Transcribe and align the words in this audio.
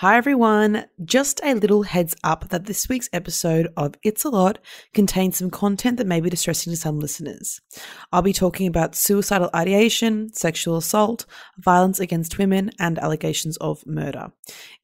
Hi 0.00 0.16
everyone, 0.16 0.86
just 1.04 1.42
a 1.44 1.52
little 1.52 1.82
heads 1.82 2.16
up 2.24 2.48
that 2.48 2.64
this 2.64 2.88
week's 2.88 3.10
episode 3.12 3.68
of 3.76 3.96
It's 4.02 4.24
a 4.24 4.30
Lot 4.30 4.58
contains 4.94 5.36
some 5.36 5.50
content 5.50 5.98
that 5.98 6.06
may 6.06 6.22
be 6.22 6.30
distressing 6.30 6.72
to 6.72 6.78
some 6.78 6.98
listeners. 6.98 7.60
I'll 8.10 8.22
be 8.22 8.32
talking 8.32 8.66
about 8.66 8.94
suicidal 8.94 9.50
ideation, 9.54 10.32
sexual 10.32 10.78
assault, 10.78 11.26
violence 11.58 12.00
against 12.00 12.38
women, 12.38 12.70
and 12.78 12.98
allegations 12.98 13.58
of 13.58 13.86
murder. 13.86 14.32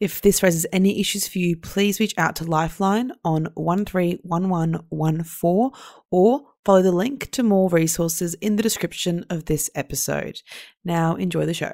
If 0.01 0.21
this 0.21 0.43
raises 0.43 0.67
any 0.71 1.01
issues 1.01 1.27
for 1.27 1.39
you, 1.39 1.57
please 1.57 1.99
reach 1.99 2.13
out 2.19 2.37
to 2.37 2.45
Lifeline 2.45 3.13
on 3.25 3.49
131114 3.55 5.71
or 6.11 6.43
follow 6.63 6.83
the 6.83 6.93
link 6.93 7.31
to 7.31 7.43
more 7.43 7.71
resources 7.71 8.35
in 8.35 8.57
the 8.57 8.63
description 8.63 9.25
of 9.31 9.47
this 9.47 9.71
episode. 9.75 10.43
Now 10.85 11.15
enjoy 11.15 11.47
the 11.47 11.55
show. 11.55 11.73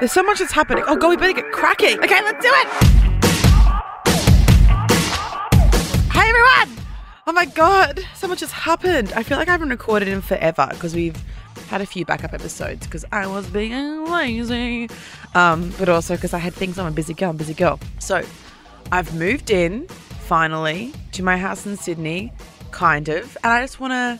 There's 0.00 0.12
so 0.12 0.22
much 0.22 0.38
that's 0.38 0.52
happening. 0.52 0.82
Oh, 0.86 0.96
God, 0.96 1.10
we 1.10 1.16
better 1.18 1.34
get 1.34 1.52
cracking. 1.52 1.98
Okay, 1.98 2.22
let's 2.22 2.42
do 2.42 2.50
it. 2.50 2.66
Hey, 6.10 6.26
everyone. 6.26 6.86
Oh, 7.26 7.32
my 7.34 7.44
God. 7.44 8.02
So 8.14 8.26
much 8.26 8.40
has 8.40 8.50
happened. 8.50 9.12
I 9.12 9.22
feel 9.22 9.36
like 9.36 9.48
I 9.48 9.52
haven't 9.52 9.68
recorded 9.68 10.08
in 10.08 10.22
forever 10.22 10.68
because 10.70 10.94
we've 10.94 11.22
had 11.68 11.82
a 11.82 11.86
few 11.86 12.06
backup 12.06 12.32
episodes 12.32 12.86
because 12.86 13.04
I 13.12 13.26
was 13.26 13.46
being 13.48 14.10
lazy. 14.10 14.88
Um, 15.34 15.70
but 15.78 15.90
also 15.90 16.14
because 16.14 16.32
I 16.32 16.38
had 16.38 16.54
things 16.54 16.78
on. 16.78 16.86
I'm 16.86 16.92
a 16.92 16.96
busy 16.96 17.12
girl. 17.12 17.28
I'm 17.28 17.36
a 17.36 17.38
busy 17.38 17.52
girl. 17.52 17.78
So 17.98 18.22
I've 18.90 19.14
moved 19.14 19.50
in 19.50 19.86
finally 19.86 20.94
to 21.12 21.22
my 21.22 21.36
house 21.36 21.66
in 21.66 21.76
Sydney, 21.76 22.32
kind 22.70 23.10
of. 23.10 23.36
And 23.44 23.52
I 23.52 23.60
just 23.60 23.80
want 23.80 23.90
to, 23.90 24.18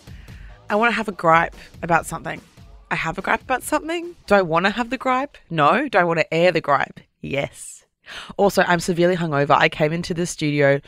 I 0.68 0.74
want 0.74 0.90
to 0.90 0.94
have 0.94 1.08
a 1.08 1.12
gripe 1.12 1.56
about 1.82 2.04
something. 2.04 2.42
I 2.90 2.96
have 2.96 3.18
a 3.18 3.22
gripe 3.22 3.42
about 3.42 3.62
something? 3.62 4.16
Do 4.26 4.34
I 4.34 4.42
want 4.42 4.66
to 4.66 4.70
have 4.70 4.90
the 4.90 4.98
gripe? 4.98 5.38
No. 5.48 5.88
Do 5.88 5.98
I 5.98 6.04
want 6.04 6.18
to 6.20 6.34
air 6.34 6.50
the 6.52 6.60
gripe? 6.60 7.00
Yes. 7.20 7.84
Also, 8.36 8.62
I'm 8.66 8.80
severely 8.80 9.16
hungover. 9.16 9.56
I 9.56 9.68
came 9.68 9.92
into 9.92 10.14
the 10.14 10.26
studio 10.26 10.80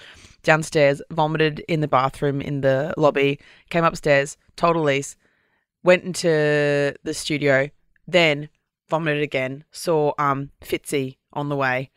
downstairs, 0.43 1.01
vomited 1.11 1.61
in 1.69 1.81
the 1.81 1.89
bathroom 1.89 2.41
in 2.41 2.63
the 2.63 2.93
lobby, 2.97 3.39
came 3.71 3.85
upstairs, 3.85 4.37
told 4.57 4.77
Elise, 4.77 5.17
went 5.85 6.03
into 6.03 6.95
the 7.05 7.15
studio, 7.15 7.71
then 8.07 8.49
vomited 8.89 9.23
again, 9.23 9.65
saw 9.71 10.13
um 10.19 10.51
Fitzy 10.61 11.19
on 11.33 11.49
the 11.49 11.57
way. 11.57 11.91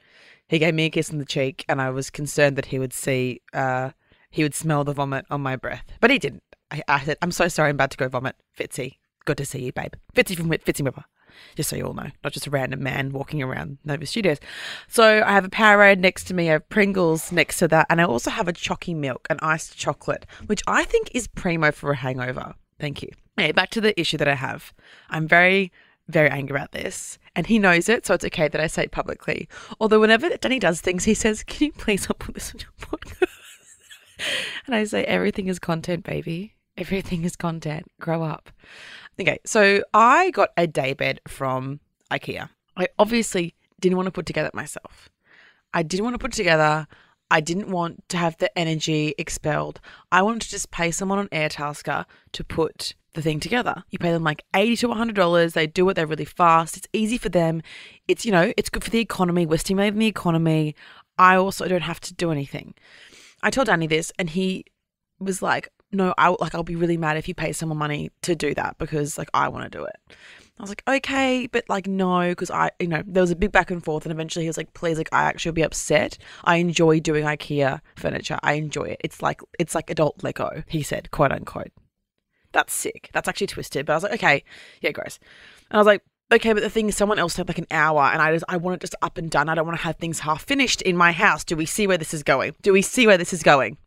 He 0.48 0.60
gave 0.60 0.76
me 0.76 0.86
a 0.86 0.90
kiss 0.92 1.10
on 1.10 1.18
the 1.18 1.26
cheek, 1.26 1.66
and 1.68 1.82
I 1.82 1.90
was 1.90 2.12
concerned 2.12 2.56
that 2.58 2.68
he 2.68 2.78
would 2.78 2.94
see, 2.94 3.42
uh, 3.54 3.92
he 4.30 4.44
would 4.44 4.54
smell 4.54 4.84
the 4.84 4.94
vomit 4.94 5.26
on 5.32 5.42
my 5.42 5.56
breath. 5.56 5.86
But 6.00 6.12
he 6.12 6.20
didn't. 6.20 6.44
I, 6.70 6.84
I 6.88 7.04
said, 7.04 7.18
I'm 7.24 7.32
so 7.32 7.48
sorry, 7.48 7.70
I'm 7.70 7.76
about 7.76 7.92
to 7.92 7.98
go 7.98 8.08
vomit. 8.08 8.36
Fitzy, 8.58 8.98
Good 9.26 9.38
to 9.38 9.46
see 9.46 9.64
you, 9.64 9.72
babe. 9.72 9.94
Fitzy 10.16 10.36
from 10.38 10.50
Fitzy 10.50 10.86
River. 10.86 11.04
Just 11.56 11.70
so 11.70 11.76
you 11.76 11.84
all 11.84 11.94
know, 11.94 12.10
not 12.24 12.34
just 12.34 12.48
a 12.48 12.50
random 12.50 12.82
man 12.82 13.12
walking 13.12 13.42
around 13.42 13.78
Nova 13.84 14.06
Studios. 14.06 14.40
So 14.88 15.24
I 15.26 15.32
have 15.32 15.46
a 15.46 15.50
Powerade 15.50 16.00
next 16.00 16.26
to 16.26 16.34
me, 16.34 16.50
I 16.50 16.54
have 16.54 16.70
Pringles 16.70 17.32
next 17.32 17.58
to 17.60 17.68
that, 17.70 17.88
and 17.90 18.00
I 18.00 18.06
also 18.06 18.30
have 18.30 18.48
a 18.48 18.54
Chocky 18.54 18.96
Milk, 18.96 19.28
an 19.30 19.40
iced 19.42 19.78
chocolate, 19.78 20.26
which 20.46 20.62
I 20.68 20.86
think 20.86 21.12
is 21.14 21.28
primo 21.28 21.72
for 21.72 21.92
a 21.92 21.96
hangover. 21.96 22.54
Thank 22.80 23.02
you. 23.02 23.10
Okay, 23.38 23.52
back 23.52 23.70
to 23.72 23.82
the 23.82 24.00
issue 24.00 24.18
that 24.18 24.28
I 24.28 24.36
have. 24.36 24.74
I'm 25.10 25.28
very, 25.28 25.72
very 26.08 26.30
angry 26.30 26.56
about 26.56 26.72
this, 26.72 27.20
and 27.36 27.48
he 27.48 27.60
knows 27.60 27.90
it, 27.90 28.06
so 28.06 28.14
it's 28.14 28.26
okay 28.26 28.48
that 28.48 28.62
I 28.62 28.68
say 28.68 28.84
it 28.84 28.92
publicly. 28.92 29.50
Although 29.80 30.00
whenever 30.00 30.30
Danny 30.38 30.60
does 30.60 30.82
things, 30.82 31.04
he 31.04 31.14
says, 31.14 31.44
"Can 31.44 31.68
you 31.68 31.72
please 31.74 32.08
not 32.08 32.20
put 32.20 32.36
this 32.36 32.54
on 32.54 32.62
your 32.62 32.72
podcast?" 32.80 33.28
and 34.66 34.76
I 34.76 34.86
say, 34.86 35.04
"Everything 35.06 35.48
is 35.48 35.60
content, 35.60 36.06
baby. 36.06 36.56
Everything 36.78 37.24
is 37.24 37.36
content. 37.36 37.86
Grow 38.00 38.24
up." 38.24 38.50
Okay, 39.20 39.40
so 39.46 39.82
I 39.94 40.32
got 40.32 40.50
a 40.58 40.68
daybed 40.68 41.22
from 41.28 41.80
IKEA. 42.12 42.50
I 42.76 42.88
obviously 43.00 43.56
didn't 43.80 43.96
want 43.98 44.08
to 44.08 44.12
put 44.12 44.26
together 44.26 44.52
myself. 44.54 45.10
I 45.74 45.84
didn't 45.84 46.04
want 46.04 46.16
to 46.16 46.20
put 46.20 46.34
together. 46.34 46.88
I 47.32 47.42
didn't 47.42 47.70
want 47.70 48.08
to 48.10 48.18
have 48.18 48.38
the 48.38 48.56
energy 48.58 49.16
expelled. 49.18 49.80
I 50.12 50.22
wanted 50.22 50.42
to 50.42 50.50
just 50.50 50.72
pay 50.72 50.92
someone 50.92 51.20
on 51.20 51.28
Airtasker 51.30 52.06
to 52.34 52.44
put 52.44 52.94
the 53.14 53.22
thing 53.22 53.40
together. 53.40 53.84
You 53.90 53.98
pay 54.00 54.12
them 54.12 54.24
like 54.24 54.44
eighty 54.54 54.76
to 54.78 54.90
one 54.90 54.98
hundred 54.98 55.16
dollars. 55.16 55.54
They 55.54 55.66
do 55.66 55.90
it. 55.90 55.94
They're 55.96 56.06
really 56.06 56.26
fast. 56.26 56.78
It's 56.78 56.88
easy 56.94 57.18
for 57.18 57.30
them. 57.30 57.62
It's 58.08 58.26
you 58.26 58.32
know 58.32 58.54
it's 58.58 58.70
good 58.70 58.84
for 58.84 58.90
the 58.90 59.00
economy. 59.00 59.46
We're 59.46 59.58
stimulating 59.58 60.00
the 60.00 60.08
economy. 60.08 60.76
I 61.18 61.38
also 61.38 61.68
don't 61.68 61.82
have 61.82 62.02
to 62.02 62.14
do 62.14 62.32
anything. 62.32 62.74
I 63.42 63.50
told 63.50 63.68
Danny 63.68 63.88
this, 63.88 64.12
and 64.20 64.30
he 64.30 64.66
was 65.20 65.42
like, 65.42 65.70
no, 65.96 66.14
I 66.18 66.30
like 66.30 66.54
I'll 66.54 66.64
be 66.64 66.76
really 66.76 66.98
mad 66.98 67.18
if 67.18 67.28
you 67.28 67.34
pay 67.34 67.52
someone 67.52 67.78
money 67.78 68.12
to 68.24 68.36
do 68.36 68.54
that 68.54 68.78
because 68.78 69.18
like 69.18 69.30
I 69.34 69.48
want 69.50 69.72
to 69.72 69.78
do 69.78 69.86
it. 69.86 69.96
I 70.58 70.64
was 70.64 70.70
like, 70.70 70.84
okay, 70.88 71.48
but 71.48 71.66
like 71.68 71.86
no, 71.86 72.30
because 72.30 72.50
I, 72.50 72.72
you 72.80 72.88
know, 72.88 73.04
there 73.06 73.22
was 73.22 73.32
a 73.32 73.36
big 73.36 73.52
back 73.52 73.72
and 73.72 73.84
forth, 73.84 74.06
and 74.06 74.12
eventually 74.12 74.46
he 74.46 74.50
was 74.50 74.56
like, 74.56 74.74
please, 74.74 74.98
like 74.98 75.10
I 75.12 75.24
actually 75.24 75.50
will 75.50 75.56
be 75.56 75.64
upset. 75.64 76.18
I 76.46 76.58
enjoy 76.58 77.02
doing 77.02 77.26
IKEA 77.26 77.82
furniture. 77.98 78.40
I 78.42 78.54
enjoy 78.54 78.84
it. 78.84 79.02
It's 79.04 79.22
like 79.22 79.42
it's 79.60 79.76
like 79.76 79.90
adult 79.90 80.24
Lego. 80.24 80.64
He 80.68 80.82
said, 80.82 81.12
quote 81.12 81.34
unquote. 81.34 81.72
That's 82.54 82.74
sick. 82.74 83.10
That's 83.14 83.28
actually 83.28 83.48
twisted. 83.48 83.86
But 83.86 83.94
I 83.94 83.96
was 83.98 84.04
like, 84.04 84.14
okay, 84.14 84.44
yeah, 84.80 84.92
gross. 84.92 85.20
And 85.70 85.76
I 85.76 85.80
was 85.80 85.88
like, 85.88 86.04
okay, 86.32 86.54
but 86.54 86.64
the 86.64 86.70
thing 86.70 86.88
is, 86.88 86.96
someone 86.96 87.20
else 87.20 87.36
took 87.36 87.50
like 87.50 87.58
an 87.58 87.68
hour, 87.70 88.04
and 88.04 88.22
I 88.22 88.32
just 88.32 88.46
I 88.48 88.56
want 88.56 88.76
it 88.76 88.82
just 88.82 88.96
up 89.02 89.18
and 89.18 89.30
done. 89.30 89.50
I 89.50 89.56
don't 89.56 89.66
want 89.66 89.78
to 89.78 89.84
have 89.84 89.98
things 89.98 90.20
half 90.20 90.44
finished 90.44 90.82
in 90.84 90.96
my 90.96 91.12
house. 91.12 91.44
Do 91.44 91.58
we 91.58 91.66
see 91.66 91.86
where 91.86 91.98
this 91.98 92.14
is 92.14 92.24
going? 92.24 92.56
Do 92.62 92.72
we 92.72 92.82
see 92.82 93.08
where 93.08 93.18
this 93.18 93.34
is 93.34 93.44
going? 93.44 93.78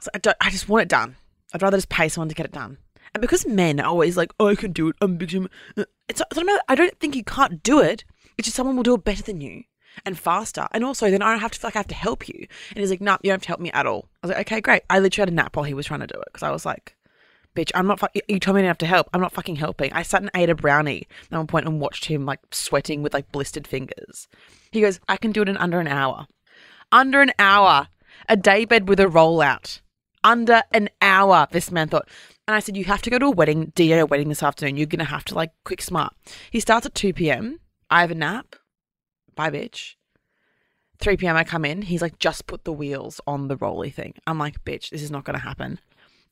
So 0.00 0.10
I, 0.14 0.18
don't, 0.18 0.36
I 0.40 0.50
just 0.50 0.68
want 0.68 0.82
it 0.82 0.88
done. 0.88 1.16
I'd 1.52 1.62
rather 1.62 1.76
just 1.76 1.88
pay 1.88 2.08
someone 2.08 2.28
to 2.28 2.34
get 2.34 2.46
it 2.46 2.52
done. 2.52 2.78
And 3.14 3.20
because 3.20 3.46
men 3.46 3.80
are 3.80 3.86
always 3.86 4.16
like, 4.16 4.32
oh, 4.38 4.48
I 4.48 4.54
can 4.54 4.72
do 4.72 4.88
it, 4.88 4.96
I'm 5.00 5.16
big. 5.16 5.34
Uh, 5.34 5.84
it's, 6.08 6.20
it's 6.20 6.36
not, 6.36 6.62
I 6.68 6.74
don't 6.74 6.98
think 7.00 7.16
you 7.16 7.24
can't 7.24 7.62
do 7.62 7.80
it. 7.80 8.04
It's 8.38 8.46
just 8.46 8.56
someone 8.56 8.76
will 8.76 8.82
do 8.82 8.94
it 8.94 9.04
better 9.04 9.22
than 9.22 9.40
you 9.40 9.64
and 10.06 10.18
faster. 10.18 10.68
And 10.72 10.84
also, 10.84 11.10
then 11.10 11.22
I 11.22 11.30
don't 11.30 11.40
have 11.40 11.50
to 11.50 11.58
feel 11.58 11.68
like 11.68 11.76
I 11.76 11.80
have 11.80 11.88
to 11.88 11.94
help 11.94 12.28
you. 12.28 12.46
And 12.70 12.78
he's 12.78 12.90
like, 12.90 13.00
no, 13.00 13.12
nah, 13.12 13.18
you 13.22 13.28
don't 13.28 13.34
have 13.34 13.42
to 13.42 13.48
help 13.48 13.60
me 13.60 13.72
at 13.72 13.86
all. 13.86 14.08
I 14.22 14.26
was 14.26 14.36
like, 14.36 14.46
okay, 14.46 14.60
great. 14.60 14.82
I 14.88 15.00
literally 15.00 15.22
had 15.22 15.32
a 15.32 15.34
nap 15.34 15.56
while 15.56 15.64
he 15.64 15.74
was 15.74 15.86
trying 15.86 16.00
to 16.00 16.06
do 16.06 16.18
it 16.20 16.28
because 16.32 16.44
I 16.44 16.50
was 16.50 16.64
like, 16.64 16.96
bitch, 17.56 17.72
I'm 17.74 17.88
not, 17.88 17.98
fu- 17.98 18.20
you 18.28 18.38
told 18.38 18.54
me 18.54 18.60
I 18.60 18.62
didn't 18.62 18.70
have 18.70 18.78
to 18.78 18.86
help. 18.86 19.08
I'm 19.12 19.20
not 19.20 19.32
fucking 19.32 19.56
helping. 19.56 19.92
I 19.92 20.02
sat 20.02 20.22
and 20.22 20.30
ate 20.34 20.50
a 20.50 20.54
brownie 20.54 21.08
at 21.30 21.36
one 21.36 21.48
point 21.48 21.66
and 21.66 21.80
watched 21.80 22.04
him 22.04 22.24
like 22.24 22.40
sweating 22.52 23.02
with 23.02 23.12
like 23.12 23.32
blistered 23.32 23.66
fingers. 23.66 24.28
He 24.70 24.80
goes, 24.80 25.00
I 25.08 25.16
can 25.16 25.32
do 25.32 25.42
it 25.42 25.48
in 25.48 25.56
under 25.56 25.80
an 25.80 25.88
hour. 25.88 26.26
Under 26.92 27.20
an 27.20 27.32
hour. 27.38 27.88
A 28.28 28.36
daybed 28.36 28.88
with 28.88 29.00
a 29.00 29.06
rollout 29.06 29.80
under 30.24 30.62
an 30.72 30.88
hour, 31.00 31.48
this 31.50 31.70
man 31.70 31.88
thought. 31.88 32.08
And 32.46 32.54
I 32.54 32.60
said, 32.60 32.76
You 32.76 32.84
have 32.84 33.02
to 33.02 33.10
go 33.10 33.18
to 33.18 33.26
a 33.26 33.30
wedding, 33.30 33.72
a 33.78 34.02
wedding 34.04 34.28
this 34.28 34.42
afternoon. 34.42 34.76
You're 34.76 34.86
going 34.86 34.98
to 34.98 35.04
have 35.04 35.24
to 35.26 35.34
like 35.34 35.52
quick 35.64 35.80
smart. 35.80 36.14
He 36.50 36.60
starts 36.60 36.86
at 36.86 36.94
2 36.94 37.12
p.m. 37.12 37.60
I 37.90 38.00
have 38.00 38.10
a 38.10 38.14
nap. 38.14 38.56
Bye, 39.34 39.50
bitch. 39.50 39.94
3 40.98 41.16
p.m. 41.16 41.36
I 41.36 41.44
come 41.44 41.64
in. 41.64 41.82
He's 41.82 42.02
like, 42.02 42.18
Just 42.18 42.46
put 42.46 42.64
the 42.64 42.72
wheels 42.72 43.20
on 43.26 43.48
the 43.48 43.56
rolly 43.56 43.90
thing. 43.90 44.14
I'm 44.26 44.38
like, 44.38 44.64
Bitch, 44.64 44.90
this 44.90 45.02
is 45.02 45.10
not 45.10 45.24
going 45.24 45.38
to 45.38 45.44
happen. 45.44 45.78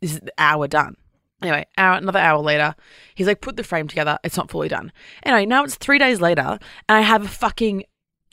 This 0.01 0.13
is 0.13 0.21
the 0.21 0.33
hour 0.39 0.69
done. 0.69 0.97
Anyway, 1.41 1.65
hour, 1.77 1.97
another 1.97 2.19
hour 2.19 2.41
later, 2.41 2.75
he's 3.15 3.27
like, 3.27 3.41
Put 3.41 3.57
the 3.57 3.65
frame 3.65 3.89
together. 3.89 4.19
It's 4.25 4.37
not 4.37 4.51
fully 4.51 4.69
done. 4.69 4.93
Anyway, 5.23 5.47
now 5.47 5.65
it's 5.65 5.77
three 5.77 5.99
days 5.99 6.21
later, 6.21 6.59
and 6.89 6.99
I 6.99 7.01
have 7.01 7.25
a 7.25 7.29
fucking. 7.29 7.85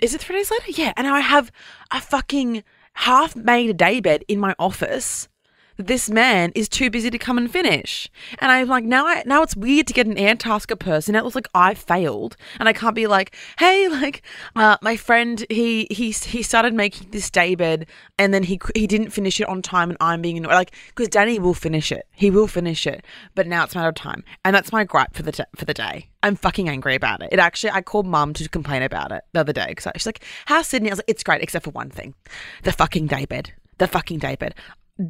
Is 0.02 0.14
it 0.14 0.22
three 0.22 0.36
days 0.38 0.52
later? 0.52 0.82
Yeah. 0.82 0.94
And 0.98 1.08
now 1.08 1.16
I 1.16 1.22
have 1.22 1.52
a 1.92 2.02
fucking 2.02 2.64
half 2.96 3.36
made 3.36 3.78
day 3.78 4.00
bed 4.02 4.26
in 4.28 4.40
my 4.40 4.56
office 4.60 5.30
this 5.78 6.10
man 6.10 6.52
is 6.56 6.70
too 6.70 6.90
busy 6.90 7.10
to 7.10 7.18
come 7.18 7.38
and 7.38 7.52
finish. 7.52 8.10
And 8.40 8.52
I'm 8.52 8.68
like, 8.68 8.84
now 8.84 9.06
I 9.08 9.24
now 9.26 9.44
it's 9.44 9.56
weird 9.56 9.88
to 9.88 9.94
get 9.94 10.08
an 10.08 10.16
Airtasker 10.16 10.80
person. 10.80 11.16
It 11.16 11.24
looks 11.24 11.36
like 11.36 11.50
I 11.54 11.74
failed, 11.74 12.38
and 12.60 12.70
I 12.70 12.74
can't 12.74 12.96
be 12.96 13.08
like, 13.08 13.36
hey, 13.60 13.88
like, 13.90 14.22
uh, 14.56 14.78
my 14.82 14.96
friend, 14.96 15.46
he 15.50 15.88
he 15.90 16.12
he 16.12 16.42
started 16.42 16.74
making 16.74 17.12
this 17.12 17.30
daybed, 17.30 17.86
and 18.18 18.34
then 18.34 18.44
he 18.44 18.60
he 18.74 18.88
didn't 18.88 19.12
finish 19.12 19.40
it 19.40 19.48
on 19.48 19.62
time, 19.62 19.90
and 19.90 19.98
I'm 20.00 20.22
being 20.22 20.38
annoyed. 20.38 20.54
Like, 20.54 20.74
because 20.90 21.10
Danny 21.10 21.40
will 21.40 21.54
finish 21.54 21.92
it, 21.92 22.08
he 22.14 22.30
will 22.30 22.48
finish 22.48 22.88
it, 22.88 23.04
but 23.34 23.48
now 23.48 23.64
it's 23.64 23.76
a 23.76 23.78
matter 23.78 23.90
of 23.90 23.96
time, 23.96 24.24
and 24.44 24.56
that's 24.56 24.72
my 24.72 24.84
gripe 24.84 25.14
for 25.14 25.24
the 25.24 25.32
t- 25.32 25.44
for 25.56 25.66
the 25.66 25.74
day. 25.74 26.10
I'm 26.24 26.36
fucking 26.36 26.70
angry 26.70 26.96
about 26.96 27.22
it. 27.22 27.30
It 27.32 27.40
actually, 27.40 27.72
I 27.72 27.82
called 27.82 28.08
mum 28.08 28.34
to 28.34 28.50
complain 28.50 28.82
about 28.82 29.12
it 29.12 29.24
the 29.34 29.42
other 29.42 29.54
day 29.54 29.68
because 29.70 29.88
she's 29.96 30.06
like, 30.06 30.24
"How's 30.46 30.68
Sydney?" 30.68 30.90
I 30.90 30.94
was 30.94 31.00
like, 31.00 31.10
"It's 31.10 31.24
great, 31.24 31.42
except 31.42 31.66
for 31.66 31.72
one 31.72 31.90
thing, 31.90 32.16
the 32.64 32.72
fucking 32.72 33.08
daybed." 33.08 33.54
The 33.78 33.88
fucking 33.88 34.20
daybed. 34.20 34.56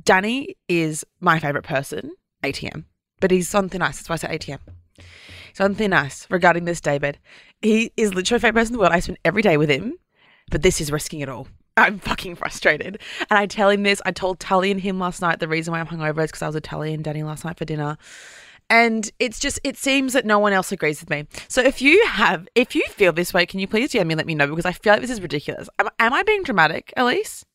Danny 0.04 0.56
is 0.68 1.06
my 1.20 1.40
favourite 1.40 1.66
person, 1.66 2.12
ATM, 2.44 2.86
but 3.20 3.32
he's 3.32 3.54
on 3.54 3.70
thin 3.70 3.82
ice. 3.82 3.98
That's 3.98 4.10
why 4.10 4.14
I 4.14 4.38
say 4.38 4.38
ATM. 4.38 4.60
He's 5.50 5.62
on 5.62 5.76
thin 5.76 5.94
ice 5.94 6.28
regarding 6.30 6.66
this 6.66 6.82
daybed. 6.82 7.20
He 7.62 7.92
is 7.96 8.14
literally 8.14 8.40
my 8.40 8.48
favourite 8.48 8.62
person 8.62 8.74
in 8.74 8.78
the 8.78 8.80
world. 8.80 8.94
I 8.94 9.00
spend 9.00 9.20
every 9.24 9.42
day 9.42 9.58
with 9.58 9.70
him, 9.70 9.94
but 10.50 10.62
this 10.62 10.82
is 10.82 10.92
risking 10.92 11.22
it 11.22 11.30
all. 11.30 11.48
I'm 11.78 12.00
fucking 12.00 12.36
frustrated. 12.36 13.02
And 13.30 13.38
I 13.38 13.46
tell 13.46 13.70
him 13.70 13.84
this. 13.84 14.02
I 14.06 14.12
told 14.12 14.40
Tully 14.40 14.72
and 14.72 14.80
him 14.80 15.00
last 15.00 15.22
night 15.22 15.40
the 15.40 15.48
reason 15.48 15.72
why 15.72 15.80
I'm 15.80 15.88
hungover 15.88 16.24
is 16.24 16.32
because 16.32 16.42
I 16.42 16.48
was 16.48 16.56
with 16.56 16.64
Tully 16.64 16.94
and 16.94 17.04
Danny 17.04 17.24
last 17.24 17.44
night 17.44 17.58
for 17.58 17.66
dinner. 17.66 17.98
And 18.70 19.12
it's 19.20 19.40
just, 19.40 19.60
it 19.64 19.78
seems 19.78 20.14
that 20.14 20.26
no 20.26 20.40
one 20.40 20.54
else 20.54 20.72
agrees 20.72 21.00
with 21.00 21.10
me. 21.10 21.28
So 21.48 21.62
if 21.62 21.82
you 21.82 22.04
have, 22.08 22.48
if 22.56 22.76
you 22.76 22.84
feel 22.90 23.14
this 23.14 23.34
way, 23.34 23.46
can 23.46 23.60
you 23.60 23.68
please 23.68 23.92
DM 23.92 24.08
me 24.08 24.14
and 24.14 24.18
let 24.18 24.26
me 24.26 24.36
know 24.36 24.48
because 24.48 24.66
I 24.66 24.72
feel 24.72 24.94
like 24.94 25.02
this 25.02 25.12
is 25.12 25.22
ridiculous. 25.22 25.70
Am, 25.78 25.90
am 26.00 26.14
I 26.14 26.24
being 26.24 26.44
dramatic, 26.44 26.92
Elise? 26.98 27.46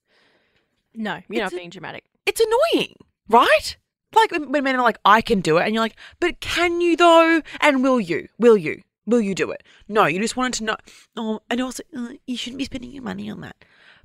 No, 1.01 1.21
you're 1.29 1.45
it's 1.45 1.53
not 1.53 1.59
being 1.59 1.71
dramatic 1.71 2.05
it's 2.31 2.41
annoying, 2.41 2.95
right? 3.29 3.77
Like 4.15 4.33
when 4.33 4.65
men 4.65 4.77
are 4.77 4.83
like, 4.83 4.99
I 5.05 5.21
can 5.21 5.41
do 5.41 5.59
it, 5.59 5.65
and 5.65 5.75
you're 5.75 5.83
like, 5.83 5.97
but 6.19 6.41
can 6.41 6.81
you 6.81 6.97
though? 6.97 7.43
And 7.61 7.83
will 7.83 8.01
you? 8.01 8.29
Will 8.39 8.57
you? 8.57 8.83
Will 9.07 9.21
you 9.21 9.35
do 9.35 9.51
it? 9.51 9.63
No, 9.89 10.07
you 10.07 10.21
just 10.21 10.37
wanted 10.37 10.55
to 10.59 10.65
know. 10.65 10.77
Oh, 11.17 11.41
and 11.51 11.61
also, 11.61 11.83
uh, 11.97 12.11
you 12.27 12.37
shouldn't 12.37 12.59
be 12.59 12.65
spending 12.65 12.93
your 12.93 13.03
money 13.03 13.31
on 13.31 13.41
that. 13.41 13.57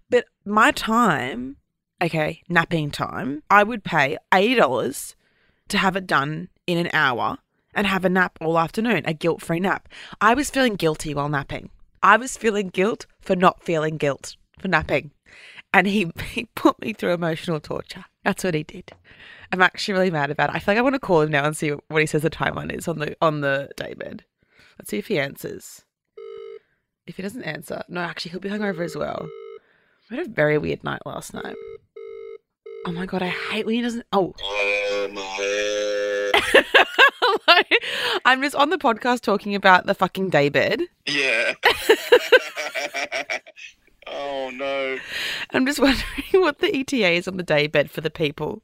But 0.09 0.25
my 0.45 0.71
time, 0.71 1.57
okay, 2.01 2.41
napping 2.49 2.91
time, 2.91 3.43
I 3.49 3.63
would 3.63 3.83
pay 3.83 4.17
$80 4.31 5.15
to 5.67 5.77
have 5.77 5.95
it 5.95 6.07
done 6.07 6.49
in 6.65 6.77
an 6.77 6.89
hour 6.93 7.37
and 7.73 7.85
have 7.85 8.05
a 8.05 8.09
nap 8.09 8.39
all 8.41 8.57
afternoon, 8.57 9.03
a 9.05 9.13
guilt 9.13 9.41
free 9.41 9.59
nap. 9.59 9.89
I 10.21 10.33
was 10.33 10.49
feeling 10.49 10.75
guilty 10.75 11.13
while 11.13 11.29
napping. 11.29 11.69
I 12.01 12.17
was 12.17 12.37
feeling 12.37 12.69
guilt 12.69 13.05
for 13.19 13.35
not 13.35 13.63
feeling 13.63 13.97
guilt 13.97 14.35
for 14.59 14.67
napping. 14.67 15.11
And 15.75 15.85
he, 15.87 16.09
he 16.31 16.45
put 16.55 16.81
me 16.81 16.93
through 16.93 17.13
emotional 17.13 17.59
torture. 17.59 18.05
That's 18.23 18.43
what 18.43 18.53
he 18.55 18.63
did. 18.63 18.93
I'm 19.51 19.61
actually 19.61 19.93
really 19.93 20.09
mad 20.09 20.31
about 20.31 20.49
it. 20.49 20.55
I 20.55 20.59
feel 20.59 20.73
like 20.73 20.79
I 20.79 20.81
want 20.81 20.95
to 20.95 20.99
call 20.99 21.21
him 21.21 21.31
now 21.31 21.45
and 21.45 21.55
see 21.55 21.69
what 21.69 21.99
he 21.99 22.07
says 22.07 22.23
the 22.23 22.29
timeline 22.29 22.73
is 22.73 22.87
on 22.87 22.97
the 22.97 23.15
on 23.21 23.41
the 23.41 23.69
daybed. 23.77 24.23
Let's 24.79 24.89
see 24.89 24.97
if 24.97 25.07
he 25.07 25.19
answers. 25.19 25.83
If 27.05 27.17
he 27.17 27.21
doesn't 27.21 27.43
answer, 27.43 27.83
no, 27.87 28.01
actually 28.01 28.31
he'll 28.31 28.39
be 28.39 28.49
hungover 28.49 28.83
as 28.83 28.95
well. 28.95 29.29
I 30.09 30.15
had 30.15 30.27
a 30.27 30.29
very 30.29 30.57
weird 30.57 30.83
night 30.83 31.01
last 31.05 31.33
night. 31.33 31.55
Oh 32.87 32.91
my 32.91 33.05
god, 33.05 33.21
I 33.21 33.27
hate 33.27 33.65
when 33.65 33.75
he 33.75 33.81
doesn't. 33.81 34.05
Oh, 34.11 34.33
I'm 38.25 38.41
just 38.41 38.55
on 38.55 38.69
the 38.69 38.77
podcast 38.77 39.21
talking 39.21 39.53
about 39.53 39.85
the 39.85 39.93
fucking 39.93 40.29
daybed. 40.29 40.81
Yeah. 41.05 41.53
Oh 44.07 44.51
no. 44.53 44.97
I'm 45.51 45.65
just 45.65 45.79
wondering 45.81 46.05
what 46.33 46.59
the 46.59 46.75
ETA 46.75 47.11
is 47.11 47.27
on 47.27 47.37
the 47.37 47.43
daybed 47.43 47.89
for 47.91 48.01
the 48.01 48.09
people. 48.09 48.63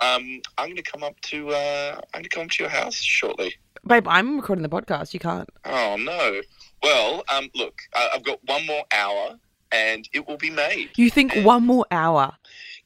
Um, 0.00 0.42
I'm 0.58 0.68
gonna 0.68 0.82
come 0.82 1.02
up 1.02 1.18
to 1.22 1.50
uh, 1.50 2.00
I'm 2.14 2.20
gonna 2.20 2.28
come 2.28 2.44
up 2.44 2.50
to 2.50 2.62
your 2.62 2.70
house 2.70 2.96
shortly. 2.96 3.54
Babe, 3.86 4.06
I'm 4.08 4.36
recording 4.36 4.62
the 4.62 4.68
podcast. 4.68 5.14
You 5.14 5.20
can't. 5.20 5.48
Oh 5.64 5.96
no. 5.98 6.40
Well, 6.82 7.24
um, 7.32 7.48
look, 7.54 7.78
I- 7.94 8.10
I've 8.14 8.24
got 8.24 8.38
one 8.46 8.66
more 8.66 8.84
hour, 8.92 9.36
and 9.72 10.08
it 10.12 10.26
will 10.28 10.36
be 10.36 10.50
made. 10.50 10.90
You 10.96 11.10
think 11.10 11.34
one 11.36 11.64
more 11.64 11.86
hour? 11.90 12.32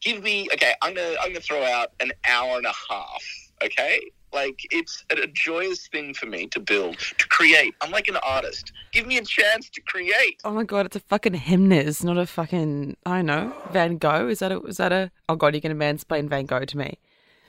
Give 0.00 0.23
me 0.23 0.47
okay. 0.55 0.73
I'm 0.82 0.94
gonna 0.94 1.17
I'm 1.21 1.29
gonna 1.31 1.41
throw 1.41 1.62
out 1.65 1.88
an 2.00 2.12
hour 2.29 2.56
and 2.59 2.67
a 2.67 2.73
half. 2.88 3.23
Okay. 3.65 4.00
Like 4.32 4.61
it's 4.71 5.05
a 5.11 5.27
joyous 5.27 5.88
thing 5.88 6.15
for 6.15 6.27
me 6.27 6.47
to 6.49 6.61
build, 6.61 6.99
to 6.99 7.29
create. 7.29 7.75
I'm 7.81 7.91
like 7.91 8.09
an 8.09 8.17
artist. 8.17 8.73
Give 8.93 9.06
me 9.06 9.19
a 9.19 9.25
chance 9.25 9.69
to 9.71 9.81
create. 9.82 10.41
Oh 10.44 10.53
my 10.53 10.65
god, 10.65 10.87
it's 10.87 10.97
a 10.97 11.00
fucking 11.00 11.35
Hemnes, 11.35 12.05
not 12.05 12.19
a 12.19 12.27
fucking 12.27 12.97
I 13.06 13.17
don't 13.17 13.27
know 13.27 13.53
Van 13.73 13.99
Gogh. 13.99 14.29
Is 14.29 14.38
that 14.41 14.53
a? 14.53 14.61
Is 14.62 14.77
that 14.77 14.93
a? 14.93 15.11
Oh 15.29 15.37
god, 15.37 15.55
you're 15.55 15.61
gonna 15.61 15.75
mansplain 15.75 16.29
Van 16.29 16.47
Gogh 16.47 16.65
to 16.65 16.79
me. 16.79 16.99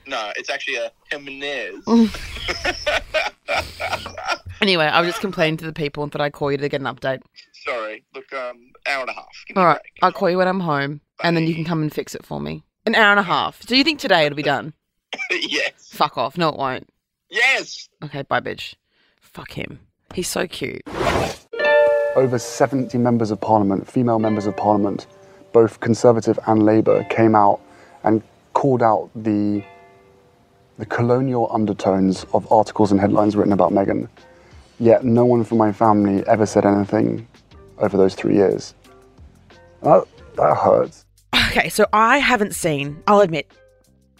No, 0.06 0.32
it's 0.36 0.50
actually 0.50 0.76
a 0.76 0.90
Hemnes. 1.10 1.84
Anyway, 4.62 4.84
I 4.84 5.00
was 5.00 5.08
just 5.08 5.20
complaining 5.20 5.56
to 5.56 5.64
the 5.66 5.72
people 5.72 6.04
and 6.04 6.12
thought 6.12 6.20
I'd 6.22 6.34
call 6.34 6.52
you 6.52 6.56
to 6.58 6.68
get 6.68 6.80
an 6.80 6.86
update. 6.86 7.20
Sorry. 7.64 8.04
Look, 8.14 8.32
um, 8.32 8.70
hour 8.86 9.00
and 9.00 9.10
a 9.10 9.12
half. 9.12 9.26
All 9.56 9.66
right. 9.66 9.80
I'll 10.02 10.12
call 10.12 10.30
you 10.30 10.38
when 10.38 10.46
I'm 10.46 10.60
home, 10.60 11.00
and 11.20 11.36
then 11.36 11.48
you 11.48 11.54
can 11.54 11.64
come 11.64 11.82
and 11.82 11.92
fix 11.92 12.14
it 12.14 12.24
for 12.24 12.40
me. 12.40 12.62
An 12.86 12.94
hour 12.94 13.10
and 13.10 13.18
a 13.18 13.24
half. 13.24 13.66
Do 13.66 13.76
you 13.76 13.82
think 13.82 13.98
today 13.98 14.24
it'll 14.24 14.36
be 14.36 14.42
done? 14.44 14.72
yes. 15.30 15.72
Fuck 15.92 16.16
off. 16.18 16.36
No, 16.38 16.48
it 16.50 16.56
won't. 16.56 16.88
Yes. 17.30 17.88
Okay, 18.04 18.22
bye, 18.22 18.40
bitch. 18.40 18.74
Fuck 19.20 19.52
him. 19.52 19.80
He's 20.14 20.28
so 20.28 20.46
cute. 20.46 20.82
over 22.16 22.38
70 22.38 22.98
members 22.98 23.30
of 23.30 23.40
parliament, 23.40 23.90
female 23.90 24.18
members 24.18 24.46
of 24.46 24.54
parliament, 24.56 25.06
both 25.52 25.80
Conservative 25.80 26.38
and 26.46 26.62
Labour, 26.64 27.04
came 27.04 27.34
out 27.34 27.60
and 28.04 28.22
called 28.52 28.82
out 28.82 29.08
the, 29.14 29.64
the 30.78 30.84
colonial 30.86 31.48
undertones 31.50 32.24
of 32.34 32.50
articles 32.52 32.90
and 32.92 33.00
headlines 33.00 33.34
written 33.36 33.52
about 33.52 33.72
Meghan. 33.72 34.08
Yet 34.78 35.04
no 35.04 35.24
one 35.24 35.44
from 35.44 35.58
my 35.58 35.72
family 35.72 36.26
ever 36.26 36.44
said 36.44 36.66
anything 36.66 37.26
over 37.78 37.96
those 37.96 38.14
three 38.14 38.34
years. 38.34 38.74
That, 39.82 40.06
that 40.36 40.54
hurts. 40.56 41.04
Okay, 41.34 41.68
so 41.68 41.86
I 41.92 42.18
haven't 42.18 42.54
seen, 42.54 43.02
I'll 43.06 43.20
admit, 43.20 43.50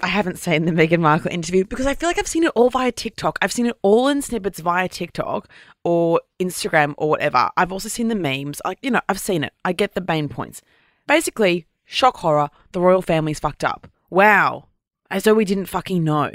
I 0.02 0.08
haven't 0.08 0.40
seen 0.40 0.64
the 0.64 0.72
Meghan 0.72 0.98
Markle 0.98 1.30
interview 1.30 1.64
because 1.64 1.86
I 1.86 1.94
feel 1.94 2.08
like 2.08 2.18
I've 2.18 2.26
seen 2.26 2.42
it 2.42 2.52
all 2.56 2.70
via 2.70 2.90
TikTok. 2.90 3.38
I've 3.40 3.52
seen 3.52 3.66
it 3.66 3.76
all 3.82 4.08
in 4.08 4.20
snippets 4.20 4.58
via 4.58 4.88
TikTok 4.88 5.48
or 5.84 6.20
Instagram 6.40 6.94
or 6.98 7.08
whatever. 7.08 7.50
I've 7.56 7.70
also 7.70 7.88
seen 7.88 8.08
the 8.08 8.16
memes. 8.16 8.60
Like, 8.64 8.78
you 8.82 8.90
know, 8.90 9.00
I've 9.08 9.20
seen 9.20 9.44
it. 9.44 9.52
I 9.64 9.72
get 9.72 9.94
the 9.94 10.04
main 10.06 10.28
points. 10.28 10.60
Basically, 11.06 11.66
shock 11.84 12.16
horror, 12.16 12.50
the 12.72 12.80
royal 12.80 13.00
family's 13.00 13.38
fucked 13.38 13.62
up. 13.62 13.86
Wow. 14.10 14.66
As 15.08 15.22
though 15.22 15.34
we 15.34 15.44
didn't 15.44 15.66
fucking 15.66 16.02
know. 16.02 16.32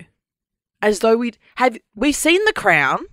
As 0.81 0.99
though 0.99 1.17
we'd 1.17 1.37
have 1.55 1.77
we've 1.93 2.15
seen 2.15 2.43
the 2.45 2.53
crown. 2.53 3.05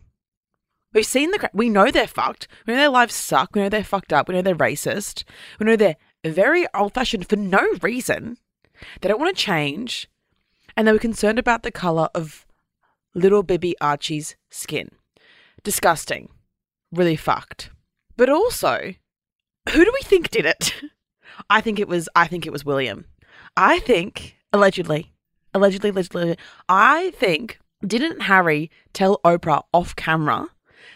We've 0.92 1.04
seen 1.04 1.32
the 1.32 1.38
crown. 1.40 1.50
We 1.52 1.68
know 1.68 1.90
they're 1.90 2.06
fucked. 2.06 2.46
We 2.64 2.74
know 2.74 2.80
their 2.80 2.88
lives 2.90 3.14
suck. 3.14 3.56
We 3.56 3.62
know 3.62 3.68
they're 3.68 3.82
fucked 3.82 4.12
up. 4.12 4.28
We 4.28 4.36
know 4.36 4.42
they're 4.42 4.54
racist. 4.54 5.24
We 5.58 5.66
know 5.66 5.74
they're 5.74 5.96
very 6.24 6.66
old 6.74 6.94
fashioned 6.94 7.28
for 7.28 7.34
no 7.34 7.66
reason. 7.82 8.38
They 9.00 9.08
don't 9.08 9.18
want 9.20 9.36
to 9.36 9.42
change. 9.42 10.08
And 10.76 10.86
they 10.86 10.92
were 10.92 10.98
concerned 10.98 11.38
about 11.38 11.62
the 11.62 11.70
colour 11.70 12.08
of 12.14 12.46
little 13.14 13.42
baby 13.42 13.76
Archie's 13.80 14.36
skin. 14.50 14.88
Disgusting. 15.62 16.28
Really 16.92 17.16
fucked. 17.16 17.70
But 18.16 18.28
also, 18.28 18.94
who 19.70 19.84
do 19.84 19.90
we 19.92 20.02
think 20.02 20.30
did 20.30 20.46
it? 20.46 20.74
I 21.50 21.60
think 21.60 21.78
it 21.78 21.88
was 21.88 22.08
I 22.14 22.26
think 22.26 22.46
it 22.46 22.52
was 22.52 22.64
William. 22.64 23.06
I 23.56 23.80
think 23.80 24.36
allegedly, 24.52 25.12
allegedly, 25.52 25.90
allegedly, 25.90 26.36
I 26.68 27.10
think 27.12 27.58
didn't 27.84 28.22
Harry 28.22 28.70
tell 28.92 29.20
Oprah 29.24 29.62
off 29.72 29.96
camera 29.96 30.48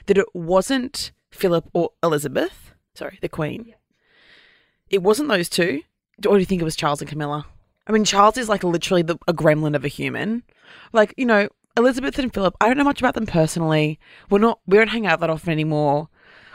that 0.07 0.19
it 0.19 0.35
wasn't 0.35 1.13
Philip 1.31 1.69
or 1.73 1.91
Elizabeth? 2.03 2.73
Sorry, 2.95 3.19
the 3.21 3.29
Queen. 3.29 3.75
It 4.91 5.03
wasn't 5.03 5.29
those 5.29 5.49
two. 5.49 5.83
Or 6.27 6.35
do 6.35 6.41
you 6.41 6.47
think 6.47 6.61
it 6.61 6.65
was 6.65 6.77
Charles 6.77 7.01
and 7.01 7.09
Camilla? 7.09 7.47
I 7.89 7.93
mean, 7.93 8.05
Charles 8.05 8.37
is 8.37 8.49
like 8.49 8.63
literally 8.63 9.03
the, 9.03 9.19
a 9.27 9.33
gremlin 9.33 9.75
of 9.75 9.85
a 9.85 9.89
human. 9.89 10.43
Like, 10.93 11.15
you 11.17 11.25
know, 11.25 11.49
Elizabeth 11.77 12.19
and 12.19 12.33
Philip, 12.33 12.55
I 12.61 12.67
don't 12.67 12.77
know 12.77 12.85
much 12.85 13.01
about 13.01 13.15
them 13.15 13.27
personally. 13.27 13.99
We're 14.29 14.39
not, 14.39 14.61
we 14.67 14.77
don't 14.77 14.89
hang 14.89 15.07
out 15.07 15.21
that 15.21 15.31
often 15.31 15.51
anymore. 15.51 16.09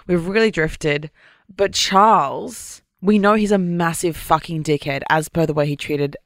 We've 0.06 0.28
really 0.28 0.52
drifted. 0.52 1.10
But 1.54 1.74
Charles, 1.74 2.84
we 3.02 3.18
know 3.18 3.34
he's 3.34 3.52
a 3.52 3.58
massive 3.58 4.16
fucking 4.16 4.64
dickhead, 4.64 5.02
as 5.10 5.30
per 5.30 5.46
the 5.46 5.54
way 5.54 5.66
he 5.66 5.76
treated, 5.76 6.18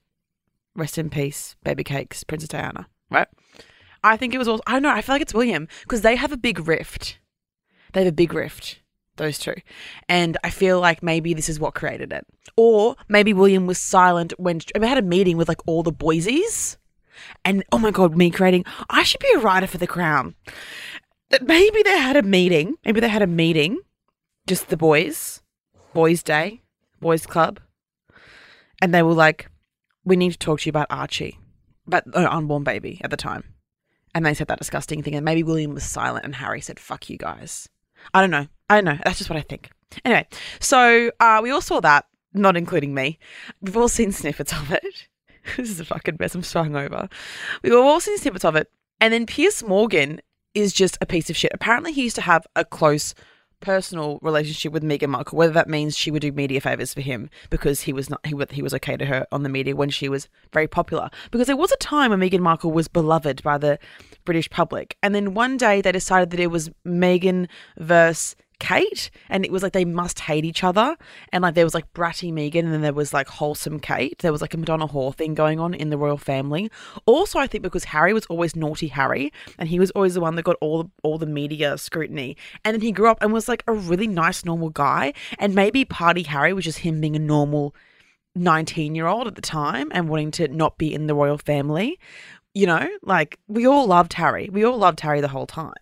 rest 0.75 0.97
in 0.97 1.09
peace, 1.09 1.55
baby 1.63 1.83
cakes, 1.83 2.23
Princess 2.23 2.49
Diana, 2.49 2.87
right? 3.09 3.27
I 4.03 4.17
think 4.17 4.33
it 4.33 4.37
was 4.37 4.47
also, 4.47 4.63
I 4.67 4.73
don't 4.73 4.83
know, 4.83 4.91
I 4.91 5.01
feel 5.01 5.15
like 5.15 5.21
it's 5.21 5.33
William, 5.33 5.67
because 5.81 6.01
they 6.01 6.15
have 6.15 6.31
a 6.31 6.37
big 6.37 6.67
rift. 6.67 7.19
They 7.93 8.01
have 8.01 8.09
a 8.09 8.15
big 8.15 8.33
rift, 8.33 8.81
those 9.17 9.37
two. 9.37 9.55
And 10.07 10.37
I 10.43 10.49
feel 10.49 10.79
like 10.79 11.03
maybe 11.03 11.33
this 11.33 11.49
is 11.49 11.59
what 11.59 11.75
created 11.75 12.11
it. 12.11 12.25
Or 12.55 12.95
maybe 13.07 13.33
William 13.33 13.67
was 13.67 13.77
silent 13.77 14.33
when 14.37 14.61
I 14.79 14.85
had 14.85 14.97
a 14.97 15.03
meeting 15.03 15.37
with 15.37 15.47
like 15.47 15.61
all 15.67 15.83
the 15.83 15.91
boysies. 15.91 16.77
And 17.43 17.63
oh 17.71 17.77
my 17.77 17.91
God, 17.91 18.15
me 18.15 18.29
creating, 18.29 18.65
I 18.89 19.03
should 19.03 19.21
be 19.21 19.31
a 19.35 19.39
writer 19.39 19.67
for 19.67 19.77
The 19.77 19.87
Crown. 19.87 20.35
That 21.29 21.45
maybe 21.45 21.83
they 21.83 21.97
had 21.97 22.15
a 22.15 22.23
meeting. 22.23 22.75
Maybe 22.85 22.99
they 22.99 23.09
had 23.09 23.21
a 23.21 23.27
meeting, 23.27 23.79
just 24.47 24.69
the 24.69 24.77
boys, 24.77 25.41
boys' 25.93 26.23
day, 26.23 26.61
boys' 27.01 27.25
club. 27.25 27.59
And 28.81 28.93
they 28.93 29.03
were 29.03 29.13
like, 29.13 29.49
we 30.05 30.15
need 30.15 30.31
to 30.31 30.37
talk 30.37 30.61
to 30.61 30.65
you 30.67 30.69
about 30.69 30.87
Archie, 30.89 31.37
about 31.85 32.03
uh, 32.15 32.27
unborn 32.29 32.63
baby 32.63 33.01
at 33.03 33.09
the 33.09 33.17
time. 33.17 33.43
And 34.15 34.25
they 34.25 34.33
said 34.33 34.47
that 34.47 34.59
disgusting 34.59 35.03
thing. 35.03 35.15
And 35.15 35.25
maybe 35.25 35.43
William 35.43 35.73
was 35.73 35.83
silent 35.83 36.25
and 36.25 36.35
Harry 36.35 36.61
said, 36.61 36.79
fuck 36.79 37.09
you 37.09 37.17
guys. 37.17 37.67
I 38.13 38.21
don't 38.21 38.31
know. 38.31 38.47
I 38.69 38.81
know. 38.81 38.97
That's 39.03 39.17
just 39.17 39.29
what 39.29 39.37
I 39.37 39.41
think. 39.41 39.69
Anyway, 40.03 40.27
so 40.59 41.11
uh, 41.19 41.39
we 41.41 41.51
all 41.51 41.61
saw 41.61 41.79
that, 41.79 42.05
not 42.33 42.57
including 42.57 42.93
me. 42.93 43.19
We've 43.61 43.77
all 43.77 43.87
seen 43.87 44.11
snippets 44.11 44.51
of 44.51 44.71
it. 44.71 44.83
this 45.57 45.69
is 45.69 45.79
a 45.79 45.85
fucking 45.85 46.17
mess. 46.19 46.35
I'm 46.35 46.43
so 46.43 46.63
hungover. 46.63 47.09
We've 47.63 47.73
all 47.73 47.99
seen 47.99 48.17
snippets 48.17 48.45
of 48.45 48.55
it. 48.55 48.69
And 48.99 49.13
then 49.13 49.25
Piers 49.25 49.63
Morgan 49.63 50.19
is 50.53 50.73
just 50.73 50.97
a 51.01 51.05
piece 51.05 51.29
of 51.29 51.37
shit. 51.37 51.51
Apparently, 51.53 51.93
he 51.93 52.03
used 52.03 52.15
to 52.15 52.21
have 52.21 52.45
a 52.55 52.65
close 52.65 53.13
personal 53.59 54.19
relationship 54.21 54.71
with 54.71 54.83
Meghan 54.83 55.09
Markle. 55.09 55.37
Whether 55.37 55.53
that 55.53 55.69
means 55.69 55.97
she 55.97 56.11
would 56.11 56.21
do 56.21 56.31
media 56.31 56.61
favors 56.61 56.93
for 56.93 57.01
him 57.01 57.29
because 57.49 57.81
he 57.81 57.93
was 57.93 58.09
not 58.09 58.23
he, 58.25 58.35
he 58.51 58.61
was 58.61 58.73
okay 58.75 58.97
to 58.97 59.05
her 59.05 59.25
on 59.31 59.43
the 59.43 59.49
media 59.49 59.75
when 59.75 59.89
she 59.89 60.09
was 60.09 60.27
very 60.53 60.67
popular. 60.67 61.09
Because 61.31 61.47
there 61.47 61.57
was 61.57 61.71
a 61.71 61.77
time 61.77 62.11
when 62.11 62.19
Meghan 62.19 62.39
Markle 62.39 62.71
was 62.71 62.87
beloved 62.87 63.41
by 63.43 63.57
the 63.57 63.79
British 64.25 64.49
public, 64.49 64.97
and 65.01 65.15
then 65.15 65.33
one 65.33 65.57
day 65.57 65.81
they 65.81 65.91
decided 65.91 66.31
that 66.31 66.39
it 66.39 66.51
was 66.51 66.69
Meghan 66.85 67.47
versus 67.77 68.35
Kate, 68.59 69.09
and 69.29 69.45
it 69.45 69.51
was 69.51 69.63
like 69.63 69.73
they 69.73 69.85
must 69.85 70.19
hate 70.19 70.45
each 70.45 70.63
other. 70.63 70.95
And 71.31 71.41
like 71.43 71.55
there 71.55 71.65
was 71.65 71.73
like 71.73 71.91
bratty 71.93 72.31
Meghan, 72.33 72.65
and 72.65 72.73
then 72.73 72.81
there 72.81 72.93
was 72.93 73.13
like 73.13 73.27
wholesome 73.27 73.79
Kate. 73.79 74.17
There 74.19 74.31
was 74.31 74.41
like 74.41 74.53
a 74.53 74.57
Madonna 74.57 74.87
Whore 74.87 75.15
thing 75.15 75.33
going 75.33 75.59
on 75.59 75.73
in 75.73 75.89
the 75.89 75.97
royal 75.97 76.17
family. 76.17 76.71
Also, 77.05 77.39
I 77.39 77.47
think 77.47 77.63
because 77.63 77.85
Harry 77.85 78.13
was 78.13 78.25
always 78.25 78.55
naughty 78.55 78.87
Harry, 78.87 79.31
and 79.57 79.69
he 79.69 79.79
was 79.79 79.91
always 79.91 80.13
the 80.13 80.21
one 80.21 80.35
that 80.35 80.43
got 80.43 80.57
all 80.61 80.91
all 81.03 81.17
the 81.17 81.25
media 81.25 81.77
scrutiny. 81.77 82.37
And 82.63 82.73
then 82.73 82.81
he 82.81 82.91
grew 82.91 83.09
up 83.09 83.19
and 83.21 83.31
was 83.33 83.47
like 83.47 83.63
a 83.67 83.73
really 83.73 84.07
nice, 84.07 84.45
normal 84.45 84.69
guy. 84.69 85.13
And 85.39 85.55
maybe 85.55 85.85
Party 85.85 86.23
Harry 86.23 86.53
was 86.53 86.65
just 86.65 86.79
him 86.79 87.01
being 87.01 87.15
a 87.15 87.19
normal 87.19 87.75
19 88.35 88.95
year 88.95 89.07
old 89.07 89.27
at 89.27 89.35
the 89.35 89.41
time 89.41 89.89
and 89.93 90.09
wanting 90.09 90.31
to 90.31 90.47
not 90.47 90.77
be 90.77 90.93
in 90.93 91.07
the 91.07 91.15
royal 91.15 91.37
family. 91.37 91.99
You 92.53 92.65
know, 92.65 92.87
like 93.03 93.37
we 93.47 93.67
all 93.67 93.85
loved 93.85 94.13
Harry. 94.13 94.49
We 94.51 94.63
all 94.63 94.77
loved 94.77 94.99
Harry 95.01 95.21
the 95.21 95.27
whole 95.27 95.47
time. 95.47 95.73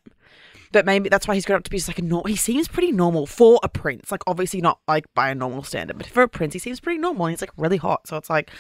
But 0.76 0.86
maybe 0.86 1.08
that's 1.08 1.26
why 1.26 1.36
he's 1.36 1.46
grown 1.46 1.60
up 1.60 1.64
to 1.64 1.70
be 1.70 1.78
just 1.78 1.88
like 1.88 2.00
a 2.00 2.02
normal. 2.02 2.26
He 2.26 2.36
seems 2.36 2.68
pretty 2.68 2.92
normal 2.92 3.26
for 3.26 3.62
a 3.64 3.70
prince. 3.70 4.12
Like 4.12 4.24
obviously 4.28 4.60
not 4.60 4.82
like 4.90 5.06
by 5.14 5.30
a 5.30 5.36
normal 5.36 5.64
standard, 5.64 5.98
but 5.98 6.06
for 6.06 6.22
a 6.22 6.28
prince, 6.28 6.52
he 6.52 6.60
seems 6.60 6.82
pretty 6.82 7.00
normal. 7.00 7.28
He's 7.28 7.40
like 7.40 7.54
really 7.56 7.78
hot. 7.78 8.06
So 8.10 8.18
it's 8.18 8.30
like 8.30 8.52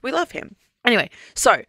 we 0.00 0.12
love 0.12 0.30
him. 0.30 0.54
Anyway, 0.84 1.10
so 1.34 1.62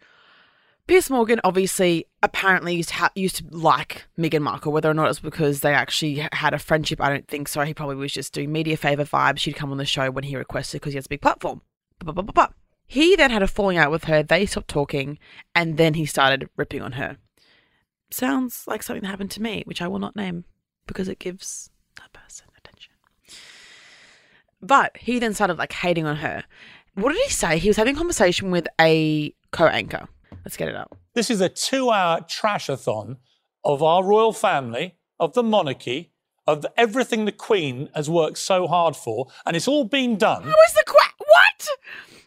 Piers 0.86 1.10
Morgan 1.10 1.40
obviously 1.42 2.06
apparently 2.22 2.76
used 2.76 2.90
to, 2.90 2.94
ha- 2.94 3.10
used 3.16 3.38
to 3.38 3.44
like 3.50 4.06
Meghan 4.16 4.42
Markle, 4.42 4.70
whether 4.70 4.88
or 4.88 4.94
not 4.94 5.10
it's 5.10 5.18
because 5.18 5.62
they 5.62 5.74
actually 5.74 6.24
had 6.30 6.54
a 6.54 6.60
friendship. 6.60 7.00
I 7.00 7.08
don't 7.08 7.26
think 7.26 7.48
so. 7.48 7.62
He 7.62 7.74
probably 7.74 7.96
was 7.96 8.12
just 8.12 8.32
doing 8.32 8.52
media 8.52 8.76
favor 8.76 9.04
vibes. 9.04 9.38
She'd 9.38 9.56
come 9.56 9.72
on 9.72 9.78
the 9.78 9.84
show 9.84 10.12
when 10.12 10.22
he 10.22 10.36
requested 10.36 10.80
because 10.80 10.92
he 10.92 10.98
has 10.98 11.06
a 11.06 11.08
big 11.08 11.22
platform. 11.22 11.60
He 12.86 13.16
then 13.16 13.32
had 13.32 13.42
a 13.42 13.48
falling 13.48 13.78
out 13.78 13.90
with 13.90 14.04
her. 14.04 14.22
They 14.22 14.46
stopped 14.46 14.68
talking, 14.68 15.18
and 15.56 15.76
then 15.76 15.94
he 15.94 16.06
started 16.06 16.48
ripping 16.56 16.82
on 16.82 16.92
her. 16.92 17.16
Sounds 18.10 18.64
like 18.66 18.82
something 18.82 19.02
that 19.02 19.08
happened 19.08 19.30
to 19.32 19.42
me, 19.42 19.62
which 19.66 19.82
I 19.82 19.88
will 19.88 19.98
not 19.98 20.16
name 20.16 20.44
because 20.86 21.08
it 21.08 21.18
gives 21.18 21.70
that 21.96 22.12
person 22.12 22.46
attention. 22.56 22.94
But 24.60 24.96
he 24.96 25.18
then 25.18 25.34
started 25.34 25.58
like 25.58 25.72
hating 25.72 26.06
on 26.06 26.16
her. 26.16 26.44
What 26.94 27.12
did 27.12 27.22
he 27.22 27.30
say? 27.30 27.58
He 27.58 27.68
was 27.68 27.76
having 27.76 27.94
a 27.94 27.98
conversation 27.98 28.50
with 28.50 28.66
a 28.80 29.34
co-anchor. 29.52 30.08
Let's 30.44 30.56
get 30.56 30.68
it 30.68 30.74
up. 30.74 30.96
This 31.14 31.30
is 31.30 31.40
a 31.40 31.48
two 31.48 31.90
hour 31.90 32.22
trashathon 32.22 33.18
of 33.64 33.82
our 33.82 34.02
royal 34.02 34.32
family, 34.32 34.96
of 35.20 35.34
the 35.34 35.42
monarchy, 35.42 36.12
of 36.46 36.64
everything 36.76 37.26
the 37.26 37.32
Queen 37.32 37.90
has 37.94 38.08
worked 38.08 38.38
so 38.38 38.66
hard 38.66 38.96
for. 38.96 39.26
And 39.44 39.54
it's 39.54 39.68
all 39.68 39.84
been 39.84 40.16
done. 40.16 40.44
How 40.44 40.48
is 40.48 40.72
the 40.72 40.84
queen? 40.86 41.07
What? 41.38 41.68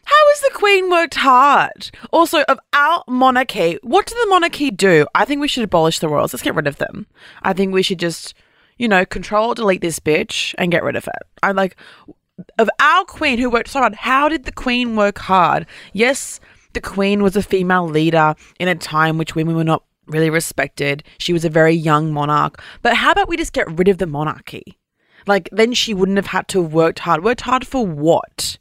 How 0.04 0.28
has 0.30 0.40
the 0.40 0.58
queen 0.58 0.90
worked 0.90 1.14
hard? 1.14 1.90
Also, 2.10 2.42
of 2.42 2.58
our 2.72 3.04
monarchy, 3.06 3.78
what 3.82 4.06
did 4.06 4.16
the 4.22 4.30
monarchy 4.30 4.70
do? 4.70 5.06
I 5.14 5.24
think 5.24 5.40
we 5.40 5.48
should 5.48 5.64
abolish 5.64 5.98
the 5.98 6.08
royals. 6.08 6.32
Let's 6.32 6.42
get 6.42 6.54
rid 6.54 6.66
of 6.66 6.78
them. 6.78 7.06
I 7.42 7.52
think 7.52 7.72
we 7.72 7.82
should 7.82 7.98
just, 7.98 8.34
you 8.78 8.88
know, 8.88 9.04
control 9.04 9.54
delete 9.54 9.80
this 9.80 10.00
bitch 10.00 10.54
and 10.58 10.72
get 10.72 10.82
rid 10.82 10.96
of 10.96 11.06
it. 11.06 11.22
I'm 11.42 11.56
like, 11.56 11.76
of 12.58 12.68
our 12.80 13.04
queen 13.04 13.38
who 13.38 13.50
worked 13.50 13.68
so 13.68 13.80
hard. 13.80 13.94
How 13.94 14.28
did 14.28 14.44
the 14.44 14.52
queen 14.52 14.96
work 14.96 15.18
hard? 15.18 15.66
Yes, 15.92 16.40
the 16.72 16.80
queen 16.80 17.22
was 17.22 17.36
a 17.36 17.42
female 17.42 17.86
leader 17.86 18.34
in 18.58 18.68
a 18.68 18.74
time 18.74 19.18
which 19.18 19.34
women 19.34 19.54
were 19.54 19.64
not 19.64 19.84
really 20.06 20.30
respected. 20.30 21.04
She 21.18 21.32
was 21.32 21.44
a 21.44 21.50
very 21.50 21.74
young 21.74 22.12
monarch. 22.12 22.60
But 22.82 22.96
how 22.96 23.12
about 23.12 23.28
we 23.28 23.36
just 23.36 23.52
get 23.52 23.70
rid 23.78 23.88
of 23.88 23.98
the 23.98 24.06
monarchy? 24.06 24.78
Like, 25.26 25.48
then 25.52 25.72
she 25.72 25.94
wouldn't 25.94 26.18
have 26.18 26.26
had 26.26 26.48
to 26.48 26.62
have 26.62 26.72
worked 26.72 27.00
hard. 27.00 27.22
Worked 27.22 27.42
hard 27.42 27.66
for 27.66 27.86
what? 27.86 28.58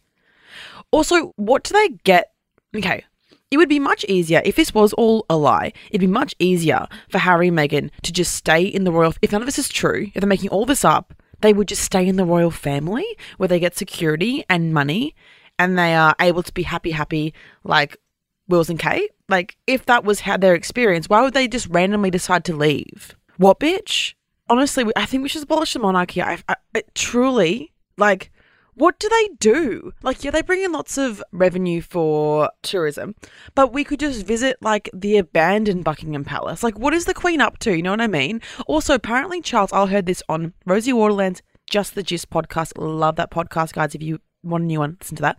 Also, 0.92 1.34
what 1.38 1.64
do 1.64 1.74
they 1.74 1.90
get? 2.04 2.32
Okay, 2.76 3.04
it 3.50 3.58
would 3.58 3.70
be 3.70 3.80
much 3.80 4.06
easier 4.06 4.42
if 4.46 4.56
this 4.56 4.74
was 4.74 4.94
all 4.94 5.26
a 5.30 5.36
lie. 5.36 5.74
It'd 5.90 6.02
be 6.02 6.08
much 6.08 6.36
easier 6.40 6.88
for 7.10 7.18
Harry 7.20 7.50
and 7.50 7.58
Meghan 7.58 7.90
to 8.04 8.14
just 8.14 8.34
stay 8.34 8.64
in 8.64 8.86
the 8.86 8.92
royal. 8.92 9.14
If 9.22 9.32
none 9.32 9.42
of 9.42 9.46
this 9.46 9.60
is 9.60 9.70
true, 9.70 10.08
if 10.14 10.22
they're 10.22 10.28
making 10.28 10.50
all 10.50 10.66
this 10.66 10.86
up, 10.86 11.14
they 11.42 11.54
would 11.54 11.68
just 11.68 11.84
stay 11.84 12.08
in 12.08 12.16
the 12.16 12.26
royal 12.26 12.52
family 12.52 13.06
where 13.38 13.48
they 13.48 13.60
get 13.60 13.76
security 13.76 14.46
and 14.50 14.74
money, 14.74 15.16
and 15.60 15.78
they 15.78 15.94
are 15.94 16.16
able 16.20 16.44
to 16.44 16.54
be 16.54 16.64
happy, 16.64 16.92
happy 16.92 17.34
like 17.64 17.98
Wills 18.48 18.70
and 18.70 18.80
Kate. 18.80 19.12
Like, 19.28 19.58
if 19.68 19.86
that 19.86 20.04
was 20.04 20.22
how 20.22 20.38
their 20.38 20.56
experience, 20.56 21.10
why 21.10 21.22
would 21.22 21.34
they 21.34 21.48
just 21.48 21.68
randomly 21.68 22.12
decide 22.12 22.46
to 22.46 22.56
leave? 22.56 23.16
What 23.38 23.60
bitch? 23.60 24.14
Honestly, 24.50 24.86
I 24.96 25.06
think 25.06 25.24
we 25.24 25.30
should 25.30 25.44
abolish 25.44 25.74
the 25.74 25.80
monarchy. 25.80 26.22
I, 26.22 26.40
I, 26.48 26.56
I 26.76 26.84
truly 26.94 27.72
like 27.98 28.31
what 28.82 28.98
do 28.98 29.08
they 29.10 29.28
do? 29.40 29.94
Like, 30.02 30.24
yeah, 30.24 30.32
they 30.32 30.42
bring 30.42 30.64
in 30.64 30.72
lots 30.72 30.98
of 30.98 31.24
revenue 31.32 31.82
for 31.82 32.50
tourism, 32.64 33.14
but 33.54 33.72
we 33.72 33.84
could 33.84 34.00
just 34.00 34.26
visit 34.26 34.58
like 34.60 34.90
the 34.92 35.18
abandoned 35.18 35.84
Buckingham 35.84 36.24
Palace. 36.24 36.64
Like, 36.64 36.80
what 36.80 36.92
is 36.92 37.06
the 37.06 37.14
Queen 37.14 37.42
up 37.42 37.60
to? 37.60 37.76
You 37.76 37.84
know 37.84 37.92
what 37.92 38.02
I 38.02 38.08
mean? 38.08 38.42
Also, 38.66 38.96
apparently, 38.96 39.40
Charles, 39.40 39.72
I 39.72 39.86
heard 39.86 40.08
this 40.08 40.24
on 40.28 40.54
Rosie 40.66 40.94
Waterland's 40.94 41.44
Just 41.70 41.94
the 41.94 42.02
Gist 42.02 42.32
podcast. 42.32 42.72
Love 42.76 43.18
that 43.18 43.30
podcast, 43.30 43.74
guys. 43.74 43.94
If 43.94 44.02
you 44.02 44.18
want 44.42 44.64
a 44.64 44.66
new 44.66 44.80
one, 44.80 44.98
listen 45.00 45.16
to 45.18 45.22
that. 45.22 45.38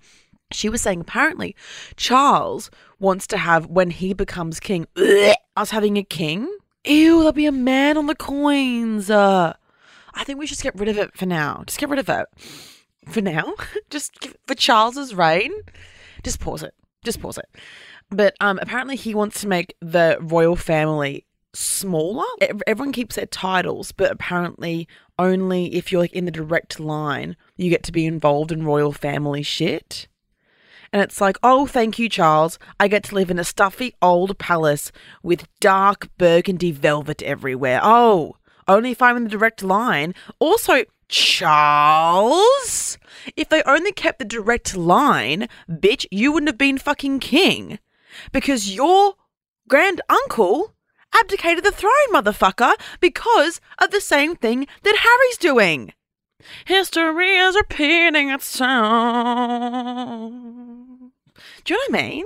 She 0.52 0.68
was 0.68 0.80
saying 0.80 1.00
apparently 1.00 1.56
Charles 1.96 2.70
wants 3.00 3.26
to 3.26 3.38
have, 3.38 3.66
when 3.66 3.90
he 3.90 4.14
becomes 4.14 4.60
king, 4.60 4.86
us 5.56 5.70
having 5.70 5.96
a 5.96 6.04
king. 6.04 6.42
Ew, 6.86 7.18
there'll 7.18 7.32
be 7.32 7.46
a 7.46 7.50
man 7.50 7.96
on 7.96 8.06
the 8.06 8.14
coins. 8.14 9.10
Uh, 9.10 9.54
I 10.14 10.22
think 10.22 10.38
we 10.38 10.46
should 10.46 10.58
just 10.58 10.62
get 10.62 10.78
rid 10.78 10.88
of 10.88 10.96
it 10.96 11.16
for 11.16 11.26
now. 11.26 11.64
Just 11.66 11.80
get 11.80 11.88
rid 11.88 11.98
of 11.98 12.08
it 12.08 12.28
for 13.06 13.20
now. 13.20 13.54
just 13.90 14.18
give, 14.20 14.36
for 14.46 14.54
Charles's 14.54 15.14
reign. 15.14 15.52
Just 16.22 16.40
pause 16.40 16.62
it. 16.62 16.74
Just 17.04 17.20
pause 17.20 17.38
it. 17.38 17.48
But 18.10 18.34
um, 18.40 18.58
apparently 18.60 18.96
he 18.96 19.14
wants 19.14 19.40
to 19.40 19.48
make 19.48 19.74
the 19.80 20.18
royal 20.20 20.56
family 20.56 21.26
smaller. 21.54 22.24
Everyone 22.66 22.92
keeps 22.92 23.16
their 23.16 23.26
titles, 23.26 23.92
but 23.92 24.10
apparently 24.10 24.88
only 25.18 25.74
if 25.74 25.92
you're 25.92 26.00
like 26.00 26.12
in 26.12 26.24
the 26.24 26.30
direct 26.30 26.80
line 26.80 27.36
you 27.56 27.70
get 27.70 27.82
to 27.84 27.92
be 27.92 28.06
involved 28.06 28.50
in 28.50 28.64
royal 28.64 28.92
family 28.92 29.42
shit. 29.42 30.08
And 30.92 31.00
it's 31.00 31.20
like, 31.22 31.38
oh, 31.42 31.66
thank 31.66 31.98
you, 31.98 32.08
Charles. 32.08 32.58
I 32.78 32.86
get 32.86 33.04
to 33.04 33.14
live 33.14 33.30
in 33.30 33.38
a 33.38 33.44
stuffy 33.44 33.94
old 34.02 34.38
palace 34.38 34.92
with 35.22 35.48
dark 35.58 36.08
burgundy 36.18 36.70
velvet 36.70 37.22
everywhere. 37.22 37.80
Oh, 37.82 38.36
only 38.68 38.90
if 38.90 39.00
I'm 39.00 39.16
in 39.16 39.24
the 39.24 39.30
direct 39.30 39.62
line. 39.62 40.14
Also, 40.38 40.84
Charles, 41.12 42.96
if 43.36 43.50
they 43.50 43.62
only 43.64 43.92
kept 43.92 44.18
the 44.18 44.24
direct 44.24 44.74
line, 44.74 45.46
bitch, 45.68 46.06
you 46.10 46.32
wouldn't 46.32 46.48
have 46.48 46.56
been 46.56 46.78
fucking 46.78 47.20
king. 47.20 47.78
Because 48.32 48.74
your 48.74 49.16
grand 49.68 50.00
uncle 50.08 50.74
abdicated 51.14 51.64
the 51.64 51.70
throne, 51.70 51.92
motherfucker, 52.12 52.72
because 52.98 53.60
of 53.78 53.90
the 53.90 54.00
same 54.00 54.34
thing 54.34 54.66
that 54.84 54.96
Harry's 55.00 55.36
doing. 55.36 55.92
History 56.64 57.36
is 57.36 57.56
repeating 57.56 58.30
itself. 58.30 58.72
Do 61.64 61.74
you 61.74 61.76
know 61.76 61.82
what 61.88 61.90
I 61.90 62.08
mean? 62.08 62.24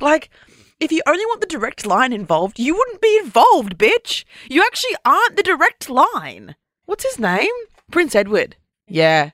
Like, 0.00 0.30
if 0.78 0.92
you 0.92 1.02
only 1.04 1.26
want 1.26 1.40
the 1.40 1.48
direct 1.48 1.84
line 1.84 2.12
involved, 2.12 2.60
you 2.60 2.76
wouldn't 2.76 3.00
be 3.00 3.18
involved, 3.20 3.76
bitch. 3.76 4.24
You 4.48 4.62
actually 4.62 4.94
aren't 5.04 5.34
the 5.34 5.42
direct 5.42 5.90
line. 5.90 6.54
What's 6.86 7.02
his 7.04 7.18
name? 7.18 7.50
Prince 7.90 8.14
Edward. 8.14 8.56
Yeah. 8.86 9.30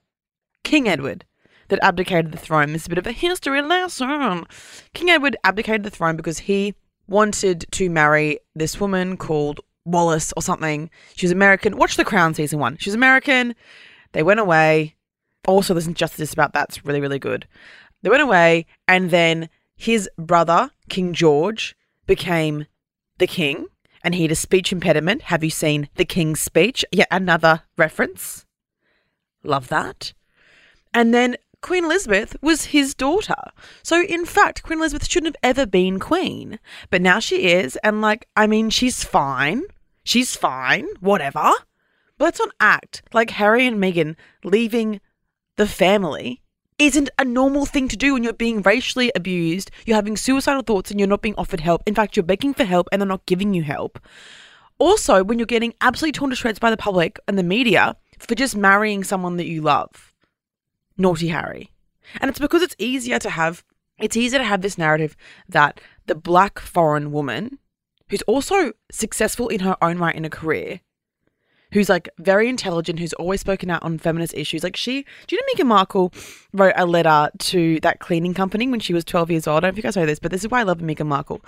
King 0.64 0.88
Edward. 0.88 1.24
That 1.68 1.82
abdicated 1.82 2.30
the 2.30 2.38
throne. 2.38 2.72
This 2.72 2.82
is 2.82 2.86
a 2.86 2.90
bit 2.90 2.98
of 2.98 3.06
a 3.08 3.12
history 3.12 3.60
lesson. 3.60 4.46
King 4.94 5.10
Edward 5.10 5.36
abdicated 5.42 5.82
the 5.82 5.90
throne 5.90 6.16
because 6.16 6.38
he 6.38 6.74
wanted 7.08 7.66
to 7.72 7.90
marry 7.90 8.38
this 8.54 8.80
woman 8.80 9.16
called 9.16 9.60
Wallis 9.84 10.32
or 10.36 10.42
something. 10.42 10.90
She 11.14 11.26
was 11.26 11.32
American. 11.32 11.76
Watch 11.76 11.96
The 11.96 12.04
Crown 12.04 12.34
season 12.34 12.60
one. 12.60 12.76
She 12.78 12.90
was 12.90 12.94
American. 12.94 13.54
They 14.12 14.22
went 14.22 14.40
away. 14.40 14.94
Also, 15.46 15.74
there's 15.74 15.86
injustice 15.86 16.32
about 16.32 16.52
that. 16.52 16.68
It's 16.68 16.84
really, 16.84 17.00
really 17.00 17.18
good. 17.18 17.46
They 18.02 18.10
went 18.10 18.22
away, 18.22 18.66
and 18.86 19.10
then 19.10 19.48
his 19.74 20.08
brother, 20.16 20.70
King 20.88 21.12
George, 21.12 21.76
became 22.06 22.66
the 23.18 23.26
king, 23.26 23.66
and 24.02 24.14
he 24.14 24.22
had 24.22 24.32
a 24.32 24.36
speech 24.36 24.72
impediment. 24.72 25.22
Have 25.22 25.42
you 25.42 25.50
seen 25.50 25.88
The 25.96 26.04
King's 26.04 26.40
Speech? 26.40 26.84
Yet 26.92 27.08
another 27.10 27.62
reference. 27.76 28.45
Love 29.46 29.68
that. 29.68 30.12
And 30.92 31.14
then 31.14 31.36
Queen 31.62 31.84
Elizabeth 31.84 32.36
was 32.42 32.66
his 32.66 32.94
daughter. 32.94 33.34
So, 33.82 34.02
in 34.02 34.24
fact, 34.24 34.62
Queen 34.62 34.78
Elizabeth 34.78 35.08
shouldn't 35.08 35.34
have 35.34 35.50
ever 35.50 35.66
been 35.66 35.98
queen. 35.98 36.58
But 36.90 37.02
now 37.02 37.18
she 37.18 37.52
is, 37.52 37.76
and 37.76 38.00
like, 38.00 38.28
I 38.36 38.46
mean, 38.46 38.70
she's 38.70 39.02
fine. 39.04 39.62
She's 40.04 40.36
fine, 40.36 40.86
whatever. 41.00 41.52
But 42.18 42.24
let's 42.24 42.38
not 42.38 42.54
act 42.60 43.02
like 43.12 43.30
Harry 43.30 43.66
and 43.66 43.78
Meghan 43.78 44.16
leaving 44.44 45.00
the 45.56 45.66
family 45.66 46.42
isn't 46.78 47.08
a 47.18 47.24
normal 47.24 47.64
thing 47.64 47.88
to 47.88 47.96
do 47.96 48.12
when 48.12 48.22
you're 48.22 48.32
being 48.32 48.62
racially 48.62 49.10
abused, 49.14 49.70
you're 49.86 49.96
having 49.96 50.16
suicidal 50.16 50.62
thoughts, 50.62 50.90
and 50.90 51.00
you're 51.00 51.08
not 51.08 51.22
being 51.22 51.34
offered 51.36 51.60
help. 51.60 51.82
In 51.86 51.94
fact, 51.94 52.16
you're 52.16 52.22
begging 52.22 52.54
for 52.54 52.64
help 52.64 52.88
and 52.92 53.00
they're 53.00 53.08
not 53.08 53.26
giving 53.26 53.54
you 53.54 53.62
help. 53.62 53.98
Also, 54.78 55.24
when 55.24 55.38
you're 55.38 55.46
getting 55.46 55.72
absolutely 55.80 56.12
torn 56.12 56.30
to 56.30 56.36
shreds 56.36 56.58
by 56.58 56.70
the 56.70 56.76
public 56.76 57.18
and 57.26 57.38
the 57.38 57.42
media 57.42 57.96
for 58.18 58.34
just 58.34 58.56
marrying 58.56 59.04
someone 59.04 59.36
that 59.36 59.46
you 59.46 59.62
love. 59.62 60.12
Naughty 60.96 61.28
Harry. 61.28 61.72
And 62.20 62.28
it's 62.28 62.38
because 62.38 62.62
it's 62.62 62.76
easier 62.78 63.18
to 63.18 63.30
have 63.30 63.64
it's 63.98 64.16
easier 64.16 64.38
to 64.38 64.44
have 64.44 64.60
this 64.60 64.76
narrative 64.76 65.16
that 65.48 65.80
the 66.04 66.14
black 66.14 66.58
foreign 66.58 67.12
woman 67.12 67.58
who's 68.10 68.22
also 68.22 68.72
successful 68.90 69.48
in 69.48 69.60
her 69.60 69.76
own 69.82 69.98
right 69.98 70.14
in 70.14 70.24
a 70.24 70.30
career 70.30 70.80
who's 71.72 71.88
like 71.88 72.08
very 72.18 72.48
intelligent, 72.48 72.98
who's 72.98 73.12
always 73.14 73.40
spoken 73.40 73.70
out 73.70 73.82
on 73.82 73.98
feminist 73.98 74.34
issues. 74.34 74.62
Like 74.62 74.76
she, 74.76 75.04
do 75.26 75.36
you 75.36 75.40
know 75.40 75.64
Meghan 75.64 75.68
Markle 75.68 76.12
wrote 76.52 76.74
a 76.76 76.86
letter 76.86 77.30
to 77.38 77.80
that 77.80 78.00
cleaning 78.00 78.34
company 78.34 78.68
when 78.68 78.80
she 78.80 78.94
was 78.94 79.04
12 79.04 79.30
years 79.30 79.46
old? 79.46 79.58
I 79.58 79.60
don't 79.60 79.68
know 79.68 79.72
if 79.72 79.76
you 79.76 79.82
guys 79.82 79.96
know 79.96 80.06
this, 80.06 80.18
but 80.18 80.30
this 80.30 80.44
is 80.44 80.50
why 80.50 80.60
I 80.60 80.64
love 80.64 80.78
Meghan 80.78 81.06
Markle. 81.06 81.40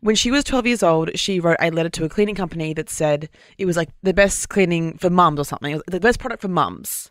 When 0.00 0.14
she 0.14 0.30
was 0.30 0.44
12 0.44 0.66
years 0.66 0.82
old, 0.82 1.18
she 1.18 1.40
wrote 1.40 1.58
a 1.60 1.70
letter 1.70 1.90
to 1.90 2.04
a 2.04 2.08
cleaning 2.08 2.34
company 2.34 2.74
that 2.74 2.90
said 2.90 3.28
it 3.58 3.66
was 3.66 3.76
like 3.76 3.90
the 4.02 4.14
best 4.14 4.48
cleaning 4.48 4.98
for 4.98 5.10
mums 5.10 5.40
or 5.40 5.44
something, 5.44 5.80
the 5.86 6.00
best 6.00 6.18
product 6.18 6.42
for 6.42 6.48
mums. 6.48 7.10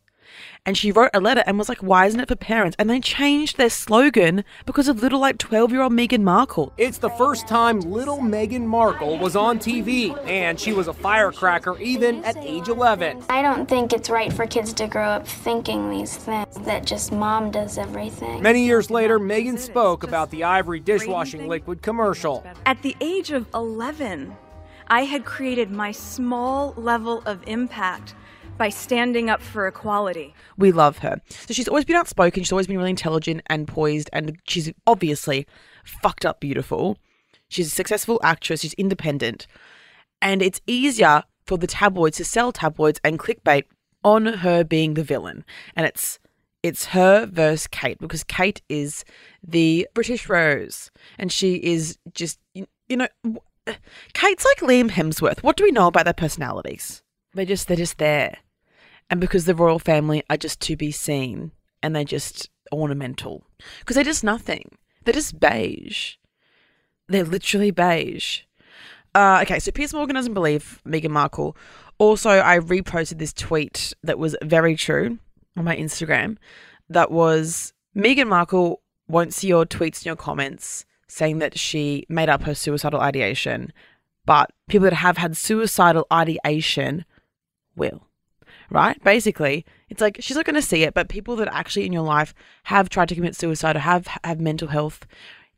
And 0.65 0.77
she 0.77 0.91
wrote 0.91 1.11
a 1.13 1.19
letter 1.19 1.43
and 1.45 1.57
was 1.57 1.69
like, 1.69 1.79
why 1.79 2.05
isn't 2.07 2.19
it 2.19 2.27
for 2.27 2.35
parents? 2.35 2.75
And 2.79 2.89
they 2.89 2.99
changed 2.99 3.57
their 3.57 3.69
slogan 3.69 4.43
because 4.65 4.87
of 4.87 5.01
little 5.01 5.19
like 5.19 5.37
12 5.37 5.71
year 5.71 5.81
old 5.81 5.93
Meghan 5.93 6.23
Markle. 6.23 6.73
It's 6.77 6.97
the 6.97 7.09
first 7.11 7.47
time 7.47 7.79
little 7.81 8.17
Meghan 8.17 8.65
Markle 8.65 9.17
was 9.17 9.35
on 9.35 9.59
TV, 9.59 10.17
and 10.27 10.59
she 10.59 10.73
was 10.73 10.87
a 10.87 10.93
firecracker 10.93 11.77
even 11.79 12.23
at 12.23 12.37
age 12.37 12.67
11. 12.67 13.23
I 13.29 13.41
don't 13.41 13.67
think 13.67 13.93
it's 13.93 14.09
right 14.09 14.31
for 14.31 14.47
kids 14.47 14.73
to 14.73 14.87
grow 14.87 15.07
up 15.07 15.27
thinking 15.27 15.89
these 15.89 16.17
things, 16.17 16.55
that 16.65 16.85
just 16.85 17.11
mom 17.11 17.51
does 17.51 17.77
everything. 17.77 18.41
Many 18.41 18.65
years 18.65 18.89
later, 18.89 19.19
Meghan 19.19 19.59
spoke 19.59 20.03
about 20.03 20.31
the 20.31 20.43
Ivory 20.43 20.79
dishwashing 20.79 21.47
liquid 21.47 21.81
commercial. 21.81 22.45
At 22.65 22.81
the 22.81 22.95
age 23.01 23.31
of 23.31 23.47
11, 23.53 24.35
I 24.87 25.05
had 25.05 25.25
created 25.25 25.71
my 25.71 25.91
small 25.91 26.73
level 26.77 27.23
of 27.25 27.41
impact 27.47 28.13
by 28.57 28.69
standing 28.69 29.29
up 29.29 29.41
for 29.41 29.67
equality. 29.67 30.33
We 30.57 30.71
love 30.71 30.99
her. 30.99 31.21
So 31.29 31.53
she's 31.53 31.67
always 31.67 31.85
been 31.85 31.95
outspoken. 31.95 32.43
She's 32.43 32.51
always 32.51 32.67
been 32.67 32.77
really 32.77 32.89
intelligent 32.89 33.41
and 33.47 33.67
poised, 33.67 34.09
and 34.13 34.37
she's 34.47 34.71
obviously 34.87 35.47
fucked 35.83 36.25
up 36.25 36.39
beautiful. 36.39 36.97
She's 37.49 37.67
a 37.67 37.71
successful 37.71 38.19
actress. 38.23 38.61
She's 38.61 38.73
independent. 38.73 39.47
And 40.21 40.41
it's 40.41 40.61
easier 40.65 41.23
for 41.45 41.57
the 41.57 41.67
tabloids 41.67 42.17
to 42.17 42.25
sell 42.25 42.51
tabloids 42.51 42.99
and 43.03 43.19
clickbait 43.19 43.63
on 44.03 44.25
her 44.25 44.63
being 44.63 44.93
the 44.93 45.03
villain. 45.03 45.45
And 45.75 45.85
it's 45.85 46.19
it's 46.63 46.85
her 46.87 47.27
versus 47.27 47.67
Kate 47.67 47.99
because 47.99 48.23
Kate 48.23 48.61
is 48.69 49.05
the 49.43 49.87
British 49.93 50.27
Rose 50.27 50.89
and 51.19 51.31
she 51.31 51.57
is 51.57 51.99
just 52.11 52.39
you 52.55 52.97
know 52.97 53.07
Kate's 54.13 54.45
like 54.45 54.59
Liam 54.61 54.89
Hemsworth. 54.89 55.43
What 55.43 55.57
do 55.57 55.63
we 55.63 55.71
know 55.71 55.87
about 55.87 56.05
their 56.05 56.13
personalities? 56.13 57.03
They're 57.33 57.45
just 57.45 57.67
they're 57.67 57.77
just 57.77 57.97
there. 57.97 58.37
And 59.09 59.21
because 59.21 59.45
the 59.45 59.55
royal 59.55 59.79
family 59.79 60.23
are 60.29 60.37
just 60.37 60.59
to 60.61 60.75
be 60.75 60.91
seen 60.91 61.51
and 61.83 61.95
they're 61.95 62.03
just 62.03 62.49
ornamental. 62.71 63.45
Because 63.79 63.95
they're 63.95 64.03
just 64.03 64.23
nothing. 64.23 64.77
They're 65.03 65.13
just 65.13 65.39
beige. 65.39 66.15
They're 67.07 67.23
literally 67.23 67.71
beige. 67.71 68.41
Uh, 69.13 69.39
okay, 69.43 69.59
so 69.59 69.71
Piers 69.71 69.93
Morgan 69.93 70.15
doesn't 70.15 70.33
believe 70.33 70.81
Meghan 70.85 71.11
Markle. 71.11 71.55
Also, 71.99 72.29
I 72.29 72.59
reposted 72.59 73.19
this 73.19 73.31
tweet 73.31 73.93
that 74.03 74.19
was 74.19 74.35
very 74.43 74.75
true 74.75 75.19
on 75.55 75.63
my 75.63 75.75
Instagram. 75.75 76.37
That 76.89 77.11
was 77.11 77.73
Meghan 77.95 78.27
Markle 78.27 78.81
won't 79.07 79.33
see 79.33 79.47
your 79.47 79.65
tweets 79.65 79.99
and 79.99 80.07
your 80.07 80.15
comments 80.15 80.85
saying 81.07 81.39
that 81.39 81.57
she 81.57 82.05
made 82.09 82.27
up 82.27 82.43
her 82.43 82.55
suicidal 82.55 82.99
ideation, 82.99 83.71
but 84.25 84.51
people 84.67 84.85
that 84.85 84.93
have 84.93 85.17
had 85.17 85.37
suicidal 85.37 86.05
ideation 86.11 87.05
will. 87.75 88.04
Right? 88.69 89.01
Basically, 89.03 89.65
it's 89.89 90.01
like 90.01 90.17
she's 90.19 90.35
not 90.35 90.45
going 90.45 90.55
to 90.55 90.61
see 90.61 90.83
it, 90.83 90.93
but 90.93 91.09
people 91.09 91.35
that 91.37 91.49
actually 91.51 91.85
in 91.85 91.93
your 91.93 92.03
life 92.03 92.33
have 92.63 92.89
tried 92.89 93.09
to 93.09 93.15
commit 93.15 93.35
suicide 93.35 93.75
or 93.75 93.79
have 93.79 94.07
have 94.23 94.39
mental 94.39 94.69
health 94.69 95.05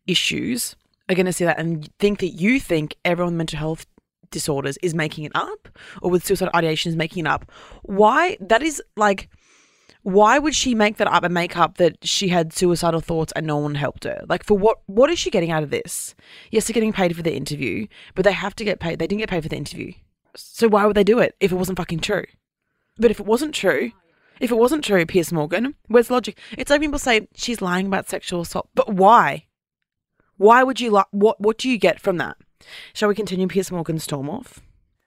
issues 0.06 0.76
are 1.10 1.16
going 1.16 1.26
to 1.26 1.34
see 1.34 1.46
that 1.46 1.60
and 1.60 1.90
think 2.00 2.20
that 2.20 2.30
you 2.30 2.60
think 2.60 2.96
everyone 3.06 3.34
with 3.34 3.38
mental 3.38 3.60
health 3.60 3.86
disorders 4.32 4.78
is 4.82 4.94
making 4.94 5.24
it 5.24 5.32
up 5.36 5.70
or 6.02 6.12
with 6.12 6.26
suicide 6.26 6.50
ideation 6.54 6.90
is 6.90 6.96
making 6.96 7.26
it 7.26 7.30
up. 7.30 7.50
Why? 7.84 8.38
That 8.42 8.62
is 8.62 8.82
like, 8.96 9.30
why 10.04 10.40
would 10.40 10.56
she 10.56 10.76
make 10.76 10.98
that 10.98 11.08
up 11.08 11.24
and 11.24 11.34
make 11.34 11.58
up 11.58 11.78
that 11.78 11.98
she 12.06 12.30
had 12.30 12.54
suicidal 12.54 13.02
thoughts 13.02 13.34
and 13.36 13.46
no 13.46 13.58
one 13.58 13.76
helped 13.76 14.04
her? 14.04 14.24
Like, 14.28 14.44
for 14.44 14.58
what? 14.58 14.80
What 14.86 15.10
is 15.10 15.20
she 15.20 15.30
getting 15.30 15.52
out 15.52 15.64
of 15.64 15.70
this? 15.70 16.16
Yes, 16.52 16.68
they're 16.68 16.74
getting 16.74 16.94
paid 16.94 17.16
for 17.16 17.24
the 17.24 17.36
interview, 17.36 17.88
but 18.16 18.24
they 18.24 18.32
have 18.32 18.56
to 18.56 18.64
get 18.64 18.80
paid. 18.80 19.00
They 19.00 19.08
didn't 19.08 19.20
get 19.20 19.30
paid 19.30 19.44
for 19.44 19.50
the 19.50 19.58
interview. 19.58 19.94
So 20.36 20.68
why 20.68 20.86
would 20.86 20.96
they 20.96 21.04
do 21.04 21.20
it 21.20 21.36
if 21.40 21.52
it 21.52 21.56
wasn't 21.56 21.78
fucking 21.78 22.00
true? 22.00 22.26
But 23.00 23.12
if 23.12 23.20
it 23.20 23.26
wasn't 23.26 23.54
true, 23.54 23.92
if 24.40 24.52
it 24.52 24.56
wasn't 24.58 24.84
true, 24.84 25.06
Piers 25.06 25.32
Morgan, 25.32 25.76
where's 25.88 26.10
logic? 26.12 26.38
It's 26.58 26.70
like 26.70 26.82
people 26.82 27.00
say 27.00 27.28
she's 27.36 27.62
lying 27.62 27.88
about 27.88 28.10
sexual 28.10 28.42
assault, 28.42 28.70
but 28.76 28.94
why? 28.94 29.46
Why 30.38 30.64
would 30.64 30.80
you 30.80 30.92
lie? 30.92 31.06
What 31.12 31.40
What 31.42 31.58
do 31.58 31.70
you 31.70 31.78
get 31.78 32.00
from 32.00 32.18
that? 32.18 32.38
Shall 32.94 33.10
we 33.10 33.16
continue 33.16 33.48
Piers 33.48 33.72
Morgan's 33.72 34.04
storm 34.04 34.30
off? 34.30 34.60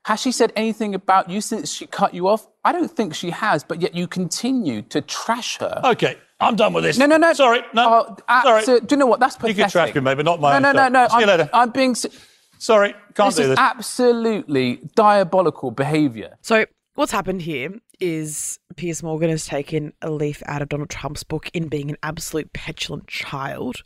Has 0.07 0.21
she 0.21 0.33
said 0.33 0.51
anything 0.57 0.95
about 0.95 1.29
you 1.29 1.41
since 1.43 1.71
she 1.73 1.87
cut 1.87 2.15
you 2.15 2.27
off? 2.27 2.47
I 2.65 2.73
don't 2.73 2.91
think 2.91 3.15
she 3.15 3.31
has, 3.31 3.63
but 3.63 3.83
yet 3.83 3.95
you 3.95 4.07
continue 4.09 4.81
to 4.83 5.03
trash 5.03 5.59
her. 5.59 5.81
Okay, 5.85 6.17
I'm 6.41 6.57
done 6.57 6.73
with 6.73 6.85
this. 6.85 6.97
No, 6.97 7.05
no, 7.07 7.17
no. 7.19 7.33
Sorry, 7.35 7.61
no. 7.75 8.07
Oh, 8.09 8.17
uh, 8.27 8.43
sorry. 8.43 8.63
so- 8.63 8.81
do 8.81 8.95
you 8.95 8.99
know 8.99 9.07
what? 9.07 9.21
That's 9.21 9.37
pathetic. 9.37 9.57
you 9.59 9.63
can 9.65 9.71
trash 9.71 9.95
me, 9.95 10.01
maybe 10.01 10.23
not 10.23 10.41
my 10.41 10.59
No, 10.59 10.69
own 10.71 10.75
no, 10.75 10.89
no, 10.89 10.89
no. 10.89 11.09
See 11.09 11.15
I'm, 11.17 11.27
later. 11.27 11.51
I'm 11.53 11.71
being. 11.71 11.91
s- 11.91 12.07
Sorry, 12.59 12.95
can't 13.15 13.29
This 13.29 13.37
do 13.37 13.43
is 13.43 13.49
this. 13.51 13.59
absolutely 13.59 14.81
diabolical 14.95 15.71
behaviour. 15.71 16.37
So 16.43 16.67
what's 17.01 17.13
happened 17.13 17.41
here 17.41 17.73
is 17.99 18.59
Piers 18.77 19.03
Morgan 19.03 19.31
has 19.31 19.47
taken 19.47 19.95
a 20.03 20.11
leaf 20.11 20.43
out 20.45 20.61
of 20.61 20.69
Donald 20.69 20.91
Trump's 20.91 21.25
book 21.25 21.49
in 21.55 21.67
being 21.67 21.89
an 21.89 21.97
absolute 22.03 22.53
petulant 22.53 23.07
child 23.07 23.83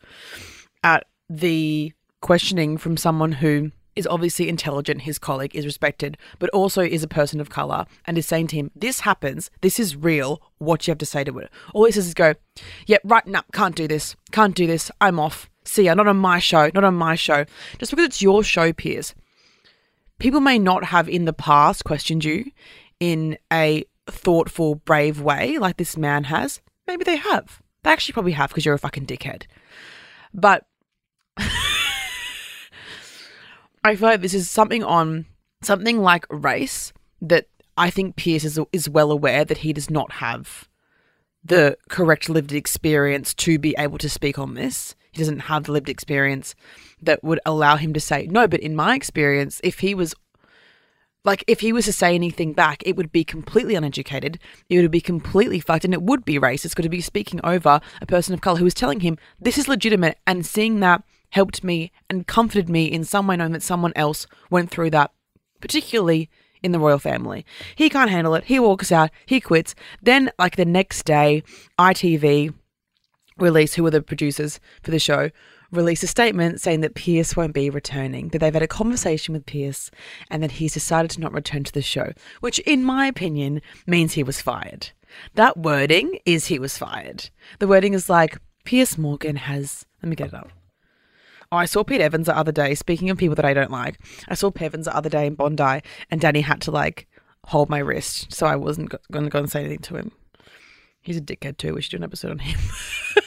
at 0.82 1.06
the 1.30 1.92
questioning 2.22 2.76
from 2.76 2.96
someone 2.96 3.30
who 3.30 3.70
is 3.94 4.08
obviously 4.08 4.48
intelligent, 4.48 5.02
his 5.02 5.20
colleague 5.20 5.54
is 5.54 5.64
respected, 5.64 6.18
but 6.40 6.50
also 6.50 6.82
is 6.82 7.04
a 7.04 7.08
person 7.08 7.40
of 7.40 7.50
color 7.50 7.86
and 8.04 8.18
is 8.18 8.26
saying 8.26 8.48
to 8.48 8.56
him, 8.56 8.72
This 8.74 8.98
happens, 8.98 9.48
this 9.60 9.78
is 9.78 9.94
real, 9.94 10.42
what 10.58 10.84
you 10.84 10.90
have 10.90 10.98
to 10.98 11.06
say 11.06 11.22
to 11.22 11.38
it? 11.38 11.50
All 11.72 11.84
he 11.84 11.92
says 11.92 12.08
is 12.08 12.14
go, 12.14 12.34
Yeah, 12.88 12.98
right, 13.04 13.24
now, 13.28 13.44
can't 13.52 13.76
do 13.76 13.86
this, 13.86 14.16
can't 14.32 14.56
do 14.56 14.66
this, 14.66 14.90
I'm 15.00 15.20
off. 15.20 15.48
See 15.64 15.84
ya, 15.84 15.94
not 15.94 16.08
on 16.08 16.16
my 16.16 16.40
show, 16.40 16.68
not 16.74 16.82
on 16.82 16.96
my 16.96 17.14
show. 17.14 17.44
Just 17.78 17.92
because 17.92 18.06
it's 18.06 18.22
your 18.22 18.42
show, 18.42 18.72
Piers, 18.72 19.14
people 20.18 20.40
may 20.40 20.58
not 20.58 20.86
have 20.86 21.08
in 21.08 21.26
the 21.26 21.32
past 21.32 21.84
questioned 21.84 22.24
you 22.24 22.50
in 23.12 23.36
a 23.52 23.84
thoughtful, 24.06 24.76
brave 24.76 25.20
way 25.20 25.58
like 25.58 25.76
this 25.76 25.98
man 25.98 26.24
has. 26.24 26.62
Maybe 26.86 27.04
they 27.04 27.16
have. 27.16 27.60
They 27.82 27.90
actually 27.90 28.14
probably 28.14 28.32
have 28.32 28.48
because 28.48 28.64
you're 28.64 28.74
a 28.74 28.78
fucking 28.78 29.04
dickhead. 29.04 29.42
But 30.32 30.64
I 31.36 31.50
feel 33.94 34.08
like 34.08 34.22
this 34.22 34.32
is 34.32 34.50
something 34.50 34.82
on 34.82 35.26
something 35.62 36.00
like 36.00 36.24
race 36.30 36.94
that 37.20 37.48
I 37.76 37.90
think 37.90 38.16
Piers 38.16 38.44
is, 38.44 38.58
is 38.72 38.88
well 38.88 39.10
aware 39.10 39.44
that 39.44 39.58
he 39.58 39.74
does 39.74 39.90
not 39.90 40.12
have 40.12 40.66
the 41.44 41.76
correct 41.90 42.30
lived 42.30 42.52
experience 42.52 43.34
to 43.34 43.58
be 43.58 43.74
able 43.76 43.98
to 43.98 44.08
speak 44.08 44.38
on 44.38 44.54
this. 44.54 44.94
He 45.12 45.18
doesn't 45.18 45.40
have 45.40 45.64
the 45.64 45.72
lived 45.72 45.90
experience 45.90 46.54
that 47.02 47.22
would 47.22 47.40
allow 47.44 47.76
him 47.76 47.92
to 47.92 48.00
say, 48.00 48.26
no, 48.26 48.48
but 48.48 48.60
in 48.60 48.74
my 48.74 48.94
experience, 48.94 49.60
if 49.62 49.80
he 49.80 49.94
was 49.94 50.14
like 51.24 51.42
if 51.46 51.60
he 51.60 51.72
was 51.72 51.86
to 51.86 51.92
say 51.92 52.14
anything 52.14 52.52
back, 52.52 52.82
it 52.84 52.96
would 52.96 53.10
be 53.10 53.24
completely 53.24 53.74
uneducated. 53.74 54.38
It 54.68 54.80
would 54.80 54.90
be 54.90 55.00
completely 55.00 55.58
fucked, 55.60 55.84
and 55.84 55.94
it 55.94 56.02
would 56.02 56.24
be 56.24 56.38
racist. 56.38 56.74
Going 56.74 56.82
to 56.84 56.88
be 56.88 57.00
speaking 57.00 57.40
over 57.42 57.80
a 58.00 58.06
person 58.06 58.34
of 58.34 58.40
color 58.40 58.58
who 58.58 58.64
was 58.64 58.74
telling 58.74 59.00
him 59.00 59.18
this 59.40 59.58
is 59.58 59.68
legitimate, 59.68 60.18
and 60.26 60.44
seeing 60.44 60.80
that 60.80 61.02
helped 61.30 61.64
me 61.64 61.90
and 62.08 62.26
comforted 62.26 62.68
me 62.68 62.84
in 62.84 63.04
some 63.04 63.26
way, 63.26 63.36
knowing 63.36 63.52
that 63.52 63.62
someone 63.62 63.92
else 63.96 64.26
went 64.50 64.70
through 64.70 64.90
that, 64.90 65.10
particularly 65.60 66.28
in 66.62 66.72
the 66.72 66.78
royal 66.78 66.98
family. 66.98 67.44
He 67.74 67.90
can't 67.90 68.10
handle 68.10 68.34
it. 68.34 68.44
He 68.44 68.58
walks 68.58 68.92
out. 68.92 69.10
He 69.26 69.40
quits. 69.40 69.74
Then, 70.02 70.30
like 70.38 70.56
the 70.56 70.64
next 70.64 71.04
day, 71.04 71.42
ITV 71.78 72.54
release, 73.38 73.74
who 73.74 73.82
were 73.82 73.90
the 73.90 74.02
producers 74.02 74.60
for 74.82 74.90
the 74.90 74.98
show, 74.98 75.30
release 75.74 76.02
a 76.02 76.06
statement 76.06 76.60
saying 76.60 76.80
that 76.80 76.94
Piers 76.94 77.36
won't 77.36 77.52
be 77.52 77.70
returning, 77.70 78.28
that 78.28 78.38
they've 78.38 78.54
had 78.54 78.62
a 78.62 78.68
conversation 78.68 79.32
with 79.32 79.46
Piers 79.46 79.90
and 80.30 80.42
that 80.42 80.52
he's 80.52 80.74
decided 80.74 81.10
to 81.12 81.20
not 81.20 81.32
return 81.32 81.64
to 81.64 81.72
the 81.72 81.82
show, 81.82 82.12
which, 82.40 82.58
in 82.60 82.84
my 82.84 83.06
opinion, 83.06 83.60
means 83.86 84.12
he 84.12 84.22
was 84.22 84.40
fired. 84.40 84.90
That 85.34 85.56
wording 85.56 86.18
is 86.24 86.46
he 86.46 86.58
was 86.58 86.78
fired. 86.78 87.30
The 87.58 87.68
wording 87.68 87.94
is 87.94 88.08
like, 88.08 88.38
Piers 88.64 88.96
Morgan 88.96 89.36
has. 89.36 89.84
Let 90.02 90.08
me 90.08 90.16
get 90.16 90.28
it 90.28 90.34
up. 90.34 90.50
Oh, 91.52 91.56
I 91.56 91.66
saw 91.66 91.84
Pete 91.84 92.00
Evans 92.00 92.26
the 92.26 92.36
other 92.36 92.52
day. 92.52 92.74
Speaking 92.74 93.10
of 93.10 93.18
people 93.18 93.36
that 93.36 93.44
I 93.44 93.54
don't 93.54 93.70
like, 93.70 94.00
I 94.28 94.34
saw 94.34 94.50
Pete 94.50 94.66
Evans 94.66 94.86
the 94.86 94.96
other 94.96 95.10
day 95.10 95.26
in 95.26 95.34
Bondi, 95.34 95.82
and 96.10 96.20
Danny 96.20 96.40
had 96.40 96.60
to 96.62 96.70
like 96.70 97.06
hold 97.44 97.68
my 97.68 97.78
wrist, 97.78 98.32
so 98.32 98.46
I 98.46 98.56
wasn't 98.56 98.92
going 99.10 99.24
to 99.24 99.30
go 99.30 99.38
and 99.38 99.50
say 99.50 99.60
anything 99.60 99.80
to 99.80 99.96
him. 99.96 100.12
He's 101.00 101.18
a 101.18 101.20
dickhead 101.20 101.58
too. 101.58 101.74
We 101.74 101.82
should 101.82 101.90
do 101.90 101.98
an 101.98 102.04
episode 102.04 102.30
on 102.30 102.38
him. 102.38 102.58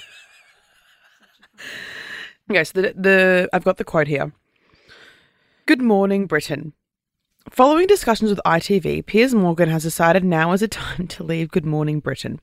okay, 2.50 2.64
so 2.64 2.82
the, 2.82 2.94
the 2.96 3.50
I've 3.54 3.64
got 3.64 3.78
the 3.78 3.84
quote 3.84 4.08
here. 4.08 4.32
Good 5.66 5.82
morning, 5.82 6.28
Britain. 6.28 6.74
Following 7.50 7.88
discussions 7.88 8.30
with 8.30 8.42
ITV, 8.46 9.06
Piers 9.06 9.34
Morgan 9.34 9.70
has 9.70 9.84
decided 9.84 10.24
now 10.24 10.52
is 10.52 10.62
a 10.62 10.68
time 10.68 11.08
to 11.08 11.24
leave 11.24 11.52
Good 11.52 11.66
Morning 11.66 12.00
Britain. 12.00 12.40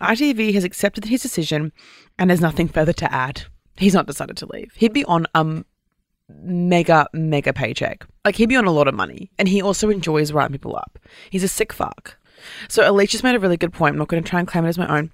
ITV 0.00 0.52
has 0.54 0.64
accepted 0.64 1.06
his 1.06 1.22
decision 1.22 1.72
and 2.18 2.30
has 2.30 2.40
nothing 2.40 2.68
further 2.68 2.92
to 2.92 3.12
add. 3.12 3.44
He's 3.76 3.94
not 3.94 4.06
decided 4.06 4.36
to 4.38 4.46
leave. 4.52 4.72
He'd 4.76 4.92
be 4.92 5.04
on 5.04 5.26
a 5.34 5.64
mega, 6.28 7.06
mega 7.12 7.52
paycheck. 7.52 8.06
Like, 8.24 8.36
he'd 8.36 8.48
be 8.48 8.56
on 8.56 8.66
a 8.66 8.72
lot 8.72 8.88
of 8.88 8.94
money. 8.94 9.30
And 9.38 9.48
he 9.48 9.62
also 9.62 9.88
enjoys 9.90 10.32
writing 10.32 10.52
people 10.52 10.76
up. 10.76 10.98
He's 11.30 11.44
a 11.44 11.48
sick 11.48 11.72
fuck. 11.72 12.18
So, 12.68 12.86
Elise's 12.88 13.22
made 13.22 13.34
a 13.34 13.40
really 13.40 13.56
good 13.56 13.72
point. 13.72 13.94
I'm 13.94 13.98
not 13.98 14.08
going 14.08 14.22
to 14.22 14.28
try 14.28 14.40
and 14.40 14.48
claim 14.48 14.64
it 14.64 14.68
as 14.68 14.78
my 14.78 14.98
own. 14.98 15.10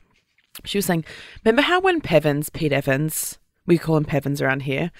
She 0.64 0.78
was 0.78 0.86
saying, 0.86 1.04
remember 1.44 1.62
how 1.62 1.80
when 1.80 2.00
Pevins, 2.00 2.52
Pete 2.52 2.72
Evans, 2.72 3.38
we 3.68 3.78
call 3.78 3.96
him 3.96 4.04
Pevins 4.04 4.42
around 4.42 4.62
here, 4.62 4.90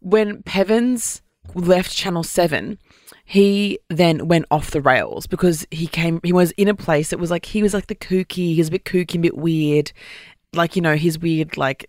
when 0.00 0.42
Pevins 0.42 1.20
left 1.54 1.94
Channel 1.94 2.22
7, 2.22 2.78
he 3.24 3.78
then 3.88 4.26
went 4.26 4.46
off 4.50 4.72
the 4.72 4.80
rails 4.80 5.26
because 5.26 5.66
he 5.70 5.86
came, 5.86 6.20
he 6.24 6.32
was 6.32 6.50
in 6.52 6.68
a 6.68 6.74
place 6.74 7.10
that 7.10 7.18
was 7.18 7.30
like, 7.30 7.46
he 7.46 7.62
was 7.62 7.74
like 7.74 7.86
the 7.86 7.94
kooky, 7.94 8.54
he 8.54 8.58
was 8.58 8.68
a 8.68 8.72
bit 8.72 8.84
kooky, 8.84 9.16
a 9.16 9.18
bit 9.18 9.36
weird. 9.36 9.92
Like, 10.52 10.74
you 10.74 10.82
know, 10.82 10.96
his 10.96 11.16
weird, 11.16 11.56
like, 11.56 11.88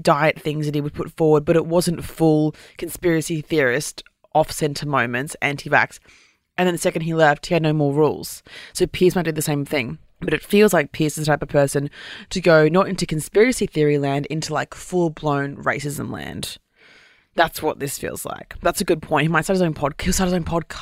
diet 0.00 0.40
things 0.40 0.64
that 0.64 0.74
he 0.74 0.80
would 0.80 0.94
put 0.94 1.12
forward, 1.12 1.44
but 1.44 1.56
it 1.56 1.66
wasn't 1.66 2.02
full 2.02 2.54
conspiracy 2.78 3.42
theorist, 3.42 4.02
off 4.34 4.50
center 4.50 4.86
moments, 4.86 5.36
anti 5.42 5.68
vax. 5.68 5.98
And 6.56 6.66
then 6.66 6.74
the 6.74 6.78
second 6.78 7.02
he 7.02 7.12
left, 7.12 7.46
he 7.46 7.54
had 7.54 7.62
no 7.62 7.74
more 7.74 7.92
rules. 7.92 8.42
So 8.72 8.86
Piers 8.86 9.14
might 9.14 9.26
do 9.26 9.32
the 9.32 9.42
same 9.42 9.66
thing. 9.66 9.98
But 10.20 10.34
it 10.34 10.42
feels 10.42 10.72
like 10.72 10.92
Piers 10.92 11.16
is 11.16 11.26
the 11.26 11.30
type 11.30 11.42
of 11.42 11.48
person 11.48 11.90
to 12.30 12.40
go 12.40 12.68
not 12.68 12.88
into 12.88 13.06
conspiracy 13.06 13.66
theory 13.66 13.98
land, 13.98 14.26
into 14.26 14.52
like 14.52 14.74
full 14.74 15.10
blown 15.10 15.56
racism 15.56 16.10
land. 16.10 16.58
That's 17.34 17.62
what 17.62 17.78
this 17.78 17.98
feels 17.98 18.24
like. 18.24 18.56
That's 18.62 18.80
a 18.80 18.84
good 18.84 19.00
point. 19.00 19.22
He 19.22 19.28
might 19.28 19.42
start 19.42 19.54
his 19.54 19.62
own 19.62 19.74
podcast. 19.74 20.02
He'll 20.02 20.12
start 20.12 20.26
his 20.26 20.34
own 20.34 20.42
podcast. 20.42 20.74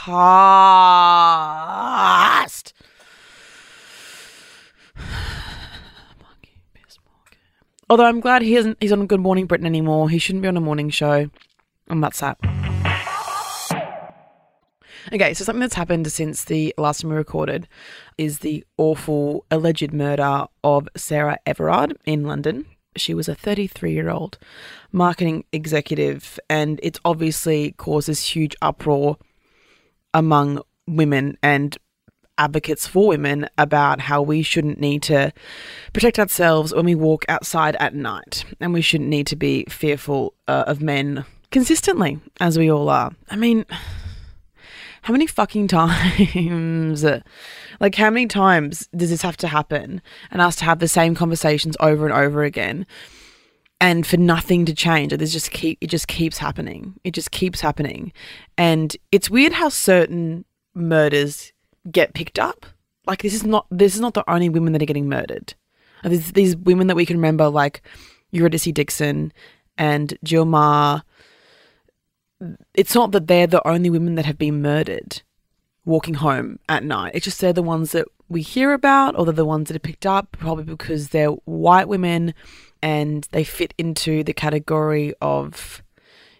Although 7.91 8.07
I'm 8.07 8.21
glad 8.21 8.41
he 8.43 8.57
isn't. 8.57 8.79
He's 8.81 8.91
on 8.91 9.07
Good 9.07 9.21
Morning 9.21 9.45
Britain 9.47 9.67
anymore. 9.67 10.09
He 10.09 10.19
shouldn't 10.19 10.43
be 10.43 10.49
on 10.49 10.57
a 10.57 10.61
morning 10.61 10.89
show. 10.91 11.29
And 11.89 12.03
that's 12.03 12.21
that. 12.21 12.39
Okay, 15.13 15.35
so 15.35 15.45
something 15.45 15.61
that's 15.61 15.75
happened 15.75 16.11
since 16.11 16.45
the 16.45 16.75
last 16.77 17.01
time 17.01 17.11
we 17.11 17.17
recorded 17.17 17.69
is 18.19 18.41
the 18.41 18.65
awful 18.77 19.45
alleged 19.53 19.93
murder 19.93 20.47
of 20.65 20.89
Sarah 20.97 21.39
Everard 21.47 21.97
in 22.07 22.25
London. 22.25 22.67
She 22.97 23.15
was 23.15 23.29
a 23.29 23.35
33 23.35 23.93
year 23.93 24.11
old 24.11 24.37
marketing 24.91 25.45
executive, 25.53 26.41
and 26.51 26.81
it's 26.83 26.99
obviously 27.05 27.73
causes 27.73 28.21
huge 28.25 28.57
uproar 28.61 29.17
among 30.13 30.61
women 30.89 31.39
and 31.41 31.79
advocates 32.37 32.89
for 32.89 33.07
women 33.07 33.49
about 33.57 34.01
how 34.01 34.21
we 34.23 34.43
shouldn't 34.43 34.81
need 34.81 35.03
to 35.05 35.33
protect 35.93 36.19
ourselves 36.19 36.75
when 36.75 36.85
we 36.85 36.97
walk 36.97 37.25
outside 37.29 37.77
at 37.77 37.95
night, 37.95 38.45
and 38.61 38.73
we 38.73 38.81
shouldn't 38.81 39.09
need 39.11 39.29
to 39.29 39.37
be 39.37 39.65
fearful 39.69 40.35
uh, 40.49 40.65
of 40.67 40.83
men 40.83 41.25
consistently, 41.53 42.19
as 42.41 42.59
we 42.59 42.69
all 42.69 42.89
are. 42.89 43.15
I 43.31 43.37
mean, 43.37 43.65
how 45.07 45.13
many 45.13 45.29
fucking 45.29 45.69
times, 45.69 47.05
like, 47.79 47.95
how 47.95 48.11
many 48.11 48.27
times 48.27 48.89
does 48.97 49.11
this 49.11 49.23
have 49.23 49.37
to 49.37 49.47
happen 49.47 50.03
and 50.33 50.43
us 50.43 50.57
to 50.57 50.65
have 50.65 50.81
the 50.81 50.89
same 50.89 51.15
conversations 51.15 51.77
over 51.79 52.07
and 52.07 52.13
over 52.13 52.43
again? 52.43 52.85
And 53.81 54.05
for 54.05 54.17
nothing 54.17 54.65
to 54.65 54.75
change, 54.75 55.13
it 55.13 55.19
just 55.19 55.53
keep 55.53 55.79
it 55.81 55.91
just 55.91 56.09
keeps 56.09 56.39
happening. 56.39 56.95
It 57.05 57.13
just 57.13 57.31
keeps 57.31 57.61
happening, 57.61 58.13
and 58.59 58.97
it's 59.13 59.31
weird 59.31 59.53
how 59.53 59.69
certain 59.69 60.45
murders 60.75 61.53
get 61.89 62.15
picked 62.15 62.41
up. 62.41 62.67
Like 63.07 63.23
this 63.23 63.35
is 63.35 63.45
not 63.45 63.67
this 63.71 63.95
is 63.95 64.01
not 64.01 64.15
the 64.15 64.29
only 64.29 64.49
women 64.49 64.73
that 64.73 64.83
are 64.83 64.87
getting 64.87 65.09
murdered. 65.09 65.55
There's 66.03 66.33
these 66.33 66.57
women 66.57 66.89
that 66.89 66.97
we 66.97 67.07
can 67.07 67.19
remember, 67.19 67.49
like 67.49 67.83
Eurydice 68.33 68.73
Dixon 68.73 69.33
and 69.79 70.19
Jill 70.25 70.47
Meagher, 70.47 71.03
it's 72.75 72.95
not 72.95 73.13
that 73.13 73.27
they're 73.27 73.47
the 73.47 73.67
only 73.67 73.91
women 73.91 74.15
that 74.17 74.27
have 74.27 74.39
been 74.39 74.63
murdered 74.63 75.23
walking 75.85 76.15
home 76.15 76.59
at 76.69 76.85
night. 76.85 77.13
It's 77.15 77.25
just 77.25 77.41
they're 77.41 77.53
the 77.53 77.63
ones 77.63 77.93
that 77.93 78.07
we 78.29 78.43
hear 78.43 78.73
about 78.73 79.17
or 79.17 79.25
they're 79.25 79.33
the 79.33 79.45
ones 79.45 79.69
that 79.69 79.77
are 79.77 79.81
picked 79.81 80.05
up, 80.05 80.33
probably 80.33 80.65
because 80.65 81.09
they're 81.09 81.31
white 81.31 81.89
women 81.89 82.35
and 82.83 83.27
they 83.31 83.45
fit 83.45 83.73
into 83.79 84.25
the 84.25 84.33
category 84.33 85.15
of, 85.23 85.83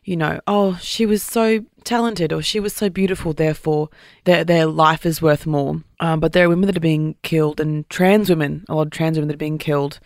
you 0.05 0.17
know, 0.17 0.41
oh, 0.47 0.79
she 0.83 1.07
was 1.07 1.23
so 1.23 1.65
talented 1.85 2.33
or 2.33 2.43
she 2.43 2.59
was 2.59 2.73
so 2.73 2.91
beautiful, 2.91 3.33
therefore 3.33 3.89
their, 4.25 4.45
their 4.45 4.67
life 4.67 5.07
is 5.07 5.23
worth 5.23 5.47
more. 5.47 5.83
Um, 6.01 6.21
but 6.21 6.33
there 6.33 6.47
are 6.47 6.51
women 6.51 6.67
that 6.67 6.77
are 6.77 6.81
being 6.81 7.15
killed 7.23 7.61
and 7.61 7.89
trans 7.89 8.29
women, 8.29 8.65
a 8.69 8.75
lot 8.75 8.89
of 8.89 8.93
trans 8.93 9.17
women 9.17 9.29
that 9.29 9.35
are 9.35 9.39
being 9.39 9.59
killed 9.59 10.01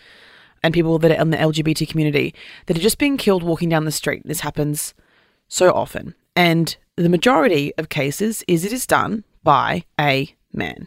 and 0.62 0.74
people 0.74 0.98
that 0.98 1.10
are 1.10 1.20
in 1.20 1.30
the 1.30 1.38
LGBT 1.38 1.88
community 1.88 2.34
that 2.66 2.76
are 2.76 2.82
just 2.82 2.98
being 2.98 3.16
killed 3.16 3.42
walking 3.42 3.70
down 3.70 3.86
the 3.86 3.90
street. 3.90 4.22
This 4.26 4.40
happens 4.40 4.92
so 5.50 5.70
often. 5.72 6.14
And 6.34 6.74
the 6.96 7.10
majority 7.10 7.74
of 7.76 7.90
cases 7.90 8.42
is 8.48 8.64
it 8.64 8.72
is 8.72 8.86
done 8.86 9.24
by 9.42 9.84
a 10.00 10.34
man. 10.54 10.86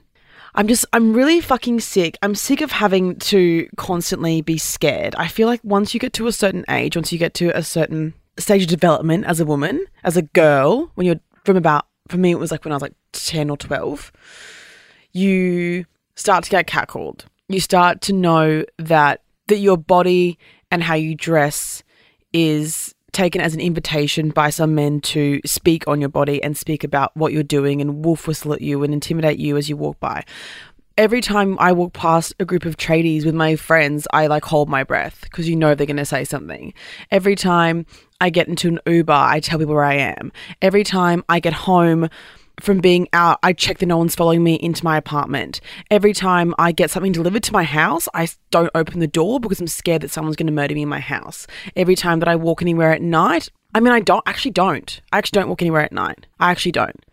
I'm 0.55 0.67
just, 0.67 0.85
I'm 0.93 1.13
really 1.13 1.41
fucking 1.41 1.79
sick. 1.79 2.17
I'm 2.21 2.35
sick 2.35 2.61
of 2.61 2.71
having 2.71 3.17
to 3.17 3.67
constantly 3.75 4.41
be 4.41 4.57
scared. 4.57 5.15
I 5.15 5.27
feel 5.27 5.47
like 5.47 5.61
once 5.63 5.93
you 5.93 5.99
get 5.99 6.13
to 6.13 6.27
a 6.27 6.31
certain 6.31 6.63
age, 6.69 6.95
once 6.95 7.11
you 7.11 7.17
get 7.17 7.33
to 7.35 7.55
a 7.55 7.63
certain 7.63 8.13
stage 8.37 8.63
of 8.63 8.67
development 8.67 9.25
as 9.25 9.39
a 9.39 9.45
woman, 9.45 9.85
as 10.03 10.15
a 10.15 10.21
girl, 10.21 10.91
when 10.95 11.05
you're 11.05 11.19
from 11.43 11.57
about, 11.57 11.87
for 12.07 12.17
me, 12.17 12.31
it 12.31 12.39
was 12.39 12.51
like 12.51 12.65
when 12.65 12.71
I 12.71 12.75
was 12.75 12.83
like 12.83 12.95
10 13.13 13.49
or 13.49 13.57
12, 13.57 14.11
you 15.11 15.85
start 16.15 16.43
to 16.43 16.49
get 16.51 16.67
catcalled. 16.67 17.25
You 17.49 17.59
start 17.59 18.01
to 18.01 18.13
know 18.13 18.63
that, 18.77 19.21
that 19.47 19.57
your 19.57 19.77
body 19.77 20.37
and 20.69 20.83
how 20.83 20.95
you 20.95 21.15
dress 21.15 21.83
is 22.31 22.92
taken 23.13 23.41
as 23.41 23.53
an 23.53 23.61
invitation 23.61 24.29
by 24.29 24.49
some 24.49 24.75
men 24.75 24.99
to 25.01 25.39
speak 25.45 25.87
on 25.87 25.99
your 25.99 26.09
body 26.09 26.43
and 26.43 26.57
speak 26.57 26.83
about 26.83 27.15
what 27.15 27.31
you're 27.31 27.43
doing 27.43 27.79
and 27.81 28.03
wolf 28.03 28.27
whistle 28.27 28.53
at 28.53 28.61
you 28.61 28.83
and 28.83 28.93
intimidate 28.93 29.39
you 29.39 29.55
as 29.55 29.69
you 29.69 29.77
walk 29.77 29.99
by. 29.99 30.23
Every 30.95 31.21
time 31.21 31.57
I 31.59 31.71
walk 31.71 31.93
past 31.93 32.35
a 32.39 32.45
group 32.45 32.65
of 32.65 32.77
tradies 32.77 33.25
with 33.25 33.33
my 33.33 33.55
friends, 33.55 34.07
I 34.13 34.27
like 34.27 34.45
hold 34.45 34.69
my 34.69 34.83
breath 34.83 35.21
because 35.23 35.49
you 35.49 35.55
know 35.55 35.73
they're 35.73 35.87
going 35.87 35.97
to 35.97 36.05
say 36.05 36.23
something. 36.23 36.73
Every 37.09 37.35
time 37.35 37.87
I 38.21 38.29
get 38.29 38.47
into 38.47 38.67
an 38.67 38.79
Uber, 38.85 39.11
I 39.11 39.39
tell 39.39 39.57
people 39.57 39.73
where 39.73 39.83
I 39.83 39.95
am. 39.95 40.31
Every 40.61 40.83
time 40.83 41.23
I 41.29 41.39
get 41.39 41.53
home, 41.53 42.09
from 42.59 42.79
being 42.79 43.07
out, 43.13 43.39
I 43.43 43.53
check 43.53 43.79
that 43.79 43.85
no 43.85 43.97
one's 43.97 44.15
following 44.15 44.43
me 44.43 44.55
into 44.55 44.83
my 44.83 44.97
apartment. 44.97 45.59
Every 45.89 46.13
time 46.13 46.53
I 46.57 46.71
get 46.71 46.91
something 46.91 47.11
delivered 47.11 47.43
to 47.43 47.53
my 47.53 47.63
house, 47.63 48.07
I 48.13 48.27
don't 48.51 48.71
open 48.75 48.99
the 48.99 49.07
door 49.07 49.39
because 49.39 49.59
I'm 49.59 49.67
scared 49.67 50.01
that 50.01 50.11
someone's 50.11 50.35
going 50.35 50.47
to 50.47 50.53
murder 50.53 50.75
me 50.75 50.83
in 50.83 50.89
my 50.89 50.99
house. 50.99 51.47
Every 51.75 51.95
time 51.95 52.19
that 52.19 52.29
I 52.29 52.35
walk 52.35 52.61
anywhere 52.61 52.91
at 52.91 53.01
night, 53.01 53.49
I 53.75 53.79
mean, 53.79 53.91
I 53.91 54.01
don't 54.01 54.23
actually 54.27 54.51
don't. 54.51 55.01
I 55.11 55.17
actually 55.17 55.39
don't 55.39 55.49
walk 55.49 55.61
anywhere 55.61 55.81
at 55.81 55.91
night. 55.91 56.27
I 56.39 56.51
actually 56.51 56.73
don't. 56.73 57.03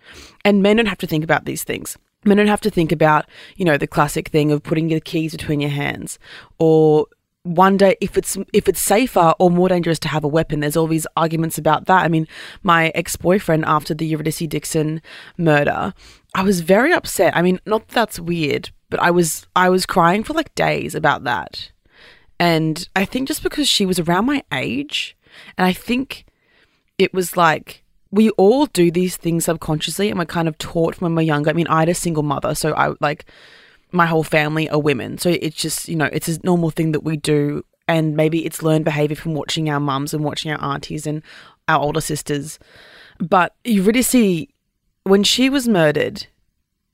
And 0.44 0.62
men 0.62 0.76
don't 0.76 0.87
have 0.87 0.98
to 0.98 1.07
think 1.07 1.24
about 1.24 1.46
these 1.46 1.64
things. 1.64 1.96
Men 2.24 2.37
don't 2.37 2.48
have 2.48 2.61
to 2.62 2.70
think 2.70 2.92
about, 2.92 3.24
you 3.57 3.64
know, 3.64 3.79
the 3.79 3.87
classic 3.87 4.29
thing 4.29 4.53
of 4.53 4.62
putting 4.62 4.90
your 4.90 5.00
keys 5.00 5.33
between 5.33 5.61
your 5.61 5.70
hands 5.70 6.18
or 6.59 7.07
wonder 7.44 7.94
if 8.00 8.18
it's 8.18 8.37
if 8.53 8.68
it's 8.68 8.81
safer 8.81 9.35
or 9.38 9.50
more 9.50 9.68
dangerous 9.68 9.98
to 10.00 10.09
have 10.09 10.24
a 10.24 10.29
weapon. 10.29 10.61
There's 10.61 10.76
all 10.76 10.87
these 10.87 11.07
arguments 11.16 11.59
about 11.59 11.87
that. 11.87 12.05
I 12.05 12.09
mean, 12.09 12.29
my 12.62 12.90
ex-boyfriend 12.94 13.64
after 13.64 13.94
the 13.94 14.07
Eurydice 14.07 14.46
Dixon 14.48 15.00
murder, 15.37 15.94
I 16.35 16.42
was 16.42 16.61
very 16.61 16.92
upset. 16.92 17.37
I 17.37 17.42
mean, 17.42 17.61
not 17.66 17.88
that 17.88 17.94
that's 17.94 18.20
weird, 18.20 18.70
but 18.90 19.00
I 19.00 19.11
was 19.11 19.46
I 19.57 19.68
was 19.68 19.87
crying 19.87 20.24
for 20.24 20.35
like 20.35 20.55
days 20.55 20.94
about 20.94 21.24
that. 21.24 21.70
And 22.38 22.88
I 22.96 23.05
think 23.05 23.29
just 23.29 23.42
because 23.42 23.68
she 23.68 23.85
was 23.85 23.98
around 23.98 24.26
my 24.26 24.42
age, 24.53 25.16
and 25.59 25.66
I 25.66 25.72
think 25.72 26.24
it 26.98 27.12
was 27.14 27.37
like 27.37 27.83
we 28.11 28.31
all 28.31 28.66
do 28.66 28.90
these 28.90 29.16
things 29.16 29.44
subconsciously 29.44 30.11
and 30.11 30.18
we're 30.18 30.24
kind 30.24 30.48
of 30.48 30.59
taught 30.59 31.00
when 31.00 31.14
we're 31.14 31.22
younger. 31.22 31.50
I 31.50 31.53
mean, 31.53 31.68
I 31.68 31.81
had 31.81 31.88
a 31.88 31.94
single 31.94 32.22
mother, 32.22 32.55
so 32.55 32.74
I 32.74 32.94
like 33.00 33.24
my 33.92 34.07
whole 34.07 34.24
family 34.24 34.68
are 34.70 34.79
women. 34.79 35.18
So 35.18 35.31
it's 35.31 35.57
just, 35.57 35.88
you 35.88 35.96
know, 35.96 36.09
it's 36.12 36.29
a 36.29 36.38
normal 36.44 36.70
thing 36.70 36.92
that 36.92 37.05
we 37.05 37.16
do. 37.16 37.64
And 37.88 38.16
maybe 38.16 38.44
it's 38.46 38.62
learned 38.62 38.85
behavior 38.85 39.16
from 39.16 39.35
watching 39.35 39.68
our 39.68 39.81
mums 39.81 40.14
and 40.14 40.22
watching 40.22 40.53
our 40.53 40.62
aunties 40.62 41.07
and 41.07 41.22
our 41.66 41.81
older 41.81 42.00
sisters. 42.00 42.59
But 43.18 43.55
you 43.64 43.83
really 43.83 44.03
see 44.03 44.50
when 45.03 45.24
she 45.24 45.50
was 45.50 45.66
murdered, 45.66 46.26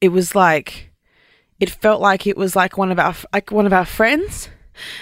it 0.00 0.08
was 0.08 0.34
like, 0.34 0.90
it 1.60 1.70
felt 1.70 2.00
like 2.00 2.26
it 2.26 2.36
was 2.36 2.56
like 2.56 2.78
one 2.78 2.90
of 2.90 2.98
our, 2.98 3.14
like 3.32 3.50
one 3.50 3.66
of 3.66 3.72
our 3.72 3.84
friends. 3.84 4.48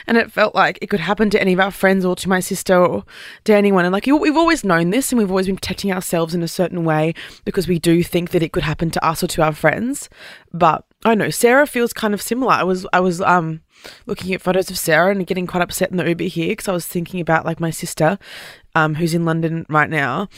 And 0.06 0.16
it 0.16 0.30
felt 0.30 0.54
like 0.54 0.78
it 0.80 0.88
could 0.88 1.00
happen 1.00 1.30
to 1.30 1.40
any 1.40 1.52
of 1.52 1.60
our 1.60 1.70
friends 1.70 2.04
or 2.04 2.14
to 2.16 2.28
my 2.28 2.40
sister 2.40 2.76
or 2.76 3.04
to 3.44 3.54
anyone. 3.54 3.84
And 3.84 3.92
like 3.92 4.06
we've 4.06 4.36
always 4.36 4.64
known 4.64 4.90
this 4.90 5.10
and 5.10 5.18
we've 5.18 5.30
always 5.30 5.46
been 5.46 5.56
protecting 5.56 5.92
ourselves 5.92 6.34
in 6.34 6.42
a 6.42 6.48
certain 6.48 6.84
way 6.84 7.14
because 7.44 7.66
we 7.66 7.78
do 7.78 8.02
think 8.02 8.30
that 8.30 8.42
it 8.42 8.52
could 8.52 8.62
happen 8.62 8.90
to 8.90 9.04
us 9.04 9.22
or 9.22 9.26
to 9.28 9.42
our 9.42 9.52
friends. 9.52 10.08
But 10.52 10.84
I 11.04 11.14
know 11.14 11.30
Sarah 11.30 11.66
feels 11.66 11.92
kind 11.92 12.14
of 12.14 12.22
similar. 12.22 12.52
I 12.52 12.62
was 12.62 12.86
I 12.92 13.00
was 13.00 13.20
um 13.20 13.60
looking 14.06 14.32
at 14.32 14.40
photos 14.40 14.70
of 14.70 14.78
Sarah 14.78 15.10
and 15.10 15.26
getting 15.26 15.46
quite 15.46 15.62
upset 15.62 15.90
in 15.90 15.98
the 15.98 16.08
Uber 16.08 16.24
here 16.24 16.48
because 16.48 16.68
I 16.68 16.72
was 16.72 16.86
thinking 16.86 17.20
about 17.20 17.44
like 17.44 17.60
my 17.60 17.70
sister, 17.70 18.18
um, 18.74 18.94
who's 18.94 19.12
in 19.12 19.24
London 19.26 19.66
right 19.68 19.90
now, 19.90 20.28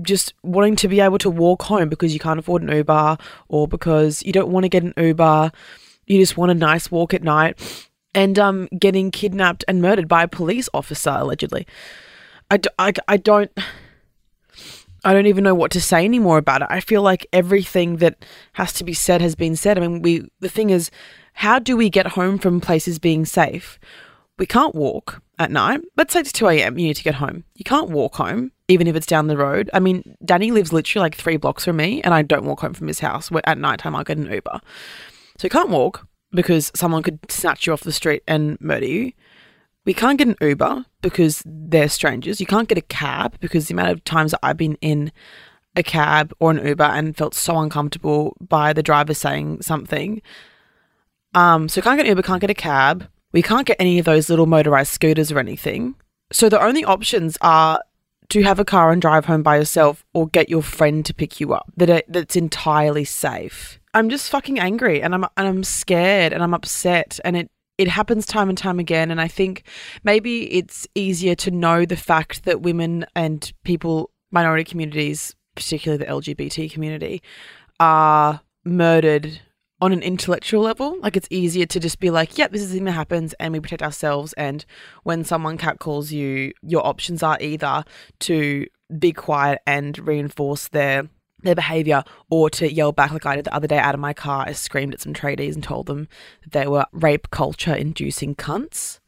just 0.00 0.34
wanting 0.42 0.76
to 0.76 0.88
be 0.88 1.00
able 1.00 1.18
to 1.18 1.30
walk 1.30 1.62
home 1.62 1.88
because 1.88 2.14
you 2.14 2.20
can't 2.20 2.38
afford 2.38 2.62
an 2.62 2.70
Uber 2.70 3.18
or 3.48 3.66
because 3.66 4.22
you 4.22 4.32
don't 4.32 4.50
want 4.50 4.64
to 4.64 4.68
get 4.68 4.84
an 4.84 4.94
Uber, 4.96 5.50
you 6.06 6.18
just 6.18 6.36
want 6.36 6.52
a 6.52 6.54
nice 6.54 6.90
walk 6.90 7.12
at 7.14 7.24
night, 7.24 7.88
and 8.14 8.38
um 8.38 8.68
getting 8.78 9.10
kidnapped 9.10 9.64
and 9.66 9.82
murdered 9.82 10.06
by 10.06 10.22
a 10.22 10.28
police 10.28 10.68
officer 10.72 11.10
allegedly. 11.10 11.66
I, 12.50 12.58
d- 12.58 12.68
I, 12.78 12.92
I 13.08 13.16
don't. 13.16 13.50
I 15.04 15.12
don't 15.12 15.26
even 15.26 15.44
know 15.44 15.54
what 15.54 15.70
to 15.72 15.80
say 15.80 16.04
anymore 16.04 16.38
about 16.38 16.62
it. 16.62 16.68
I 16.70 16.80
feel 16.80 17.02
like 17.02 17.26
everything 17.32 17.96
that 17.96 18.24
has 18.54 18.72
to 18.74 18.84
be 18.84 18.94
said 18.94 19.20
has 19.20 19.34
been 19.34 19.56
said. 19.56 19.76
I 19.76 19.80
mean, 19.80 20.02
we 20.02 20.28
the 20.40 20.48
thing 20.48 20.70
is, 20.70 20.90
how 21.34 21.58
do 21.58 21.76
we 21.76 21.90
get 21.90 22.08
home 22.08 22.38
from 22.38 22.60
places 22.60 22.98
being 22.98 23.24
safe? 23.24 23.78
We 24.38 24.46
can't 24.46 24.74
walk 24.74 25.22
at 25.38 25.50
night. 25.50 25.80
Let's 25.96 26.12
say 26.12 26.20
it's 26.20 26.32
2 26.32 26.48
a.m. 26.48 26.78
You 26.78 26.86
need 26.88 26.96
to 26.96 27.02
get 27.02 27.16
home. 27.16 27.44
You 27.54 27.64
can't 27.64 27.90
walk 27.90 28.16
home 28.16 28.52
even 28.68 28.86
if 28.86 28.96
it's 28.96 29.06
down 29.06 29.26
the 29.26 29.36
road. 29.36 29.68
I 29.74 29.80
mean, 29.80 30.16
Danny 30.24 30.50
lives 30.50 30.72
literally 30.72 31.04
like 31.04 31.14
three 31.14 31.36
blocks 31.36 31.64
from 31.64 31.76
me, 31.76 32.00
and 32.02 32.14
I 32.14 32.22
don't 32.22 32.44
walk 32.44 32.60
home 32.60 32.74
from 32.74 32.88
his 32.88 33.00
house. 33.00 33.30
Where 33.30 33.46
At 33.46 33.58
night 33.58 33.80
time, 33.80 33.94
I'll 33.94 34.04
get 34.04 34.16
an 34.18 34.30
Uber. 34.30 34.60
So 35.38 35.46
you 35.46 35.50
can't 35.50 35.68
walk 35.68 36.06
because 36.32 36.70
someone 36.74 37.02
could 37.02 37.18
snatch 37.30 37.66
you 37.66 37.72
off 37.72 37.82
the 37.82 37.92
street 37.92 38.22
and 38.26 38.58
murder 38.60 38.86
you. 38.86 39.12
We 39.84 39.94
can't 39.94 40.18
get 40.18 40.28
an 40.28 40.36
Uber 40.40 40.86
because 41.00 41.42
they're 41.44 41.88
strangers. 41.88 42.40
You 42.40 42.46
can't 42.46 42.68
get 42.68 42.78
a 42.78 42.82
cab 42.82 43.36
because 43.40 43.66
the 43.66 43.74
amount 43.74 43.90
of 43.90 44.04
times 44.04 44.30
that 44.30 44.40
I've 44.42 44.56
been 44.56 44.76
in 44.80 45.12
a 45.74 45.82
cab 45.82 46.32
or 46.38 46.50
an 46.50 46.64
Uber 46.64 46.84
and 46.84 47.16
felt 47.16 47.34
so 47.34 47.58
uncomfortable 47.58 48.36
by 48.40 48.72
the 48.72 48.82
driver 48.82 49.14
saying 49.14 49.62
something. 49.62 50.22
Um, 51.34 51.68
so 51.68 51.80
can't 51.80 51.98
get 51.98 52.06
an 52.06 52.10
Uber, 52.10 52.22
can't 52.22 52.40
get 52.40 52.50
a 52.50 52.54
cab. 52.54 53.08
We 53.32 53.42
can't 53.42 53.66
get 53.66 53.78
any 53.80 53.98
of 53.98 54.04
those 54.04 54.28
little 54.28 54.46
motorized 54.46 54.92
scooters 54.92 55.32
or 55.32 55.38
anything. 55.38 55.94
So 56.30 56.48
the 56.48 56.62
only 56.62 56.84
options 56.84 57.38
are 57.40 57.82
to 58.28 58.42
have 58.42 58.58
a 58.58 58.64
car 58.64 58.92
and 58.92 59.02
drive 59.02 59.26
home 59.26 59.42
by 59.42 59.56
yourself 59.56 60.04
or 60.14 60.28
get 60.28 60.48
your 60.48 60.62
friend 60.62 61.04
to 61.06 61.14
pick 61.14 61.40
you 61.40 61.52
up 61.52 61.70
that 61.76 61.90
are, 61.90 62.02
that's 62.08 62.36
entirely 62.36 63.04
safe. 63.04 63.78
I'm 63.94 64.08
just 64.08 64.30
fucking 64.30 64.58
angry 64.58 65.02
and 65.02 65.14
I'm 65.14 65.24
and 65.36 65.48
I'm 65.48 65.64
scared 65.64 66.32
and 66.32 66.42
I'm 66.42 66.54
upset 66.54 67.20
and 67.24 67.36
it 67.36 67.50
it 67.82 67.88
happens 67.88 68.24
time 68.24 68.48
and 68.48 68.56
time 68.56 68.78
again 68.78 69.10
and 69.10 69.20
I 69.20 69.28
think 69.28 69.64
maybe 70.04 70.52
it's 70.52 70.86
easier 70.94 71.34
to 71.36 71.50
know 71.50 71.84
the 71.84 71.96
fact 71.96 72.44
that 72.44 72.62
women 72.62 73.04
and 73.16 73.52
people 73.64 74.10
minority 74.30 74.64
communities 74.64 75.34
particularly 75.56 76.02
the 76.04 76.10
LGBT 76.10 76.70
community 76.70 77.22
are 77.80 78.40
murdered 78.64 79.40
on 79.80 79.92
an 79.92 80.00
intellectual 80.00 80.62
level. 80.62 80.98
Like 81.00 81.16
it's 81.16 81.26
easier 81.28 81.66
to 81.66 81.80
just 81.80 81.98
be 81.98 82.10
like, 82.10 82.38
yep, 82.38 82.52
this 82.52 82.62
is 82.62 82.68
the 82.68 82.76
thing 82.76 82.84
that 82.84 82.92
happens 82.92 83.34
and 83.40 83.52
we 83.52 83.58
protect 83.58 83.82
ourselves. 83.82 84.32
And 84.34 84.64
when 85.02 85.24
someone 85.24 85.58
catcalls 85.58 86.12
you, 86.12 86.52
your 86.62 86.86
options 86.86 87.22
are 87.22 87.36
either 87.40 87.84
to 88.20 88.66
be 88.96 89.12
quiet 89.12 89.60
and 89.66 89.98
reinforce 90.06 90.68
their 90.68 91.08
their 91.42 91.54
behavior 91.54 92.04
or 92.30 92.50
to 92.50 92.72
yell 92.72 92.92
back 92.92 93.12
like 93.12 93.26
I 93.26 93.36
did 93.36 93.46
the 93.46 93.54
other 93.54 93.66
day 93.66 93.78
out 93.78 93.94
of 93.94 94.00
my 94.00 94.12
car. 94.12 94.44
I 94.46 94.52
screamed 94.52 94.94
at 94.94 95.00
some 95.00 95.14
tradies 95.14 95.54
and 95.54 95.62
told 95.62 95.86
them 95.86 96.08
that 96.42 96.52
they 96.52 96.66
were 96.66 96.86
rape 96.92 97.30
culture 97.30 97.74
inducing 97.74 98.34
cunts 98.34 99.00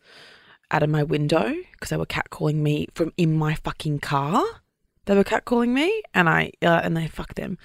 out 0.71 0.83
of 0.83 0.91
my 0.91 1.03
window 1.03 1.55
because 1.73 1.91
they 1.91 1.97
were 1.97 2.07
catcalling 2.07 2.57
me 2.57 2.89
from 2.95 3.13
in 3.17 3.37
my 3.37 3.55
fucking 3.55 4.01
car. 4.01 4.45
They 5.07 5.15
were 5.15 5.25
catcalling 5.25 5.69
me 5.69 6.03
and 6.15 6.29
I 6.29 6.53
uh, 6.63 6.81
and 6.83 6.97
they 6.97 7.09
fucked 7.09 7.37
them. 7.37 7.59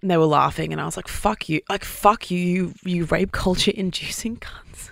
And 0.00 0.10
they 0.10 0.16
were 0.16 0.26
laughing 0.26 0.72
and 0.72 0.80
I 0.80 0.84
was 0.84 0.96
like, 0.96 1.08
fuck 1.08 1.48
you. 1.48 1.60
Like 1.68 1.84
fuck 1.84 2.30
you, 2.30 2.38
you 2.38 2.74
you 2.84 3.04
rape 3.06 3.32
culture 3.32 3.72
inducing 3.74 4.38
cunts. 4.38 4.90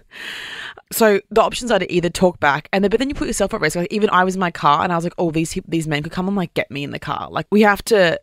So 0.93 1.21
the 1.31 1.43
options 1.43 1.71
are 1.71 1.79
to 1.79 1.93
either 1.93 2.11
talk 2.11 2.39
back 2.39 2.69
and 2.73 2.85
then 2.85 2.91
but 2.91 3.01
then 3.01 3.09
you 3.09 3.15
put 3.15 3.27
yourself 3.27 3.55
at 3.55 3.61
risk. 3.61 3.77
Like 3.77 3.93
even 3.93 4.11
I 4.11 4.25
was 4.25 4.35
in 4.35 4.41
my 4.41 4.51
car 4.51 4.83
and 4.83 4.93
I 4.93 4.97
was 4.97 5.05
like, 5.05 5.15
oh 5.19 5.31
these 5.31 5.59
these 5.67 5.89
men 5.89 6.03
could 6.03 6.13
come 6.13 6.29
and 6.29 6.37
like 6.37 6.55
get 6.55 6.71
me 6.71 6.85
in 6.85 6.91
the 6.91 6.99
car. 6.99 7.29
Like 7.31 7.47
we 7.51 7.63
have 7.63 7.83
to 7.85 8.21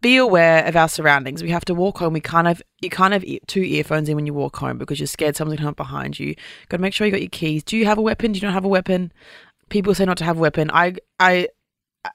be 0.00 0.16
aware 0.16 0.64
of 0.64 0.74
our 0.74 0.88
surroundings. 0.88 1.42
We 1.42 1.50
have 1.50 1.64
to 1.66 1.74
walk 1.74 1.98
home. 1.98 2.12
We 2.12 2.20
can't 2.20 2.46
have 2.46 2.60
you 2.80 2.90
can't 2.90 3.12
have 3.12 3.24
two 3.46 3.62
earphones 3.62 4.08
in 4.08 4.16
when 4.16 4.26
you 4.26 4.34
walk 4.34 4.56
home 4.56 4.78
because 4.78 4.98
you're 4.98 5.06
scared 5.06 5.36
someone's 5.36 5.58
gonna 5.58 5.66
come 5.66 5.70
up 5.70 5.76
behind 5.76 6.18
you. 6.18 6.34
Got 6.68 6.78
to 6.78 6.82
make 6.82 6.92
sure 6.92 7.06
you 7.06 7.12
got 7.12 7.20
your 7.20 7.30
keys. 7.30 7.62
Do 7.62 7.76
you 7.76 7.86
have 7.86 7.98
a 7.98 8.02
weapon? 8.02 8.32
Do 8.32 8.38
you 8.40 8.46
not 8.46 8.54
have 8.54 8.64
a 8.64 8.68
weapon? 8.68 9.12
People 9.68 9.94
say 9.94 10.04
not 10.04 10.18
to 10.18 10.24
have 10.24 10.38
a 10.38 10.40
weapon. 10.40 10.70
I 10.72 10.96
I, 11.20 11.48
I 12.04 12.10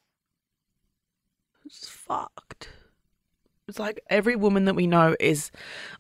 it's 1.66 1.88
fucked. 1.88 2.70
It's 3.68 3.80
like 3.80 4.02
every 4.10 4.36
woman 4.36 4.66
that 4.66 4.76
we 4.76 4.86
know 4.86 5.16
is 5.20 5.50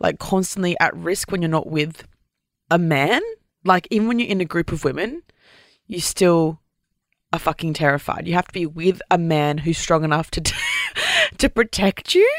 like 0.01 0.19
constantly 0.19 0.75
at 0.81 0.95
risk 0.95 1.31
when 1.31 1.41
you're 1.41 1.49
not 1.49 1.67
with 1.67 2.05
a 2.69 2.77
man. 2.77 3.21
Like 3.63 3.88
even 3.91 4.10
when 4.10 4.19
you're 4.19 4.27
in 4.27 4.41
a 4.41 4.45
group 4.45 4.73
of 4.73 4.84
women, 4.84 5.23
you 5.88 6.01
still 6.01 6.60
are 7.31 7.39
fucking 7.39 7.73
terrified. 7.75 8.27
You 8.27 8.34
have 8.34 8.47
to 8.47 8.53
be 8.53 8.65
with 8.65 9.01
a 9.10 9.17
man 9.17 9.57
who's 9.57 9.77
strong 9.77 10.03
enough 10.03 10.31
to 10.31 10.41
to 11.37 11.49
protect 11.49 12.15
you. 12.15 12.29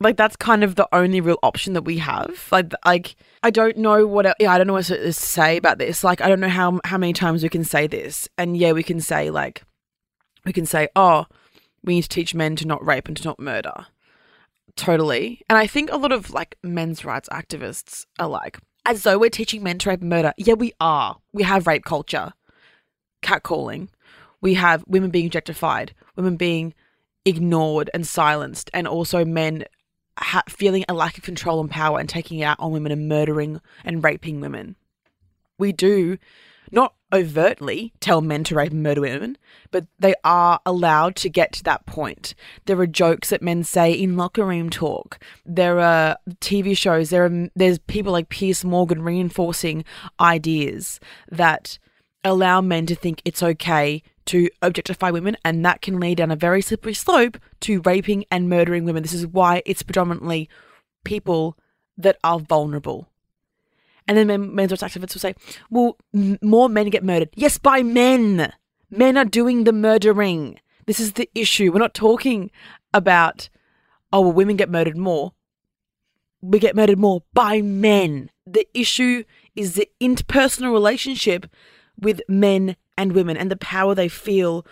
Like 0.00 0.16
that's 0.16 0.36
kind 0.36 0.64
of 0.64 0.74
the 0.74 0.88
only 0.92 1.20
real 1.20 1.38
option 1.42 1.74
that 1.74 1.82
we 1.82 1.98
have. 1.98 2.48
Like 2.50 2.72
like 2.84 3.16
I 3.42 3.50
don't 3.50 3.76
know 3.76 4.06
what 4.06 4.34
yeah 4.40 4.52
I 4.52 4.58
don't 4.58 4.66
know 4.66 4.72
what 4.72 4.86
to 4.86 5.08
uh, 5.08 5.12
say 5.12 5.56
about 5.56 5.78
this. 5.78 6.02
Like 6.02 6.20
I 6.20 6.28
don't 6.28 6.40
know 6.40 6.48
how 6.48 6.80
how 6.84 6.98
many 6.98 7.12
times 7.12 7.42
we 7.42 7.48
can 7.48 7.64
say 7.64 7.86
this. 7.86 8.28
And 8.36 8.56
yeah, 8.56 8.72
we 8.72 8.82
can 8.82 9.00
say 9.00 9.30
like 9.30 9.62
we 10.44 10.52
can 10.52 10.66
say 10.66 10.88
oh 10.96 11.26
we 11.84 11.94
need 11.94 12.02
to 12.02 12.08
teach 12.08 12.34
men 12.34 12.56
to 12.56 12.66
not 12.66 12.84
rape 12.84 13.06
and 13.06 13.16
to 13.16 13.24
not 13.24 13.38
murder. 13.38 13.86
Totally. 14.76 15.42
And 15.48 15.58
I 15.58 15.66
think 15.66 15.90
a 15.90 15.96
lot 15.96 16.12
of 16.12 16.30
like 16.30 16.56
men's 16.62 17.04
rights 17.04 17.28
activists 17.30 18.06
are 18.18 18.28
like 18.28 18.58
as 18.86 19.02
though 19.02 19.18
we're 19.18 19.30
teaching 19.30 19.62
men 19.62 19.78
to 19.78 19.90
rape 19.90 20.00
and 20.00 20.10
murder. 20.10 20.32
Yeah, 20.36 20.54
we 20.54 20.72
are. 20.80 21.18
We 21.32 21.44
have 21.44 21.66
rape 21.66 21.84
culture, 21.84 22.32
catcalling. 23.22 23.88
We 24.40 24.54
have 24.54 24.84
women 24.88 25.10
being 25.10 25.26
objectified, 25.26 25.94
women 26.16 26.36
being 26.36 26.74
ignored 27.24 27.90
and 27.94 28.06
silenced, 28.06 28.70
and 28.74 28.86
also 28.86 29.24
men 29.24 29.64
ha- 30.18 30.42
feeling 30.48 30.84
a 30.88 30.94
lack 30.94 31.18
of 31.18 31.24
control 31.24 31.60
and 31.60 31.70
power 31.70 31.98
and 31.98 32.08
taking 32.08 32.40
it 32.40 32.44
out 32.44 32.60
on 32.60 32.72
women 32.72 32.92
and 32.92 33.08
murdering 33.08 33.60
and 33.84 34.04
raping 34.04 34.40
women. 34.40 34.76
We 35.58 35.72
do 35.72 36.18
not 36.70 36.94
overtly 37.12 37.92
tell 38.00 38.22
men 38.22 38.42
to 38.44 38.54
rape 38.54 38.72
and 38.72 38.82
murder 38.82 39.02
women, 39.02 39.36
but 39.70 39.86
they 39.98 40.14
are 40.24 40.60
allowed 40.64 41.14
to 41.16 41.28
get 41.28 41.52
to 41.52 41.64
that 41.64 41.84
point. 41.84 42.34
There 42.64 42.80
are 42.80 42.86
jokes 42.86 43.30
that 43.30 43.42
men 43.42 43.62
say 43.62 43.92
in 43.92 44.16
locker 44.16 44.44
room 44.44 44.70
talk. 44.70 45.18
There 45.44 45.78
are 45.80 46.16
TV 46.40 46.76
shows. 46.76 47.10
There 47.10 47.26
are 47.26 47.48
there's 47.54 47.78
people 47.78 48.12
like 48.12 48.30
Piers 48.30 48.64
Morgan 48.64 49.02
reinforcing 49.02 49.84
ideas 50.18 50.98
that 51.30 51.78
allow 52.24 52.60
men 52.60 52.86
to 52.86 52.94
think 52.94 53.20
it's 53.24 53.42
okay 53.42 54.02
to 54.26 54.48
objectify 54.60 55.10
women, 55.10 55.36
and 55.44 55.64
that 55.64 55.82
can 55.82 55.98
lead 55.98 56.18
down 56.18 56.30
a 56.30 56.36
very 56.36 56.62
slippery 56.62 56.94
slope 56.94 57.38
to 57.60 57.80
raping 57.82 58.24
and 58.30 58.48
murdering 58.48 58.84
women. 58.84 59.02
This 59.02 59.12
is 59.12 59.26
why 59.26 59.62
it's 59.66 59.82
predominantly 59.82 60.48
people 61.04 61.58
that 61.96 62.18
are 62.22 62.38
vulnerable. 62.38 63.08
And 64.06 64.16
then 64.16 64.26
men, 64.26 64.54
men's 64.54 64.70
rights 64.70 64.82
activists 64.82 65.14
will 65.14 65.20
say, 65.20 65.34
well, 65.70 65.96
m- 66.14 66.38
more 66.42 66.68
men 66.68 66.90
get 66.90 67.04
murdered. 67.04 67.30
Yes, 67.34 67.58
by 67.58 67.82
men. 67.82 68.52
Men 68.90 69.16
are 69.16 69.24
doing 69.24 69.64
the 69.64 69.72
murdering. 69.72 70.58
This 70.86 71.00
is 71.00 71.12
the 71.12 71.30
issue. 71.34 71.72
We're 71.72 71.78
not 71.78 71.94
talking 71.94 72.50
about, 72.92 73.48
oh, 74.12 74.20
well, 74.20 74.32
women 74.32 74.56
get 74.56 74.70
murdered 74.70 74.96
more. 74.96 75.32
We 76.40 76.58
get 76.58 76.74
murdered 76.74 76.98
more 76.98 77.22
by 77.32 77.62
men. 77.62 78.30
The 78.46 78.66
issue 78.74 79.24
is 79.54 79.74
the 79.74 79.88
interpersonal 80.00 80.72
relationship 80.72 81.46
with 81.98 82.20
men 82.28 82.76
and 83.02 83.12
women 83.12 83.36
and 83.36 83.50
the 83.50 83.56
power 83.56 83.94
they 83.96 84.08
feel 84.08 84.64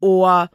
or 0.00 0.48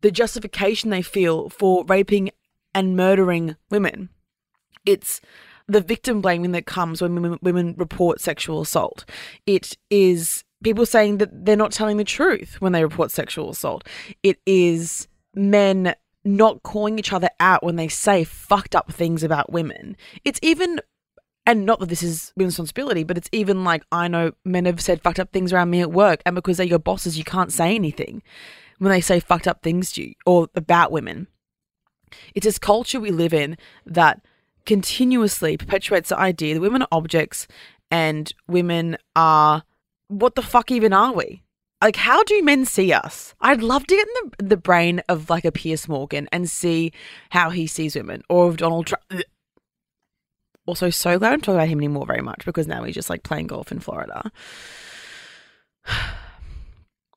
the 0.00 0.10
justification 0.10 0.90
they 0.90 1.00
feel 1.00 1.48
for 1.48 1.84
raping 1.84 2.30
and 2.74 2.96
murdering 2.96 3.54
women. 3.70 4.08
It's 4.84 5.20
the 5.68 5.80
victim 5.80 6.20
blaming 6.20 6.50
that 6.52 6.66
comes 6.66 7.00
when 7.00 7.14
women, 7.14 7.38
women 7.42 7.74
report 7.78 8.20
sexual 8.20 8.60
assault. 8.60 9.04
It 9.46 9.76
is 9.88 10.42
people 10.64 10.84
saying 10.84 11.18
that 11.18 11.46
they're 11.46 11.56
not 11.56 11.70
telling 11.70 11.96
the 11.96 12.04
truth 12.04 12.60
when 12.60 12.72
they 12.72 12.82
report 12.82 13.12
sexual 13.12 13.50
assault. 13.50 13.86
It 14.24 14.40
is 14.46 15.06
men 15.32 15.94
not 16.24 16.64
calling 16.64 16.98
each 16.98 17.12
other 17.12 17.30
out 17.38 17.62
when 17.62 17.76
they 17.76 17.86
say 17.86 18.24
fucked 18.24 18.74
up 18.74 18.92
things 18.92 19.22
about 19.22 19.52
women. 19.52 19.96
It's 20.24 20.40
even 20.42 20.80
and 21.46 21.64
not 21.64 21.80
that 21.80 21.88
this 21.88 22.02
is 22.02 22.32
women's 22.36 22.54
responsibility, 22.54 23.04
but 23.04 23.16
it's 23.16 23.28
even 23.32 23.64
like 23.64 23.84
I 23.92 24.08
know 24.08 24.32
men 24.44 24.66
have 24.66 24.80
said 24.80 25.00
fucked 25.00 25.20
up 25.20 25.32
things 25.32 25.52
around 25.52 25.70
me 25.70 25.80
at 25.80 25.92
work, 25.92 26.20
and 26.26 26.34
because 26.34 26.56
they're 26.56 26.66
your 26.66 26.78
bosses, 26.78 27.16
you 27.16 27.24
can't 27.24 27.52
say 27.52 27.74
anything 27.74 28.22
when 28.78 28.90
they 28.90 29.00
say 29.00 29.20
fucked 29.20 29.48
up 29.48 29.62
things 29.62 29.92
to 29.92 30.02
you 30.02 30.14
or 30.26 30.48
about 30.54 30.92
women. 30.92 31.28
It's 32.34 32.44
this 32.44 32.58
culture 32.58 33.00
we 33.00 33.10
live 33.10 33.32
in 33.32 33.56
that 33.86 34.20
continuously 34.64 35.56
perpetuates 35.56 36.08
the 36.08 36.18
idea 36.18 36.54
that 36.54 36.60
women 36.60 36.82
are 36.82 36.88
objects 36.92 37.46
and 37.90 38.32
women 38.48 38.96
are 39.14 39.62
what 40.08 40.34
the 40.34 40.42
fuck 40.42 40.70
even 40.70 40.92
are 40.92 41.12
we? 41.12 41.42
Like, 41.82 41.96
how 41.96 42.22
do 42.24 42.42
men 42.42 42.64
see 42.64 42.92
us? 42.92 43.34
I'd 43.40 43.62
love 43.62 43.86
to 43.86 43.94
get 43.94 44.06
in 44.08 44.30
the, 44.38 44.44
the 44.44 44.56
brain 44.56 45.02
of 45.08 45.28
like 45.28 45.44
a 45.44 45.52
Piers 45.52 45.88
Morgan 45.88 46.28
and 46.32 46.48
see 46.48 46.92
how 47.30 47.50
he 47.50 47.66
sees 47.66 47.94
women 47.94 48.22
or 48.28 48.48
of 48.48 48.56
Donald 48.56 48.86
Trump. 48.86 49.04
Also, 50.66 50.90
so 50.90 51.18
glad 51.18 51.32
I'm 51.32 51.40
talking 51.40 51.54
about 51.54 51.68
him 51.68 51.78
anymore 51.78 52.06
very 52.06 52.22
much 52.22 52.44
because 52.44 52.66
now 52.66 52.82
he's 52.82 52.94
just 52.94 53.08
like 53.08 53.22
playing 53.22 53.46
golf 53.46 53.70
in 53.70 53.78
Florida. 53.78 54.30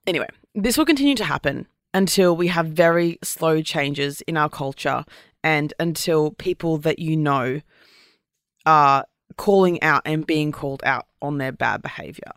anyway, 0.08 0.28
this 0.54 0.78
will 0.78 0.86
continue 0.86 1.16
to 1.16 1.26
happen 1.26 1.68
until 1.94 2.36
we 2.36 2.48
have 2.48 2.68
very 2.68 3.18
slow 3.24 3.62
changes 3.62 4.22
in 4.22 4.38
our 4.38 4.50
culture 4.50 5.04
and 5.44 5.74
until 5.80 6.32
people 6.32 6.78
that 6.78 7.00
you 7.00 7.18
know 7.18 7.62
are 8.66 9.06
calling 9.38 9.82
out 9.82 10.02
and 10.06 10.28
being 10.28 10.52
called 10.52 10.84
out 10.84 11.08
on 11.22 11.38
their 11.38 11.52
bad 11.52 11.82
behavior. 11.82 12.32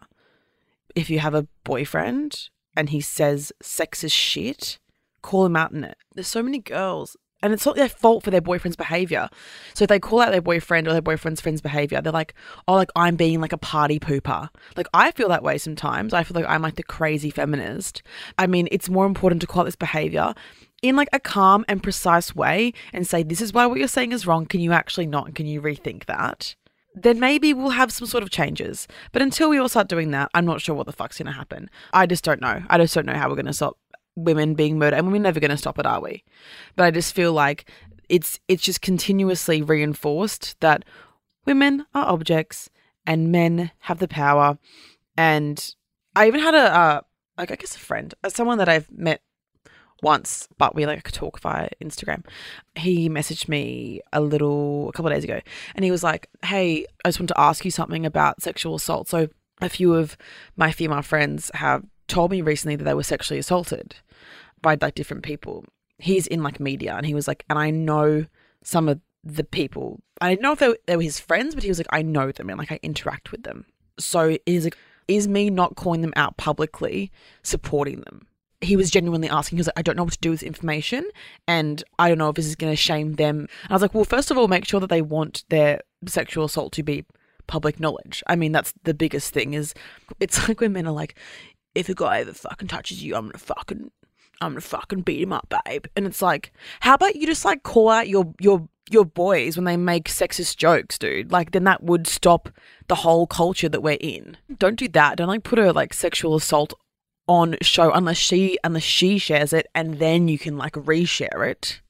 If 0.94 1.10
you 1.10 1.18
have 1.18 1.34
a 1.34 1.46
boyfriend 1.64 2.48
and 2.76 2.90
he 2.90 3.00
says 3.00 3.52
sexist 3.62 4.12
shit, 4.12 4.78
call 5.20 5.44
him 5.44 5.56
out 5.56 5.72
in 5.72 5.84
it. 5.84 5.96
There's 6.14 6.28
so 6.28 6.42
many 6.42 6.58
girls 6.58 7.16
and 7.42 7.52
it's 7.52 7.66
not 7.66 7.76
their 7.76 7.88
fault 7.88 8.24
for 8.24 8.30
their 8.30 8.40
boyfriend's 8.40 8.76
behavior. 8.76 9.28
So 9.74 9.84
if 9.84 9.88
they 9.88 9.98
call 9.98 10.20
out 10.20 10.32
their 10.32 10.40
boyfriend 10.40 10.86
or 10.86 10.92
their 10.92 11.02
boyfriend's 11.02 11.40
friend's 11.40 11.60
behavior, 11.60 12.00
they're 12.00 12.12
like, 12.12 12.34
oh, 12.68 12.74
like 12.74 12.90
I'm 12.96 13.16
being 13.16 13.40
like 13.40 13.52
a 13.52 13.58
party 13.58 13.98
pooper. 13.98 14.48
Like 14.76 14.88
I 14.94 15.10
feel 15.10 15.28
that 15.28 15.42
way 15.42 15.58
sometimes. 15.58 16.12
I 16.14 16.22
feel 16.22 16.34
like 16.34 16.48
I'm 16.48 16.62
like 16.62 16.76
the 16.76 16.82
crazy 16.82 17.30
feminist. 17.30 18.02
I 18.38 18.46
mean, 18.46 18.68
it's 18.70 18.88
more 18.88 19.06
important 19.06 19.40
to 19.42 19.46
call 19.46 19.62
out 19.62 19.66
this 19.66 19.76
behavior 19.76 20.34
in 20.82 20.96
like 20.96 21.08
a 21.12 21.20
calm 21.20 21.64
and 21.68 21.82
precise 21.82 22.34
way 22.34 22.72
and 22.92 23.06
say, 23.06 23.22
this 23.22 23.40
is 23.40 23.52
why 23.52 23.66
what 23.66 23.78
you're 23.78 23.88
saying 23.88 24.12
is 24.12 24.26
wrong. 24.26 24.46
Can 24.46 24.60
you 24.60 24.72
actually 24.72 25.06
not? 25.06 25.34
Can 25.34 25.46
you 25.46 25.62
rethink 25.62 26.06
that? 26.06 26.56
Then 26.94 27.18
maybe 27.18 27.54
we'll 27.54 27.70
have 27.70 27.90
some 27.90 28.06
sort 28.06 28.22
of 28.22 28.30
changes. 28.30 28.86
But 29.12 29.22
until 29.22 29.48
we 29.48 29.58
all 29.58 29.68
start 29.68 29.88
doing 29.88 30.10
that, 30.10 30.30
I'm 30.34 30.44
not 30.44 30.60
sure 30.60 30.74
what 30.74 30.86
the 30.86 30.92
fuck's 30.92 31.18
going 31.18 31.26
to 31.26 31.32
happen. 31.32 31.70
I 31.92 32.04
just 32.06 32.22
don't 32.22 32.40
know. 32.40 32.62
I 32.68 32.76
just 32.78 32.94
don't 32.94 33.06
know 33.06 33.14
how 33.14 33.28
we're 33.28 33.36
going 33.36 33.46
to 33.46 33.52
stop 33.54 33.78
women 34.16 34.54
being 34.54 34.78
murdered, 34.78 34.96
and 34.98 35.10
we're 35.10 35.18
never 35.18 35.40
going 35.40 35.50
to 35.50 35.56
stop 35.56 35.78
it, 35.78 35.86
are 35.86 36.00
we? 36.00 36.24
But 36.76 36.84
I 36.84 36.90
just 36.90 37.14
feel 37.14 37.32
like 37.32 37.70
it's 38.08 38.38
it's 38.48 38.62
just 38.62 38.82
continuously 38.82 39.62
reinforced 39.62 40.58
that 40.60 40.84
women 41.46 41.86
are 41.94 42.06
objects 42.06 42.68
and 43.06 43.32
men 43.32 43.70
have 43.80 43.98
the 43.98 44.08
power. 44.08 44.58
And 45.16 45.74
I 46.14 46.26
even 46.26 46.40
had 46.40 46.54
a 46.54 46.76
uh, 46.76 47.00
like 47.38 47.50
I 47.50 47.56
guess 47.56 47.76
a 47.76 47.80
friend, 47.80 48.14
uh, 48.22 48.28
someone 48.28 48.58
that 48.58 48.68
I've 48.68 48.90
met 48.90 49.22
once, 50.02 50.48
but 50.58 50.74
we 50.74 50.84
like 50.84 51.10
talk 51.12 51.40
via 51.40 51.68
Instagram. 51.82 52.24
He 52.74 53.08
messaged 53.08 53.48
me 53.48 54.00
a 54.12 54.20
little 54.20 54.88
a 54.88 54.92
couple 54.92 55.10
of 55.10 55.16
days 55.16 55.24
ago, 55.24 55.40
and 55.74 55.84
he 55.84 55.90
was 55.90 56.02
like, 56.02 56.28
"Hey, 56.44 56.86
I 57.04 57.08
just 57.08 57.20
want 57.20 57.28
to 57.28 57.40
ask 57.40 57.64
you 57.64 57.70
something 57.70 58.04
about 58.04 58.42
sexual 58.42 58.74
assault." 58.74 59.08
So 59.08 59.28
a 59.60 59.68
few 59.68 59.94
of 59.94 60.16
my 60.56 60.72
female 60.72 61.02
friends 61.02 61.50
have 61.54 61.84
told 62.08 62.30
me 62.30 62.42
recently 62.42 62.76
that 62.76 62.84
they 62.84 62.94
were 62.94 63.02
sexually 63.02 63.38
assaulted 63.38 63.96
by 64.60 64.76
like 64.80 64.94
different 64.94 65.22
people. 65.22 65.64
He's 65.98 66.26
in 66.26 66.42
like 66.42 66.60
media, 66.60 66.94
and 66.94 67.06
he 67.06 67.14
was 67.14 67.28
like, 67.28 67.44
and 67.48 67.58
I 67.58 67.70
know 67.70 68.26
some 68.62 68.88
of 68.88 69.00
the 69.24 69.44
people. 69.44 70.00
I 70.20 70.30
didn't 70.30 70.42
know 70.42 70.52
if 70.52 70.58
they 70.58 70.68
were, 70.68 70.78
they 70.86 70.96
were 70.96 71.02
his 71.02 71.20
friends, 71.20 71.54
but 71.54 71.62
he 71.62 71.70
was 71.70 71.78
like, 71.78 71.86
I 71.90 72.02
know 72.02 72.32
them 72.32 72.50
and 72.50 72.58
like 72.58 72.72
I 72.72 72.80
interact 72.82 73.32
with 73.32 73.44
them. 73.44 73.66
So 73.98 74.36
is 74.46 74.64
like, 74.64 74.76
is 75.08 75.28
me 75.28 75.50
not 75.50 75.76
calling 75.76 76.00
them 76.00 76.12
out 76.16 76.36
publicly 76.36 77.10
supporting 77.42 78.00
them? 78.00 78.26
he 78.62 78.76
was 78.76 78.90
genuinely 78.90 79.28
asking, 79.28 79.56
he 79.56 79.60
was 79.60 79.66
like, 79.66 79.78
I 79.78 79.82
don't 79.82 79.96
know 79.96 80.04
what 80.04 80.12
to 80.14 80.18
do 80.20 80.30
with 80.30 80.40
this 80.40 80.46
information, 80.46 81.04
and 81.46 81.82
I 81.98 82.08
don't 82.08 82.18
know 82.18 82.28
if 82.28 82.36
this 82.36 82.46
is 82.46 82.56
going 82.56 82.72
to 82.72 82.76
shame 82.76 83.14
them. 83.14 83.48
And 83.64 83.70
I 83.70 83.74
was 83.74 83.82
like, 83.82 83.94
well, 83.94 84.04
first 84.04 84.30
of 84.30 84.38
all, 84.38 84.48
make 84.48 84.64
sure 84.64 84.80
that 84.80 84.88
they 84.88 85.02
want 85.02 85.44
their 85.48 85.80
sexual 86.06 86.44
assault 86.44 86.72
to 86.74 86.82
be 86.82 87.04
public 87.46 87.80
knowledge. 87.80 88.22
I 88.28 88.36
mean, 88.36 88.52
that's 88.52 88.72
the 88.84 88.94
biggest 88.94 89.32
thing. 89.32 89.54
Is 89.54 89.74
it's 90.20 90.48
like 90.48 90.60
when 90.60 90.72
men 90.72 90.86
are 90.86 90.92
like, 90.92 91.16
if 91.74 91.88
a 91.88 91.94
guy 91.94 92.20
ever 92.20 92.32
fucking 92.32 92.68
touches 92.68 93.02
you, 93.02 93.14
I'm 93.14 93.26
gonna 93.26 93.38
fucking, 93.38 93.90
I'm 94.40 94.52
gonna 94.52 94.60
fucking 94.60 95.02
beat 95.02 95.22
him 95.22 95.32
up, 95.32 95.52
babe. 95.66 95.86
And 95.96 96.06
it's 96.06 96.22
like, 96.22 96.52
how 96.80 96.94
about 96.94 97.16
you 97.16 97.26
just 97.26 97.44
like 97.44 97.62
call 97.62 97.88
out 97.88 98.08
your 98.08 98.32
your 98.40 98.68
your 98.90 99.04
boys 99.04 99.56
when 99.56 99.64
they 99.64 99.76
make 99.76 100.08
sexist 100.08 100.56
jokes, 100.56 100.98
dude? 100.98 101.32
Like, 101.32 101.52
then 101.52 101.64
that 101.64 101.82
would 101.82 102.06
stop 102.06 102.50
the 102.88 102.96
whole 102.96 103.26
culture 103.26 103.68
that 103.68 103.82
we're 103.82 103.98
in. 104.00 104.36
Don't 104.58 104.76
do 104.76 104.88
that. 104.88 105.18
Don't 105.18 105.28
like 105.28 105.44
put 105.44 105.58
a 105.58 105.72
like 105.72 105.94
sexual 105.94 106.34
assault 106.36 106.74
on 107.28 107.56
show 107.62 107.92
unless 107.92 108.16
she 108.16 108.58
unless 108.64 108.82
she 108.82 109.16
shares 109.16 109.52
it 109.52 109.66
and 109.74 109.98
then 109.98 110.28
you 110.28 110.38
can 110.38 110.56
like 110.56 110.74
reshare 110.74 111.48
it. 111.48 111.80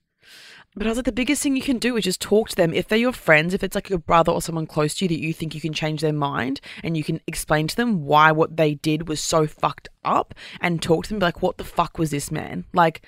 But 0.75 0.87
I 0.87 0.91
was 0.91 0.97
like, 0.97 1.05
the 1.05 1.13
biggest 1.13 1.43
thing 1.43 1.55
you 1.55 1.63
can 1.63 1.79
do 1.79 1.97
is 1.97 2.05
just 2.05 2.21
talk 2.21 2.49
to 2.49 2.57
them. 2.57 2.73
If 2.73 2.89
they're 2.89 2.99
your 2.99 3.13
friends, 3.13 3.53
if 3.53 3.63
it's 3.63 3.75
like 3.75 3.91
your 3.91 3.99
brother 3.99 4.33
or 4.33 4.41
someone 4.41 4.67
close 4.67 4.95
to 4.95 5.05
you 5.05 5.09
that 5.11 5.21
you 5.21 5.35
think 5.35 5.55
you 5.55 5.61
can 5.61 5.75
change 5.75 6.01
their 6.01 6.15
mind 6.15 6.63
and 6.83 6.97
you 6.97 7.05
can 7.05 7.21
explain 7.27 7.67
to 7.69 7.77
them 7.77 8.05
why 8.05 8.33
what 8.33 8.57
they 8.57 8.75
did 8.75 9.07
was 9.07 9.21
so 9.21 9.47
fucked 9.47 9.89
up 10.03 10.35
and 10.61 10.81
talk 10.81 11.05
to 11.05 11.11
them, 11.11 11.19
be 11.19 11.27
like, 11.27 11.43
what 11.43 11.59
the 11.59 11.65
fuck 11.65 11.99
was 11.99 12.11
this, 12.11 12.31
man? 12.31 12.65
Like, 12.73 13.03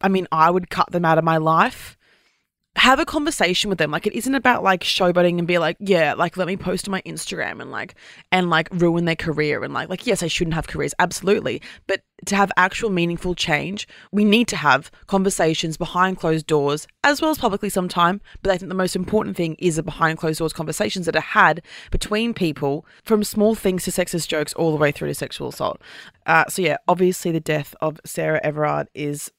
I 0.00 0.08
mean, 0.08 0.26
I 0.32 0.50
would 0.50 0.70
cut 0.70 0.90
them 0.90 1.04
out 1.04 1.18
of 1.18 1.24
my 1.24 1.36
life 1.36 1.96
have 2.76 2.98
a 2.98 3.04
conversation 3.04 3.68
with 3.68 3.78
them. 3.78 3.90
Like 3.90 4.06
it 4.06 4.14
isn't 4.14 4.34
about 4.34 4.62
like 4.62 4.82
showboating 4.82 5.38
and 5.38 5.46
be 5.46 5.58
like, 5.58 5.76
yeah, 5.78 6.14
like 6.14 6.36
let 6.36 6.46
me 6.46 6.56
post 6.56 6.88
on 6.88 6.92
my 6.92 7.02
Instagram 7.02 7.60
and 7.60 7.70
like 7.70 7.94
and 8.32 8.50
like 8.50 8.68
ruin 8.72 9.04
their 9.04 9.16
career 9.16 9.62
and 9.62 9.72
like 9.72 9.88
like 9.88 10.06
yes, 10.06 10.22
I 10.22 10.26
shouldn't 10.26 10.54
have 10.54 10.66
careers, 10.66 10.94
absolutely. 10.98 11.62
But 11.86 12.02
to 12.26 12.36
have 12.36 12.50
actual 12.56 12.90
meaningful 12.90 13.34
change, 13.34 13.86
we 14.10 14.24
need 14.24 14.48
to 14.48 14.56
have 14.56 14.90
conversations 15.06 15.76
behind 15.76 16.18
closed 16.18 16.46
doors 16.46 16.86
as 17.04 17.22
well 17.22 17.30
as 17.30 17.38
publicly 17.38 17.68
sometime. 17.68 18.20
But 18.42 18.52
I 18.52 18.58
think 18.58 18.70
the 18.70 18.74
most 18.74 18.96
important 18.96 19.36
thing 19.36 19.54
is 19.58 19.76
the 19.76 19.82
behind 19.82 20.18
closed 20.18 20.40
doors 20.40 20.52
conversations 20.52 21.06
that 21.06 21.16
are 21.16 21.20
had 21.20 21.62
between 21.90 22.34
people 22.34 22.86
from 23.04 23.22
small 23.22 23.54
things 23.54 23.84
to 23.84 23.92
sexist 23.92 24.26
jokes 24.28 24.52
all 24.54 24.72
the 24.72 24.78
way 24.78 24.90
through 24.90 25.08
to 25.08 25.14
sexual 25.14 25.48
assault. 25.48 25.80
Uh, 26.26 26.44
so 26.48 26.62
yeah, 26.62 26.78
obviously 26.88 27.30
the 27.30 27.40
death 27.40 27.74
of 27.80 28.00
Sarah 28.04 28.40
Everard 28.42 28.88
is 28.94 29.30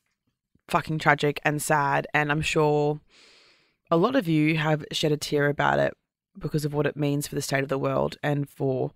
fucking 0.67 0.99
tragic 0.99 1.39
and 1.43 1.61
sad 1.61 2.07
and 2.13 2.31
I'm 2.31 2.41
sure 2.41 2.99
a 3.91 3.97
lot 3.97 4.15
of 4.15 4.27
you 4.27 4.57
have 4.57 4.85
shed 4.91 5.11
a 5.11 5.17
tear 5.17 5.47
about 5.47 5.79
it 5.79 5.93
because 6.37 6.65
of 6.65 6.73
what 6.73 6.87
it 6.87 6.97
means 6.97 7.27
for 7.27 7.35
the 7.35 7.41
state 7.41 7.63
of 7.63 7.69
the 7.69 7.77
world 7.77 8.17
and 8.23 8.49
for 8.49 8.91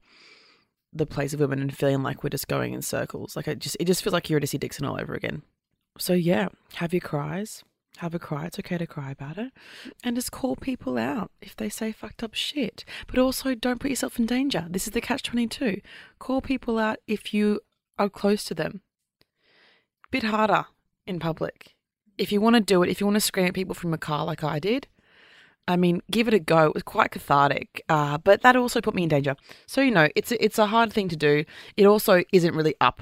the 0.91 1.05
place 1.05 1.33
of 1.33 1.39
women 1.39 1.59
and 1.59 1.75
feeling 1.75 2.03
like 2.03 2.23
we're 2.23 2.29
just 2.29 2.47
going 2.47 2.73
in 2.73 2.81
circles. 2.81 3.35
Like 3.35 3.47
it 3.47 3.59
just 3.59 3.77
it 3.79 3.85
just 3.85 4.03
feels 4.03 4.13
like 4.13 4.29
you're 4.29 4.37
at 4.37 4.41
Eurydice 4.41 4.59
Dixon 4.59 4.85
all 4.85 4.99
over 4.99 5.13
again. 5.13 5.43
So 5.97 6.13
yeah, 6.13 6.49
have 6.75 6.93
your 6.93 7.01
cries. 7.01 7.63
Have 7.97 8.15
a 8.15 8.19
cry. 8.19 8.45
It's 8.45 8.59
okay 8.59 8.77
to 8.77 8.87
cry 8.87 9.11
about 9.11 9.37
it. 9.37 9.51
And 10.03 10.15
just 10.15 10.31
call 10.31 10.55
people 10.55 10.97
out 10.97 11.31
if 11.41 11.55
they 11.55 11.69
say 11.69 11.91
fucked 11.91 12.23
up 12.23 12.33
shit. 12.33 12.85
But 13.07 13.19
also 13.19 13.55
don't 13.55 13.79
put 13.79 13.89
yourself 13.89 14.17
in 14.17 14.25
danger. 14.25 14.67
This 14.69 14.87
is 14.87 14.93
the 14.93 15.01
catch 15.01 15.23
22. 15.23 15.81
Call 16.17 16.39
people 16.39 16.79
out 16.79 16.99
if 17.07 17.33
you 17.33 17.59
are 17.97 18.09
close 18.09 18.45
to 18.45 18.53
them. 18.53 18.81
Bit 20.11 20.23
harder 20.23 20.65
in 21.05 21.19
public 21.19 21.75
if 22.19 22.31
you 22.31 22.41
want 22.41 22.55
to 22.55 22.59
do 22.59 22.83
it, 22.83 22.89
if 22.89 22.99
you 22.99 23.07
want 23.07 23.15
to 23.15 23.21
scream 23.21 23.47
at 23.47 23.53
people 23.53 23.73
from 23.73 23.93
a 23.93 23.97
car 23.97 24.25
like 24.25 24.43
I 24.43 24.59
did, 24.59 24.87
I 25.67 25.75
mean, 25.75 26.01
give 26.11 26.27
it 26.27 26.33
a 26.33 26.39
go. 26.39 26.65
It 26.65 26.73
was 26.73 26.83
quite 26.83 27.11
cathartic, 27.11 27.83
uh, 27.89 28.17
but 28.17 28.41
that 28.41 28.55
also 28.55 28.81
put 28.81 28.93
me 28.93 29.03
in 29.03 29.09
danger. 29.09 29.35
So 29.65 29.81
you 29.81 29.91
know, 29.91 30.09
it's 30.15 30.31
a, 30.31 30.43
it's 30.43 30.59
a 30.59 30.67
hard 30.67 30.91
thing 30.91 31.09
to 31.09 31.15
do. 31.15 31.45
It 31.77 31.85
also 31.85 32.23
isn't 32.33 32.55
really 32.55 32.75
up 32.81 33.01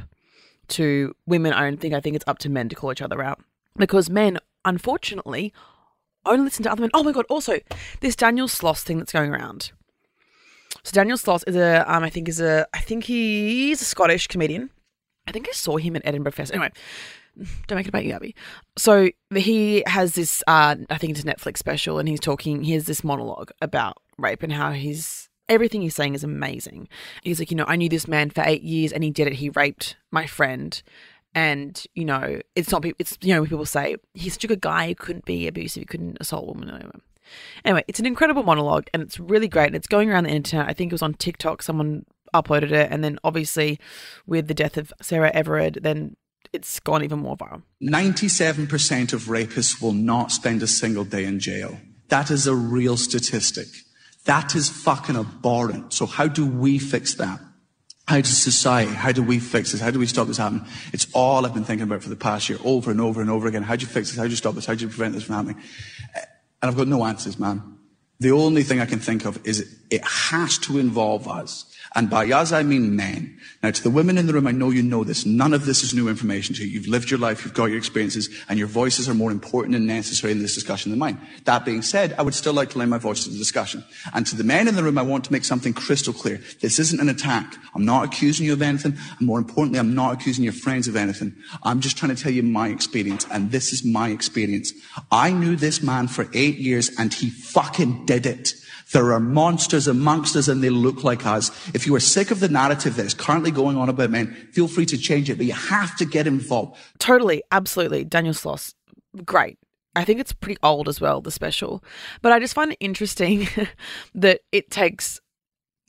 to 0.69 1.15
women. 1.25 1.53
I 1.53 1.61
don't 1.61 1.79
think. 1.79 1.93
I 1.93 1.99
think 1.99 2.15
it's 2.15 2.27
up 2.27 2.39
to 2.39 2.49
men 2.49 2.69
to 2.69 2.75
call 2.75 2.91
each 2.91 3.01
other 3.01 3.23
out 3.23 3.41
because 3.75 4.09
men, 4.09 4.37
unfortunately, 4.65 5.53
only 6.25 6.45
listen 6.45 6.63
to 6.63 6.71
other 6.71 6.81
men. 6.81 6.91
Oh 6.93 7.03
my 7.03 7.11
god! 7.11 7.25
Also, 7.29 7.59
this 8.01 8.15
Daniel 8.15 8.47
Sloss 8.47 8.83
thing 8.83 8.99
that's 8.99 9.13
going 9.13 9.31
around. 9.31 9.71
So 10.83 10.91
Daniel 10.93 11.17
Sloss 11.17 11.43
is 11.47 11.55
a, 11.55 11.83
um, 11.91 12.03
I 12.03 12.09
think 12.09 12.29
is 12.29 12.39
a, 12.39 12.67
I 12.73 12.79
think 12.79 13.05
he's 13.05 13.81
a 13.81 13.85
Scottish 13.85 14.27
comedian. 14.27 14.69
I 15.25 15.31
think 15.31 15.47
I 15.49 15.51
saw 15.51 15.77
him 15.77 15.95
at 15.95 16.01
Edinburgh 16.05 16.31
Fest. 16.31 16.53
Anyway, 16.53 16.71
don't 17.67 17.75
make 17.75 17.85
it 17.85 17.89
about 17.89 18.05
you, 18.05 18.13
Abbie. 18.13 18.35
So 18.77 19.09
he 19.35 19.83
has 19.85 20.15
this, 20.15 20.43
uh, 20.47 20.75
I 20.89 20.97
think 20.97 21.11
it's 21.11 21.23
a 21.23 21.27
Netflix 21.27 21.57
special, 21.57 21.99
and 21.99 22.07
he's 22.07 22.19
talking. 22.19 22.63
He 22.63 22.73
has 22.73 22.85
this 22.85 23.03
monologue 23.03 23.51
about 23.61 23.97
rape 24.17 24.43
and 24.43 24.53
how 24.53 24.71
he's 24.71 25.29
everything 25.49 25.81
he's 25.81 25.95
saying 25.95 26.15
is 26.15 26.23
amazing. 26.23 26.87
He's 27.23 27.39
like, 27.39 27.51
you 27.51 27.57
know, 27.57 27.65
I 27.67 27.75
knew 27.75 27.89
this 27.89 28.07
man 28.07 28.29
for 28.29 28.43
eight 28.45 28.63
years, 28.63 28.91
and 28.91 29.03
he 29.03 29.11
did 29.11 29.27
it. 29.27 29.33
He 29.33 29.49
raped 29.49 29.95
my 30.11 30.25
friend, 30.25 30.81
and 31.33 31.81
you 31.93 32.05
know, 32.05 32.41
it's 32.55 32.71
not. 32.71 32.85
It's 32.99 33.17
you 33.21 33.33
know, 33.33 33.43
people 33.45 33.65
say 33.65 33.97
he's 34.13 34.33
such 34.33 34.43
a 34.43 34.47
good 34.47 34.61
guy. 34.61 34.87
He 34.87 34.95
couldn't 34.95 35.25
be 35.25 35.47
abusive. 35.47 35.81
He 35.81 35.85
couldn't 35.85 36.17
assault 36.19 36.43
a 36.43 36.47
woman. 36.47 36.91
Anyway, 37.65 37.83
it's 37.87 37.99
an 37.99 38.05
incredible 38.05 38.43
monologue, 38.43 38.87
and 38.93 39.03
it's 39.03 39.19
really 39.19 39.47
great. 39.47 39.67
And 39.67 39.75
it's 39.75 39.87
going 39.87 40.09
around 40.09 40.25
the 40.25 40.31
internet. 40.31 40.69
I 40.69 40.73
think 40.73 40.91
it 40.91 40.95
was 40.95 41.01
on 41.01 41.13
TikTok. 41.13 41.61
Someone 41.61 42.05
uploaded 42.33 42.71
it, 42.71 42.91
and 42.91 43.03
then 43.03 43.19
obviously 43.23 43.79
with 44.25 44.47
the 44.47 44.53
death 44.53 44.77
of 44.77 44.93
Sarah 45.01 45.31
Everard, 45.33 45.79
then 45.81 46.15
it's 46.57 46.79
gone 46.79 47.03
even 47.03 47.19
more 47.19 47.37
viral. 47.37 47.61
97% 47.81 49.13
of 49.13 49.23
rapists 49.23 49.81
will 49.81 49.93
not 49.93 50.31
spend 50.31 50.63
a 50.63 50.67
single 50.67 51.05
day 51.05 51.23
in 51.23 51.39
jail. 51.39 51.79
That 52.09 52.31
is 52.31 52.47
a 52.47 52.55
real 52.55 52.97
statistic. 52.97 53.67
That 54.25 54.55
is 54.55 54.67
fucking 54.67 55.15
abhorrent. 55.15 55.93
So 55.93 56.05
how 56.05 56.27
do 56.27 56.45
we 56.45 56.79
fix 56.79 57.13
that? 57.15 57.39
How 58.07 58.21
does 58.21 58.37
society, 58.37 58.91
how 58.91 59.11
do 59.11 59.21
we 59.21 59.37
fix 59.37 59.73
this? 59.73 59.81
How 59.81 59.91
do 59.91 59.99
we 59.99 60.07
stop 60.07 60.27
this 60.27 60.37
happening? 60.37 60.65
It's 60.93 61.07
all 61.13 61.45
I've 61.45 61.53
been 61.53 61.65
thinking 61.65 61.83
about 61.83 62.01
for 62.01 62.09
the 62.09 62.15
past 62.15 62.49
year, 62.49 62.57
over 62.63 62.89
and 62.89 63.01
over 63.01 63.21
and 63.21 63.29
over 63.29 63.47
again. 63.47 63.63
How 63.63 63.75
do 63.75 63.81
you 63.81 63.87
fix 63.87 64.09
this? 64.09 64.17
How 64.17 64.23
do 64.23 64.29
you 64.29 64.35
stop 64.37 64.55
this? 64.55 64.65
How 64.65 64.73
do 64.73 64.83
you 64.83 64.89
prevent 64.89 65.13
this 65.13 65.23
from 65.23 65.35
happening? 65.35 65.63
Eh, 66.15 66.21
and 66.61 66.71
I've 66.71 66.77
got 66.77 66.87
no 66.87 67.05
answers, 67.05 67.37
man. 67.37 67.77
The 68.19 68.31
only 68.31 68.63
thing 68.63 68.79
I 68.79 68.85
can 68.85 68.99
think 68.99 69.25
of 69.25 69.45
is 69.45 69.77
it 69.91 70.03
has 70.03 70.57
to 70.59 70.79
involve 70.79 71.27
us. 71.27 71.71
And 71.97 72.11
by 72.11 72.27
us, 72.27 72.51
I 72.51 72.61
mean 72.61 72.95
men. 72.95 73.39
Now, 73.63 73.71
to 73.71 73.81
the 73.81 73.89
women 73.89 74.19
in 74.19 74.27
the 74.27 74.33
room, 74.33 74.45
I 74.45 74.51
know 74.51 74.69
you 74.69 74.83
know 74.83 75.03
this. 75.03 75.25
None 75.25 75.51
of 75.51 75.65
this 75.65 75.81
is 75.81 75.95
new 75.95 76.07
information 76.07 76.53
to 76.53 76.63
you. 76.63 76.69
You've 76.69 76.87
lived 76.87 77.09
your 77.09 77.19
life, 77.19 77.43
you've 77.43 77.55
got 77.55 77.65
your 77.65 77.79
experiences, 77.79 78.29
and 78.47 78.59
your 78.59 78.67
voices 78.67 79.09
are 79.09 79.15
more 79.15 79.31
important 79.31 79.75
and 79.75 79.87
necessary 79.87 80.31
in 80.31 80.37
this 80.37 80.53
discussion 80.53 80.91
than 80.91 80.99
mine. 80.99 81.19
That 81.45 81.65
being 81.65 81.81
said, 81.81 82.13
I 82.19 82.21
would 82.21 82.35
still 82.35 82.53
like 82.53 82.69
to 82.69 82.77
lend 82.77 82.91
my 82.91 82.99
voice 82.99 83.23
to 83.23 83.31
the 83.31 83.37
discussion. 83.39 83.83
And 84.13 84.27
to 84.27 84.35
the 84.35 84.43
men 84.43 84.67
in 84.67 84.75
the 84.75 84.83
room, 84.83 84.99
I 84.99 85.01
want 85.01 85.25
to 85.25 85.33
make 85.33 85.43
something 85.43 85.73
crystal 85.73 86.13
clear. 86.13 86.39
This 86.61 86.77
isn't 86.77 87.01
an 87.01 87.09
attack. 87.09 87.57
I'm 87.73 87.83
not 87.83 88.05
accusing 88.05 88.45
you 88.45 88.53
of 88.53 88.61
anything. 88.61 88.95
And 89.17 89.27
more 89.27 89.39
importantly, 89.39 89.79
I'm 89.79 89.95
not 89.95 90.13
accusing 90.13 90.43
your 90.43 90.53
friends 90.53 90.87
of 90.87 90.95
anything. 90.95 91.35
I'm 91.63 91.79
just 91.79 91.97
trying 91.97 92.15
to 92.15 92.21
tell 92.21 92.31
you 92.31 92.43
my 92.43 92.67
experience. 92.67 93.25
And 93.31 93.49
this 93.49 93.73
is 93.73 93.83
my 93.83 94.09
experience. 94.09 94.71
I 95.11 95.31
knew 95.31 95.55
this 95.55 95.81
man 95.81 96.09
for 96.09 96.27
eight 96.35 96.59
years 96.59 96.91
and 96.99 97.11
he 97.11 97.31
fucking 97.31 98.05
did 98.05 98.27
it. 98.27 98.53
There 98.93 99.11
are 99.11 99.19
monsters 99.19 99.87
amongst 99.87 100.35
us 100.35 100.47
and 100.47 100.63
they 100.63 100.69
look 100.69 101.03
like 101.03 101.25
us. 101.25 101.49
If 101.73 101.85
you 101.85 101.95
are 101.95 101.99
sick 101.99 102.31
of 102.31 102.39
the 102.39 102.47
narrative 102.47 102.95
that 102.95 103.05
is 103.05 103.13
currently 103.13 103.51
going 103.51 103.77
on 103.77 103.89
about 103.89 104.11
men, 104.11 104.33
feel 104.51 104.67
free 104.67 104.85
to 104.85 104.97
change 104.97 105.29
it, 105.29 105.37
but 105.37 105.45
you 105.45 105.53
have 105.53 105.95
to 105.97 106.05
get 106.05 106.27
involved. 106.27 106.77
Totally, 106.99 107.43
absolutely. 107.51 108.03
Daniel 108.05 108.33
Sloss, 108.33 108.73
great. 109.25 109.57
I 109.95 110.05
think 110.05 110.19
it's 110.19 110.31
pretty 110.31 110.59
old 110.61 110.87
as 110.87 111.01
well, 111.01 111.21
the 111.21 111.31
special. 111.31 111.83
But 112.21 112.31
I 112.31 112.39
just 112.39 112.53
find 112.53 112.71
it 112.71 112.77
interesting 112.79 113.47
that 114.15 114.41
it 114.51 114.69
takes 114.69 115.19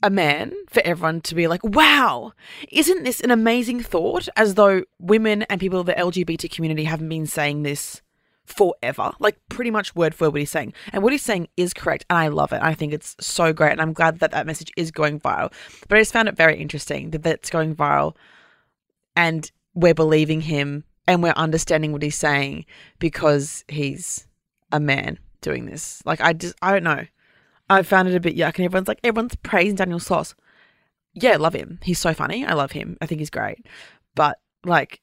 a 0.01 0.09
man 0.09 0.53
for 0.69 0.81
everyone 0.85 1.21
to 1.21 1.35
be 1.35 1.47
like, 1.47 1.63
wow, 1.63 2.31
isn't 2.71 3.03
this 3.03 3.21
an 3.21 3.31
amazing 3.31 3.81
thought? 3.81 4.27
As 4.35 4.55
though 4.55 4.83
women 4.99 5.43
and 5.43 5.59
people 5.59 5.79
of 5.79 5.85
the 5.85 5.93
LGBT 5.93 6.49
community 6.51 6.85
haven't 6.85 7.09
been 7.09 7.27
saying 7.27 7.63
this 7.63 8.01
forever. 8.49 9.11
Like, 9.19 9.37
pretty 9.49 9.71
much 9.71 9.95
word 9.95 10.13
for 10.13 10.25
word 10.25 10.33
what 10.33 10.39
he's 10.41 10.51
saying. 10.51 10.73
And 10.91 11.03
what 11.03 11.13
he's 11.13 11.21
saying 11.21 11.47
is 11.55 11.73
correct. 11.73 12.05
And 12.09 12.17
I 12.17 12.27
love 12.27 12.51
it. 12.51 12.61
I 12.61 12.73
think 12.73 12.93
it's 12.93 13.15
so 13.19 13.53
great. 13.53 13.71
And 13.71 13.81
I'm 13.81 13.93
glad 13.93 14.19
that 14.19 14.31
that 14.31 14.45
message 14.45 14.71
is 14.75 14.91
going 14.91 15.19
viral. 15.19 15.51
But 15.87 15.97
I 15.97 16.01
just 16.01 16.13
found 16.13 16.27
it 16.27 16.35
very 16.35 16.59
interesting 16.59 17.11
that 17.11 17.23
that's 17.23 17.49
going 17.49 17.75
viral 17.75 18.15
and 19.15 19.51
we're 19.73 19.93
believing 19.93 20.41
him 20.41 20.83
and 21.07 21.23
we're 21.23 21.33
understanding 21.35 21.91
what 21.91 22.01
he's 22.01 22.17
saying 22.17 22.65
because 22.99 23.63
he's 23.67 24.27
a 24.71 24.79
man 24.79 25.17
doing 25.41 25.65
this. 25.65 26.01
Like, 26.05 26.21
I 26.21 26.33
just, 26.33 26.55
I 26.61 26.71
don't 26.71 26.83
know. 26.83 27.05
I 27.69 27.83
found 27.83 28.07
it 28.07 28.15
a 28.15 28.19
bit 28.19 28.35
yuck, 28.35 28.55
and 28.55 28.65
everyone's 28.65 28.87
like, 28.87 28.99
everyone's 29.03 29.35
praising 29.35 29.75
Daniel 29.75 29.99
Sloss. 29.99 30.33
Yeah, 31.13 31.37
love 31.37 31.53
him. 31.53 31.79
He's 31.83 31.99
so 31.99 32.13
funny. 32.13 32.45
I 32.45 32.53
love 32.53 32.71
him. 32.71 32.97
I 33.01 33.05
think 33.05 33.19
he's 33.19 33.29
great. 33.29 33.65
But 34.15 34.39
like, 34.65 35.01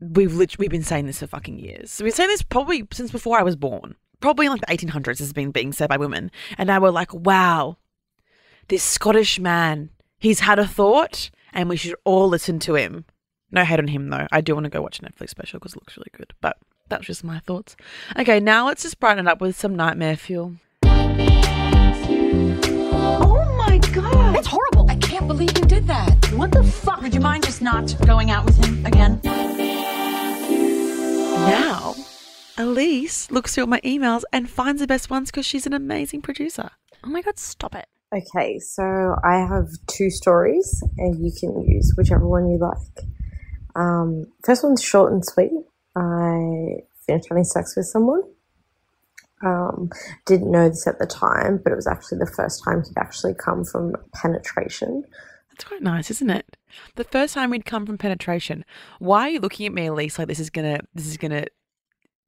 we've 0.00 0.34
literally 0.34 0.64
we've 0.64 0.70
been 0.70 0.82
saying 0.82 1.06
this 1.06 1.20
for 1.20 1.26
fucking 1.26 1.58
years. 1.58 1.98
We've 1.98 2.06
been 2.06 2.16
saying 2.16 2.30
this 2.30 2.42
probably 2.42 2.86
since 2.92 3.10
before 3.10 3.38
I 3.38 3.42
was 3.42 3.56
born. 3.56 3.96
Probably 4.20 4.46
in 4.46 4.52
like 4.52 4.62
the 4.62 4.66
1800s 4.74 5.18
has 5.18 5.32
been 5.32 5.50
being 5.50 5.72
said 5.72 5.88
by 5.88 5.96
women, 5.98 6.30
and 6.56 6.68
now 6.68 6.80
we're 6.80 6.90
like, 6.90 7.12
wow, 7.12 7.76
this 8.68 8.82
Scottish 8.82 9.38
man, 9.38 9.90
he's 10.18 10.40
had 10.40 10.58
a 10.58 10.66
thought, 10.66 11.30
and 11.52 11.68
we 11.68 11.76
should 11.76 11.94
all 12.04 12.28
listen 12.28 12.58
to 12.60 12.74
him. 12.76 13.04
No 13.50 13.64
hate 13.64 13.78
on 13.78 13.88
him 13.88 14.08
though. 14.08 14.26
I 14.32 14.40
do 14.40 14.54
want 14.54 14.64
to 14.64 14.70
go 14.70 14.80
watch 14.82 15.00
a 15.00 15.02
Netflix 15.02 15.30
special 15.30 15.58
because 15.58 15.74
it 15.74 15.76
looks 15.76 15.96
really 15.96 16.10
good. 16.12 16.32
But 16.40 16.56
that's 16.88 17.06
just 17.06 17.24
my 17.24 17.40
thoughts. 17.40 17.76
Okay, 18.18 18.40
now 18.40 18.66
let's 18.66 18.82
just 18.82 18.98
brighten 18.98 19.26
it 19.26 19.30
up 19.30 19.40
with 19.40 19.56
some 19.56 19.76
nightmare 19.76 20.16
fuel. 20.16 20.56
Oh 22.98 23.54
my 23.58 23.78
god! 23.92 24.34
That's 24.34 24.46
horrible. 24.46 24.90
I 24.90 24.96
can't 24.96 25.26
believe 25.28 25.56
you 25.56 25.64
did 25.64 25.86
that. 25.86 26.32
What 26.32 26.52
the 26.52 26.64
fuck? 26.64 27.02
Would 27.02 27.14
you 27.14 27.20
mind 27.20 27.44
just 27.44 27.62
not 27.62 27.94
going 28.06 28.30
out 28.30 28.44
with 28.44 28.56
him 28.64 28.84
again? 28.86 29.20
Now, 31.44 31.94
Elise 32.56 33.30
looks 33.30 33.54
through 33.54 33.64
all 33.64 33.68
my 33.68 33.80
emails 33.80 34.22
and 34.32 34.48
finds 34.48 34.80
the 34.80 34.86
best 34.86 35.10
ones 35.10 35.30
because 35.30 35.46
she's 35.46 35.66
an 35.66 35.72
amazing 35.72 36.22
producer. 36.22 36.70
Oh 37.04 37.08
my 37.08 37.22
god, 37.22 37.38
stop 37.38 37.74
it. 37.74 37.86
Okay, 38.14 38.58
so 38.58 39.16
I 39.24 39.38
have 39.38 39.68
two 39.88 40.10
stories, 40.10 40.82
and 40.96 41.24
you 41.24 41.32
can 41.38 41.62
use 41.68 41.92
whichever 41.96 42.26
one 42.26 42.48
you 42.48 42.58
like. 42.58 43.06
Um, 43.74 44.26
first 44.44 44.64
one's 44.64 44.82
short 44.82 45.12
and 45.12 45.24
sweet. 45.24 45.52
I 45.94 46.82
finished 47.06 47.28
having 47.28 47.44
sex 47.44 47.76
with 47.76 47.86
someone. 47.86 48.22
Um, 49.44 49.90
didn't 50.24 50.50
know 50.50 50.68
this 50.68 50.86
at 50.86 50.98
the 50.98 51.06
time, 51.06 51.60
but 51.62 51.72
it 51.72 51.76
was 51.76 51.86
actually 51.86 52.18
the 52.18 52.32
first 52.34 52.64
time 52.64 52.82
he'd 52.82 52.96
actually 52.96 53.34
come 53.34 53.64
from 53.64 53.94
penetration. 54.14 55.04
That's 55.56 55.68
quite 55.68 55.82
nice, 55.82 56.10
isn't 56.10 56.28
it? 56.28 56.58
The 56.96 57.04
first 57.04 57.32
time 57.32 57.48
we'd 57.48 57.64
come 57.64 57.86
from 57.86 57.96
penetration. 57.96 58.62
Why 58.98 59.22
are 59.22 59.30
you 59.30 59.40
looking 59.40 59.64
at 59.64 59.72
me, 59.72 59.86
Elise, 59.86 60.18
like 60.18 60.28
this 60.28 60.38
is 60.38 60.50
gonna 60.50 60.80
this 60.94 61.06
is 61.06 61.16
gonna 61.16 61.46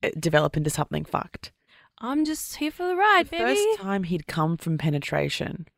uh, 0.03 0.09
develop 0.19 0.57
into 0.57 0.71
something 0.71 1.05
fucked? 1.05 1.53
I'm 1.99 2.25
just 2.25 2.57
here 2.57 2.71
for 2.71 2.87
the 2.87 2.97
ride, 2.97 3.27
the 3.27 3.37
baby. 3.37 3.55
First 3.55 3.81
time 3.81 4.05
he'd 4.05 4.27
come 4.27 4.57
from 4.57 4.79
penetration. 4.79 5.69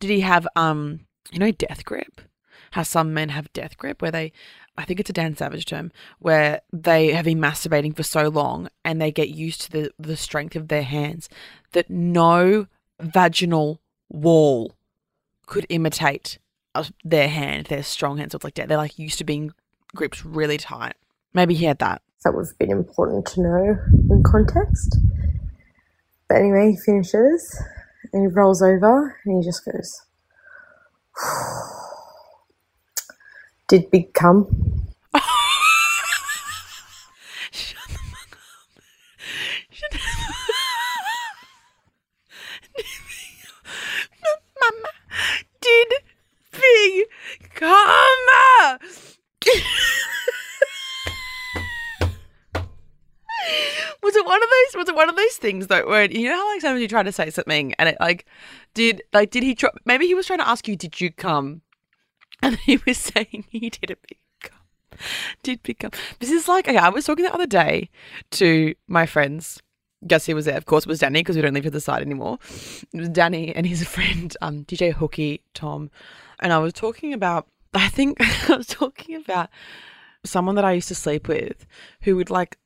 Did 0.00 0.10
he 0.10 0.20
have 0.22 0.48
um 0.56 1.06
you 1.30 1.38
know 1.38 1.52
death 1.52 1.84
grip? 1.84 2.20
How 2.72 2.82
some 2.82 3.14
men 3.14 3.28
have 3.28 3.52
death 3.52 3.76
grip 3.76 4.02
where 4.02 4.10
they 4.10 4.32
I 4.76 4.84
think 4.84 4.98
it's 4.98 5.10
a 5.10 5.12
Dan 5.12 5.36
Savage 5.36 5.66
term, 5.66 5.92
where 6.18 6.62
they 6.72 7.12
have 7.12 7.26
been 7.26 7.38
masturbating 7.38 7.94
for 7.94 8.02
so 8.02 8.26
long 8.26 8.68
and 8.84 9.00
they 9.00 9.12
get 9.12 9.28
used 9.28 9.60
to 9.60 9.70
the, 9.70 9.90
the 10.00 10.16
strength 10.16 10.56
of 10.56 10.66
their 10.66 10.82
hands 10.82 11.28
that 11.72 11.90
no 11.90 12.66
vaginal 12.98 13.80
wall 14.08 14.74
could 15.46 15.66
imitate 15.68 16.38
their 17.04 17.28
hand, 17.28 17.66
their 17.66 17.82
strong 17.82 18.18
hands. 18.18 18.32
So 18.32 18.36
it's 18.36 18.44
like 18.44 18.54
they're 18.54 18.76
like 18.76 18.98
used 18.98 19.18
to 19.18 19.24
being 19.24 19.52
gripped 19.94 20.24
really 20.24 20.58
tight. 20.58 20.94
Maybe 21.34 21.54
he 21.54 21.64
had 21.64 21.78
that. 21.78 22.02
That 22.24 22.34
would 22.34 22.46
have 22.46 22.58
been 22.58 22.70
important 22.70 23.26
to 23.26 23.42
know 23.42 23.78
in 24.10 24.22
context. 24.24 24.98
But 26.28 26.38
anyway, 26.38 26.72
he 26.72 26.76
finishes 26.76 27.62
and 28.12 28.22
he 28.22 28.26
rolls 28.28 28.62
over 28.62 29.18
and 29.24 29.42
he 29.42 29.44
just 29.46 29.64
goes, 29.64 30.02
Did 33.68 33.90
Big 33.90 34.14
come? 34.14 34.86
One 54.94 55.08
of 55.08 55.16
those? 55.16 55.36
Things 55.36 55.66
though, 55.66 55.86
where 55.86 56.10
you 56.10 56.28
know 56.28 56.36
how 56.36 56.52
like 56.52 56.60
sometimes 56.60 56.82
you 56.82 56.88
try 56.88 57.02
to 57.02 57.12
say 57.12 57.30
something 57.30 57.74
and 57.74 57.88
it 57.88 57.96
like 58.00 58.26
did 58.74 59.02
like 59.12 59.30
did 59.30 59.42
he 59.42 59.54
try? 59.54 59.70
Maybe 59.84 60.06
he 60.06 60.14
was 60.14 60.26
trying 60.26 60.40
to 60.40 60.48
ask 60.48 60.68
you, 60.68 60.76
did 60.76 61.00
you 61.00 61.10
come? 61.10 61.62
And 62.44 62.56
he 62.56 62.80
was 62.84 62.98
saying 62.98 63.44
he 63.50 63.70
did 63.70 63.92
a 63.92 63.96
big 63.96 64.18
come. 64.42 64.58
Did 65.44 65.62
big 65.62 65.78
come. 65.78 65.92
This 66.18 66.32
is 66.32 66.48
like 66.48 66.68
okay, 66.68 66.76
I 66.76 66.88
was 66.88 67.04
talking 67.04 67.24
the 67.24 67.32
other 67.32 67.46
day 67.46 67.88
to 68.32 68.74
my 68.88 69.06
friends 69.06 69.62
guess 70.06 70.26
who 70.26 70.34
was 70.34 70.44
there? 70.44 70.56
Of 70.56 70.66
course, 70.66 70.84
it 70.84 70.88
was 70.88 70.98
Danny 70.98 71.20
because 71.20 71.36
we 71.36 71.42
don't 71.42 71.54
live 71.54 71.64
to 71.64 71.70
the 71.70 71.80
side 71.80 72.02
anymore. 72.02 72.38
It 72.92 72.98
was 72.98 73.08
Danny 73.08 73.54
and 73.54 73.66
his 73.66 73.84
friend, 73.88 74.36
um, 74.42 74.64
DJ 74.64 74.92
Hooky, 74.92 75.42
Tom, 75.54 75.90
and 76.40 76.52
I 76.52 76.58
was 76.58 76.72
talking 76.72 77.12
about. 77.12 77.46
I 77.74 77.88
think 77.88 78.18
I 78.50 78.56
was 78.56 78.66
talking 78.66 79.16
about 79.16 79.48
someone 80.24 80.56
that 80.56 80.64
I 80.64 80.72
used 80.72 80.88
to 80.88 80.94
sleep 80.94 81.26
with 81.26 81.66
who 82.02 82.16
would 82.16 82.28
like, 82.28 82.58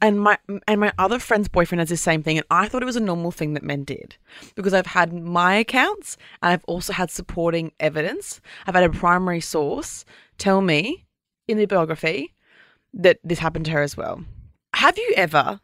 and 0.00 0.20
my 0.20 0.38
and 0.66 0.80
my 0.80 0.92
other 0.98 1.18
friend's 1.18 1.48
boyfriend 1.48 1.80
has 1.80 1.88
the 1.88 1.96
same 1.96 2.22
thing, 2.22 2.38
and 2.38 2.46
I 2.50 2.68
thought 2.68 2.82
it 2.82 2.86
was 2.86 2.96
a 2.96 3.00
normal 3.00 3.30
thing 3.30 3.54
that 3.54 3.62
men 3.62 3.84
did 3.84 4.16
because 4.54 4.74
I've 4.74 4.86
had 4.86 5.12
my 5.12 5.54
accounts 5.54 6.16
and 6.42 6.52
I've 6.52 6.64
also 6.64 6.92
had 6.92 7.10
supporting 7.10 7.72
evidence. 7.80 8.40
I've 8.66 8.74
had 8.74 8.84
a 8.84 8.90
primary 8.90 9.40
source 9.40 10.04
tell 10.38 10.60
me 10.60 11.06
in 11.48 11.58
the 11.58 11.66
biography 11.66 12.34
that 12.94 13.18
this 13.22 13.38
happened 13.38 13.66
to 13.66 13.72
her 13.72 13.82
as 13.82 13.96
well. 13.96 14.24
Have 14.74 14.98
you 14.98 15.12
ever 15.16 15.60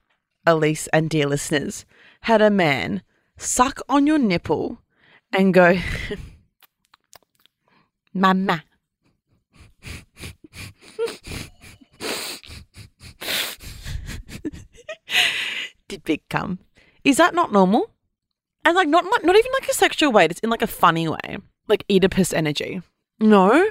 Elise 0.47 0.87
and 0.89 1.11
dear 1.11 1.27
listeners, 1.27 1.85
had 2.23 2.41
a 2.41 2.51
man 2.51 3.03
suck 3.37 3.81
on 3.89 4.07
your 4.07 4.19
nipple 4.19 4.79
and 5.33 5.53
go, 5.53 5.77
Mama. 8.15 8.63
Did 15.89 16.05
big 16.05 16.23
come? 16.29 16.59
Is 17.05 17.17
that 17.19 17.35
not 17.35 17.53
normal? 17.53 17.91
And 18.65 18.75
like 18.75 18.89
not 18.89 19.05
not 19.05 19.37
even 19.37 19.53
like 19.61 19.69
a 19.69 19.75
sexual 19.75 20.11
way. 20.13 20.25
It's 20.25 20.41
in 20.41 20.51
like 20.51 20.63
a 20.63 20.67
funny 20.67 21.07
way, 21.09 21.39
like 21.69 21.85
Oedipus 21.91 22.33
energy. 22.33 22.83
No, 23.21 23.69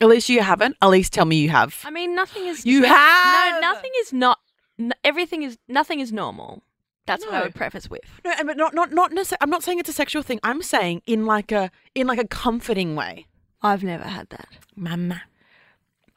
at 0.00 0.08
least 0.08 0.28
you 0.28 0.42
haven't. 0.42 0.76
At 0.82 0.88
least 0.90 1.12
tell 1.14 1.24
me 1.24 1.36
you 1.36 1.48
have. 1.48 1.80
I 1.84 1.90
mean, 1.90 2.14
nothing 2.14 2.46
is. 2.46 2.66
You 2.66 2.84
have! 2.84 3.54
No, 3.54 3.60
nothing 3.72 3.90
is 4.00 4.12
not. 4.12 4.38
N- 4.78 4.92
everything 5.02 5.42
is. 5.42 5.56
Nothing 5.68 6.00
is 6.00 6.12
normal. 6.12 6.62
That's 7.06 7.24
what 7.24 7.34
I 7.34 7.38
No. 7.38 7.44
would 7.44 7.54
preface 7.54 7.88
with. 7.88 8.00
No, 8.24 8.32
and- 8.38 8.46
but 8.46 8.56
not 8.58 8.74
not 8.74 8.92
not 8.92 9.12
necessarily. 9.12 9.38
I'm 9.42 9.50
not 9.50 9.62
saying 9.62 9.78
it's 9.78 9.88
a 9.88 9.92
sexual 9.94 10.22
thing. 10.22 10.40
I'm 10.42 10.60
saying 10.62 11.00
in 11.06 11.24
like 11.24 11.50
a 11.50 11.70
in 11.94 12.06
like 12.06 12.18
a 12.18 12.26
comforting 12.28 12.94
way. 12.96 13.26
I've 13.62 13.82
never 13.82 14.04
had 14.04 14.28
that. 14.28 14.48
Mama. 14.76 15.22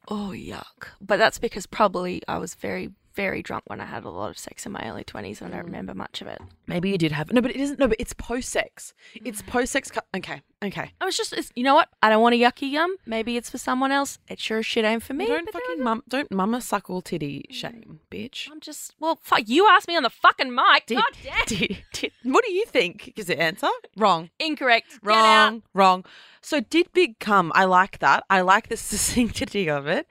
Oh 0.10 0.34
yuck! 0.36 0.90
But 1.00 1.16
that's 1.18 1.40
because 1.40 1.66
probably 1.66 2.22
I 2.28 2.38
was 2.40 2.56
very, 2.56 2.90
very 3.18 3.42
drunk 3.42 3.64
when 3.66 3.82
I 3.82 3.86
had 3.86 4.06
a 4.06 4.10
lot 4.12 4.30
of 4.30 4.38
sex 4.38 4.66
in 4.68 4.72
my 4.72 4.88
early 4.88 5.04
twenties, 5.04 5.42
and 5.42 5.52
I 5.52 5.58
don't 5.58 5.66
mm. 5.66 5.72
remember 5.72 5.96
much 5.96 6.22
of 6.22 6.28
it. 6.28 6.40
Maybe 6.68 6.92
you 6.92 7.00
did 7.00 7.12
have 7.12 7.34
no, 7.34 7.42
but 7.42 7.50
it 7.52 7.58
isn't. 7.58 7.80
No, 7.80 7.88
but 7.88 7.98
it's 8.00 8.14
post 8.14 8.50
sex. 8.50 8.94
It's 9.16 9.42
post 9.48 9.72
sex. 9.72 9.92
Okay, 10.16 10.42
okay. 10.64 10.92
I 11.02 11.06
was 11.06 11.18
just, 11.18 11.34
it's, 11.34 11.52
you 11.56 11.64
know 11.64 11.74
what? 11.74 11.90
I 12.04 12.10
don't 12.10 12.22
want 12.22 12.36
a 12.36 12.38
yucky 12.38 12.72
yum. 12.72 12.96
Maybe 13.08 13.36
it's 13.36 13.50
for 13.50 13.58
someone 13.58 13.92
else. 13.92 14.20
It 14.30 14.40
sure 14.40 14.60
as 14.60 14.66
shit 14.68 14.86
ain't 14.86 15.02
for 15.02 15.16
me. 15.16 15.26
don't 15.26 15.46
but 15.46 15.56
fucking 15.56 15.84
mum. 15.84 16.04
Don't 16.08 16.32
mama 16.32 16.62
suckle 16.62 17.02
titty 17.02 17.48
mm. 17.50 17.54
shame, 17.54 18.00
bitch. 18.12 18.50
I'm 18.52 18.60
just, 18.60 18.94
well, 19.00 19.20
fuck. 19.24 19.42
You 19.48 19.68
asked 19.68 19.88
me 19.88 19.98
on 19.98 20.04
the 20.04 20.12
fucking 20.12 20.54
mic. 20.54 20.88
God 20.88 21.04
damn. 21.24 21.46
did, 21.48 21.84
did, 21.94 22.12
what 22.24 22.46
do 22.46 22.52
you 22.52 22.66
think 22.66 23.14
is 23.16 23.26
the 23.26 23.42
answer? 23.42 23.68
Wrong. 23.98 24.30
Incorrect. 24.40 25.00
Get 25.04 25.12
out. 25.12 25.52
Wrong. 25.52 25.64
Wrong. 25.74 26.06
So 26.42 26.60
did 26.62 26.94
big 26.94 27.18
come? 27.20 27.52
I 27.56 27.66
like 27.66 27.98
that. 28.00 28.26
I 28.30 28.42
like 28.42 28.70
the 28.70 28.78
succinctity 28.78 29.70
of 29.70 29.88
it. 29.88 30.08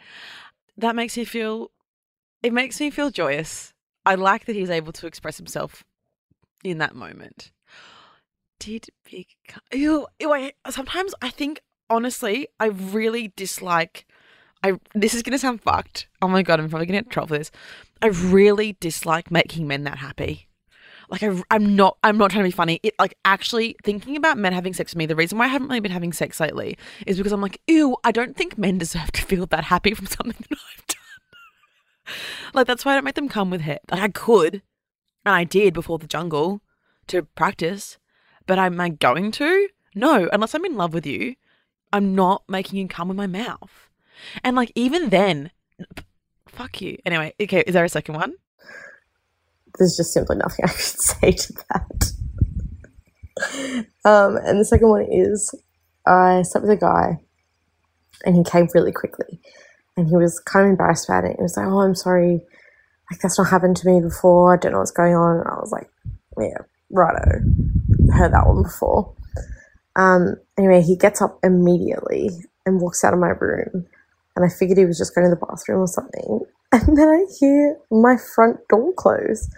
That 0.77 0.97
makes 0.97 1.17
me 1.17 1.25
feel. 1.25 1.71
It 2.47 2.53
makes 2.53 2.79
me 2.79 2.91
feel 2.91 3.11
joyous. 3.11 3.75
I 4.05 4.15
like 4.15 4.45
that 4.45 4.55
he's 4.55 4.71
able 4.71 4.93
to 4.93 5.09
express 5.09 5.37
himself 5.37 5.83
in 6.63 6.79
that 6.79 6.95
moment. 6.95 7.51
Did 8.61 8.87
big? 9.05 9.27
Ew, 9.73 10.07
ew, 10.21 10.33
I, 10.33 10.53
sometimes 10.71 11.13
I 11.21 11.31
think 11.31 11.61
honestly, 11.91 12.47
I 12.61 12.67
really 12.67 13.33
dislike. 13.35 14.07
I 14.63 14.79
this 14.95 15.13
is 15.13 15.25
gonna 15.25 15.39
sound 15.39 15.61
fucked. 15.61 16.07
Oh 16.23 16.29
my 16.29 16.45
god, 16.45 16.61
I'm 16.61 16.71
probably 16.71 16.87
gonna 16.87 17.03
get 17.03 17.11
trouble 17.11 17.27
for 17.27 17.39
this. 17.39 17.51
I 18.01 18.07
really 18.07 18.77
dislike 18.79 19.33
making 19.33 19.67
men 19.67 19.83
that 19.83 19.99
happy. 19.99 20.47
like 21.09 21.23
I, 21.23 21.43
I'm 21.51 21.77
not 21.77 21.99
I'm 22.03 22.19
not 22.19 22.31
trying 22.31 22.45
to 22.45 22.49
be 22.49 22.53
funny. 22.53 22.81
It 22.83 22.95
like 22.99 23.17
actually 23.25 23.77
thinking 23.85 24.17
about 24.17 24.39
men 24.39 24.53
having 24.53 24.73
sex 24.73 24.93
with 24.93 24.99
me. 24.99 25.07
The 25.07 25.17
reason 25.17 25.39
why 25.39 25.47
I 25.47 25.49
haven't 25.49 25.69
really 25.69 25.81
been 25.81 25.91
having 25.93 26.13
sex 26.13 26.39
lately 26.41 26.79
is 27.07 27.17
because 27.17 27.33
I'm 27.33 27.41
like, 27.41 27.61
ew, 27.67 27.97
I 28.05 28.13
don't 28.13 28.37
think 28.37 28.57
men 28.57 28.79
deserve 28.79 29.11
to 29.13 29.23
feel 29.23 29.47
that 29.47 29.65
happy 29.65 29.95
from 29.95 30.07
something 30.07 30.37
that 30.49 30.59
I've 30.59 30.87
done. 30.87 30.96
like 32.55 32.67
that's 32.67 32.85
why 32.85 32.93
I 32.93 32.95
don't 32.97 33.05
make 33.05 33.15
them 33.15 33.29
come 33.29 33.51
with 33.51 33.63
head. 33.63 33.81
Like 33.91 34.01
I 34.01 34.09
could, 34.09 34.63
and 35.25 35.35
I 35.35 35.45
did 35.45 35.75
before 35.75 35.99
the 35.99 36.07
jungle 36.07 36.61
to 37.09 37.23
practice, 37.23 37.99
but 38.47 38.59
am 38.59 38.81
I 38.81 38.91
going 38.91 39.31
to? 39.33 39.69
No, 39.95 40.29
unless 40.33 40.55
I'm 40.55 40.65
in 40.65 40.77
love 40.77 40.93
with 40.95 41.07
you, 41.07 41.37
I'm 41.93 42.15
not 42.15 42.45
making 42.49 42.79
you 42.79 42.89
come 42.89 43.09
with 43.09 43.17
my 43.17 43.27
mouth. 43.27 43.89
And 44.45 44.57
like 44.57 44.73
even 44.75 45.11
then, 45.11 45.51
fuck 46.49 46.81
you. 46.81 46.99
Anyway, 47.05 47.35
okay, 47.41 47.63
is 47.67 47.75
there 47.75 47.85
a 47.85 47.89
second 47.89 48.15
one? 48.15 48.35
There's 49.79 49.97
just 49.97 50.13
simply 50.13 50.37
nothing 50.37 50.65
I 50.65 50.69
should 50.71 51.01
say 51.01 51.33
to 51.33 51.53
that. 51.71 52.13
um, 54.05 54.37
and 54.37 54.61
the 54.61 54.65
second 54.65 54.89
one 54.89 55.07
is 55.11 55.55
I 56.07 56.43
slept 56.43 56.67
with 56.67 56.77
a 56.77 56.81
guy 56.81 57.21
and 58.25 58.35
he 58.35 58.45
came 58.45 58.69
really 58.75 58.93
quickly 58.93 59.41
and 59.97 60.09
he 60.09 60.17
was 60.17 60.41
kind 60.41 60.67
of 60.67 60.71
embarrassed 60.71 61.09
about 61.09 61.25
it. 61.25 61.37
He 61.37 61.43
was 61.43 61.57
like, 61.57 61.67
Oh, 61.67 61.81
I'm 61.81 61.95
sorry. 61.95 62.41
Like, 63.11 63.21
that's 63.21 63.39
not 63.39 63.49
happened 63.49 63.77
to 63.79 63.89
me 63.89 64.01
before. 64.01 64.55
I 64.55 64.59
don't 64.59 64.73
know 64.73 64.79
what's 64.79 64.91
going 64.91 65.15
on. 65.15 65.39
And 65.39 65.49
I 65.49 65.55
was 65.55 65.73
like, 65.73 65.89
Yeah, 66.39 66.59
righto. 66.91 67.41
Heard 68.13 68.33
that 68.33 68.47
one 68.47 68.63
before. 68.63 69.15
Um, 69.97 70.37
anyway, 70.59 70.83
he 70.83 70.97
gets 70.97 71.23
up 71.23 71.39
immediately 71.43 72.31
and 72.67 72.81
walks 72.81 73.03
out 73.05 73.15
of 73.15 73.21
my 73.21 73.29
room. 73.29 73.87
And 74.35 74.45
I 74.45 74.49
figured 74.49 74.77
he 74.77 74.85
was 74.85 74.99
just 74.99 75.15
going 75.15 75.25
to 75.25 75.35
the 75.35 75.47
bathroom 75.47 75.81
or 75.81 75.89
something. 75.89 76.41
And 76.73 76.99
then 76.99 77.09
I 77.09 77.25
hear 77.39 77.79
my 77.93 78.17
front 78.17 78.59
door 78.69 78.93
close. 78.95 79.49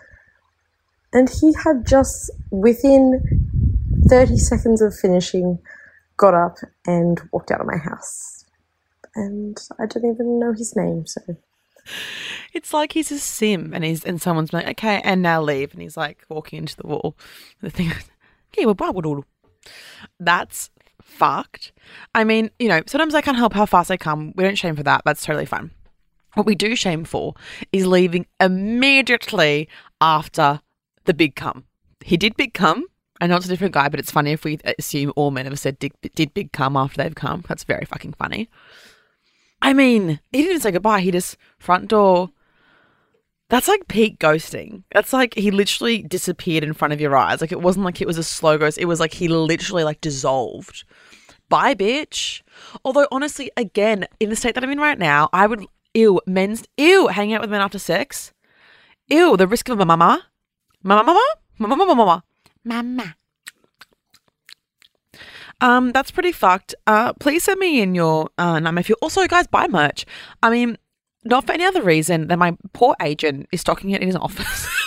And 1.13 1.29
he 1.29 1.55
had 1.65 1.87
just, 1.87 2.31
within 2.51 3.23
30 4.09 4.37
seconds 4.37 4.83
of 4.83 4.95
finishing, 4.95 5.59
got 6.19 6.35
up 6.35 6.59
and 6.87 7.19
walked 7.33 7.51
out 7.51 7.63
of 7.63 7.67
my 7.67 7.79
house. 7.79 8.38
And 9.19 9.59
I 9.81 9.87
don't 9.87 10.05
even 10.05 10.39
know 10.39 10.53
his 10.53 10.77
name, 10.77 11.05
so. 11.07 11.21
It's 12.53 12.73
like 12.73 12.93
he's 12.93 13.11
a 13.11 13.19
sim 13.19 13.73
and 13.75 13.83
he's 13.83 14.05
and 14.05 14.23
someone's 14.23 14.53
like, 14.53 14.69
okay, 14.69 15.01
and 15.03 15.23
now 15.23 15.43
leave. 15.43 15.73
And 15.73 15.83
he's 15.83 15.97
like 15.97 16.25
walking 16.29 16.61
into 16.61 16.77
the 16.77 16.87
wall. 16.87 17.17
The 17.61 17.71
thing 17.71 17.91
okay, 18.53 18.65
well, 18.65 18.75
blah, 18.75 18.93
blah. 18.93 19.23
That's 20.21 20.71
fucked. 21.03 21.73
I 22.15 22.23
mean, 22.23 22.51
you 22.61 22.69
know, 22.69 22.83
sometimes 22.87 23.15
I 23.15 23.23
can't 23.23 23.37
help 23.37 23.55
how 23.55 23.67
fast 23.67 23.91
I 23.91 23.97
come. 23.97 24.33
We 24.37 24.45
don't 24.45 24.57
shame 24.57 24.77
for 24.77 24.85
that. 24.85 25.03
That's 25.05 25.25
totally 25.25 25.47
fine. 25.47 25.73
What 26.35 26.47
we 26.47 26.55
do 26.55 26.77
shame 26.77 27.05
for 27.05 27.35
is 27.73 27.87
leaving 27.87 28.27
immediately 28.39 29.69
after 30.01 30.61
the 31.07 31.15
big 31.15 31.35
come. 31.35 31.65
He 32.05 32.17
did 32.17 32.37
big 32.37 32.55
come. 32.55 32.87
I 33.21 33.27
know 33.27 33.37
it's 33.37 33.47
a 33.47 33.49
different 33.49 33.75
guy, 33.75 33.89
but 33.89 33.99
it's 33.99 34.13
funny 34.13 34.31
if 34.31 34.45
we 34.45 34.61
assume 34.79 35.13
all 35.17 35.33
men 35.33 35.47
have 35.47 35.59
said 35.59 35.81
did, 35.81 35.93
did 36.15 36.35
big 36.35 36.53
come 36.53 36.77
after 36.77 37.03
they've 37.03 37.15
come. 37.15 37.43
That's 37.49 37.65
very 37.65 37.85
fucking 37.85 38.13
funny. 38.13 38.49
I 39.61 39.73
mean, 39.73 40.21
he 40.33 40.43
didn't 40.43 40.61
say 40.61 40.71
goodbye. 40.71 41.01
He 41.01 41.11
just 41.11 41.37
front 41.59 41.89
door. 41.89 42.31
That's 43.49 43.69
like 43.69 43.89
peak 43.89 44.19
ghosting. 44.19 44.85
That's 44.93 45.13
like 45.13 45.35
he 45.35 45.51
literally 45.51 46.03
disappeared 46.03 46.65
in 46.65 46.75
front 46.75 46.93
of 46.93 47.01
your 47.01 47.17
eyes. 47.17 47.41
Like 47.41 47.53
it 47.53 47.63
wasn't 47.63 47.87
like 47.87 48.01
it 48.01 48.07
was 48.07 48.19
a 48.19 48.23
slow 48.23 48.59
ghost. 48.59 48.79
It 48.79 48.85
was 48.85 49.01
like 49.01 49.15
he 49.15 49.29
literally 49.29 49.85
like 49.85 50.01
dissolved. 50.01 50.85
Bye, 51.49 51.75
bitch. 51.75 52.43
Although 52.85 53.09
honestly, 53.11 53.51
again, 53.57 54.07
in 54.21 54.29
the 54.29 54.37
state 54.37 54.55
that 54.55 54.63
I'm 54.63 54.71
in 54.71 54.79
right 54.79 54.99
now, 54.99 55.31
I 55.33 55.47
would 55.47 55.67
ew 55.95 56.21
men's 56.27 56.65
ew 56.77 57.07
hanging 57.07 57.35
out 57.35 57.41
with 57.41 57.51
men 57.51 57.63
after 57.63 57.79
sex. 57.79 58.33
Ew, 59.09 59.37
the 59.39 59.47
risk 59.47 59.71
of 59.71 59.81
a 59.81 59.87
mama, 59.87 60.27
mama, 60.83 61.03
mama, 61.05 61.25
mama, 61.59 61.77
mama, 61.77 61.95
mama, 61.95 62.25
mama. 62.65 63.17
Um, 65.61 65.93
that's 65.93 66.11
pretty 66.11 66.33
fucked. 66.33 66.75
Uh, 66.87 67.13
please 67.15 67.45
send 67.45 67.59
me 67.59 67.81
in 67.81 67.95
your 67.95 68.31
uh, 68.39 68.59
number 68.61 68.81
if 68.81 68.89
you 68.89 68.97
also 69.03 69.27
guys 69.27 69.47
buy 69.47 69.67
merch. 69.69 70.07
I 70.43 70.51
mean, 70.51 70.79
not 71.25 71.47
for 71.47 71.53
any 71.53 71.65
other 71.65 71.83
reason 71.83 72.29
than 72.29 72.39
my 72.39 72.57
poor 72.73 72.95
agent 73.03 73.49
is 73.51 73.61
stocking 73.61 73.91
it 73.91 74.01
in 74.01 74.07
his 74.07 74.17
office. 74.17 74.69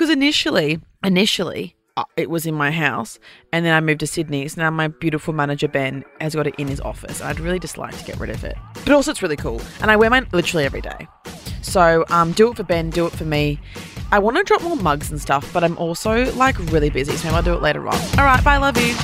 Because 0.00 0.08
initially, 0.08 0.80
initially, 1.04 1.76
uh, 1.96 2.04
it 2.16 2.30
was 2.30 2.46
in 2.46 2.54
my 2.54 2.70
house, 2.70 3.18
and 3.52 3.66
then 3.66 3.74
I 3.74 3.80
moved 3.80 4.00
to 4.00 4.06
Sydney. 4.06 4.48
So 4.48 4.62
now 4.62 4.70
my 4.70 4.88
beautiful 4.88 5.34
manager 5.34 5.68
Ben 5.68 6.04
has 6.22 6.34
got 6.34 6.46
it 6.46 6.54
in 6.56 6.68
his 6.68 6.80
office. 6.80 7.20
I'd 7.20 7.40
really 7.40 7.58
just 7.58 7.76
like 7.76 7.98
to 7.98 8.04
get 8.04 8.18
rid 8.18 8.30
of 8.30 8.42
it, 8.42 8.56
but 8.72 8.92
also 8.92 9.10
it's 9.10 9.20
really 9.22 9.36
cool, 9.36 9.60
and 9.82 9.90
I 9.90 9.96
wear 9.96 10.08
mine 10.08 10.26
literally 10.32 10.64
every 10.64 10.80
day. 10.80 11.06
So 11.62 12.04
um, 12.08 12.32
do 12.32 12.50
it 12.50 12.56
for 12.56 12.64
Ben, 12.64 12.90
do 12.90 13.06
it 13.06 13.12
for 13.12 13.24
me. 13.24 13.58
I 14.12 14.18
want 14.18 14.36
to 14.36 14.42
drop 14.42 14.62
more 14.62 14.76
mugs 14.76 15.10
and 15.10 15.20
stuff, 15.20 15.52
but 15.52 15.62
I'm 15.62 15.78
also 15.78 16.32
like 16.34 16.58
really 16.70 16.90
busy, 16.90 17.16
so 17.16 17.24
maybe 17.28 17.36
I'll 17.36 17.42
do 17.42 17.54
it 17.54 17.62
later 17.62 17.86
on. 17.86 17.94
All 18.18 18.24
right, 18.24 18.42
bye, 18.42 18.56
love 18.56 18.76
you. 18.76 18.94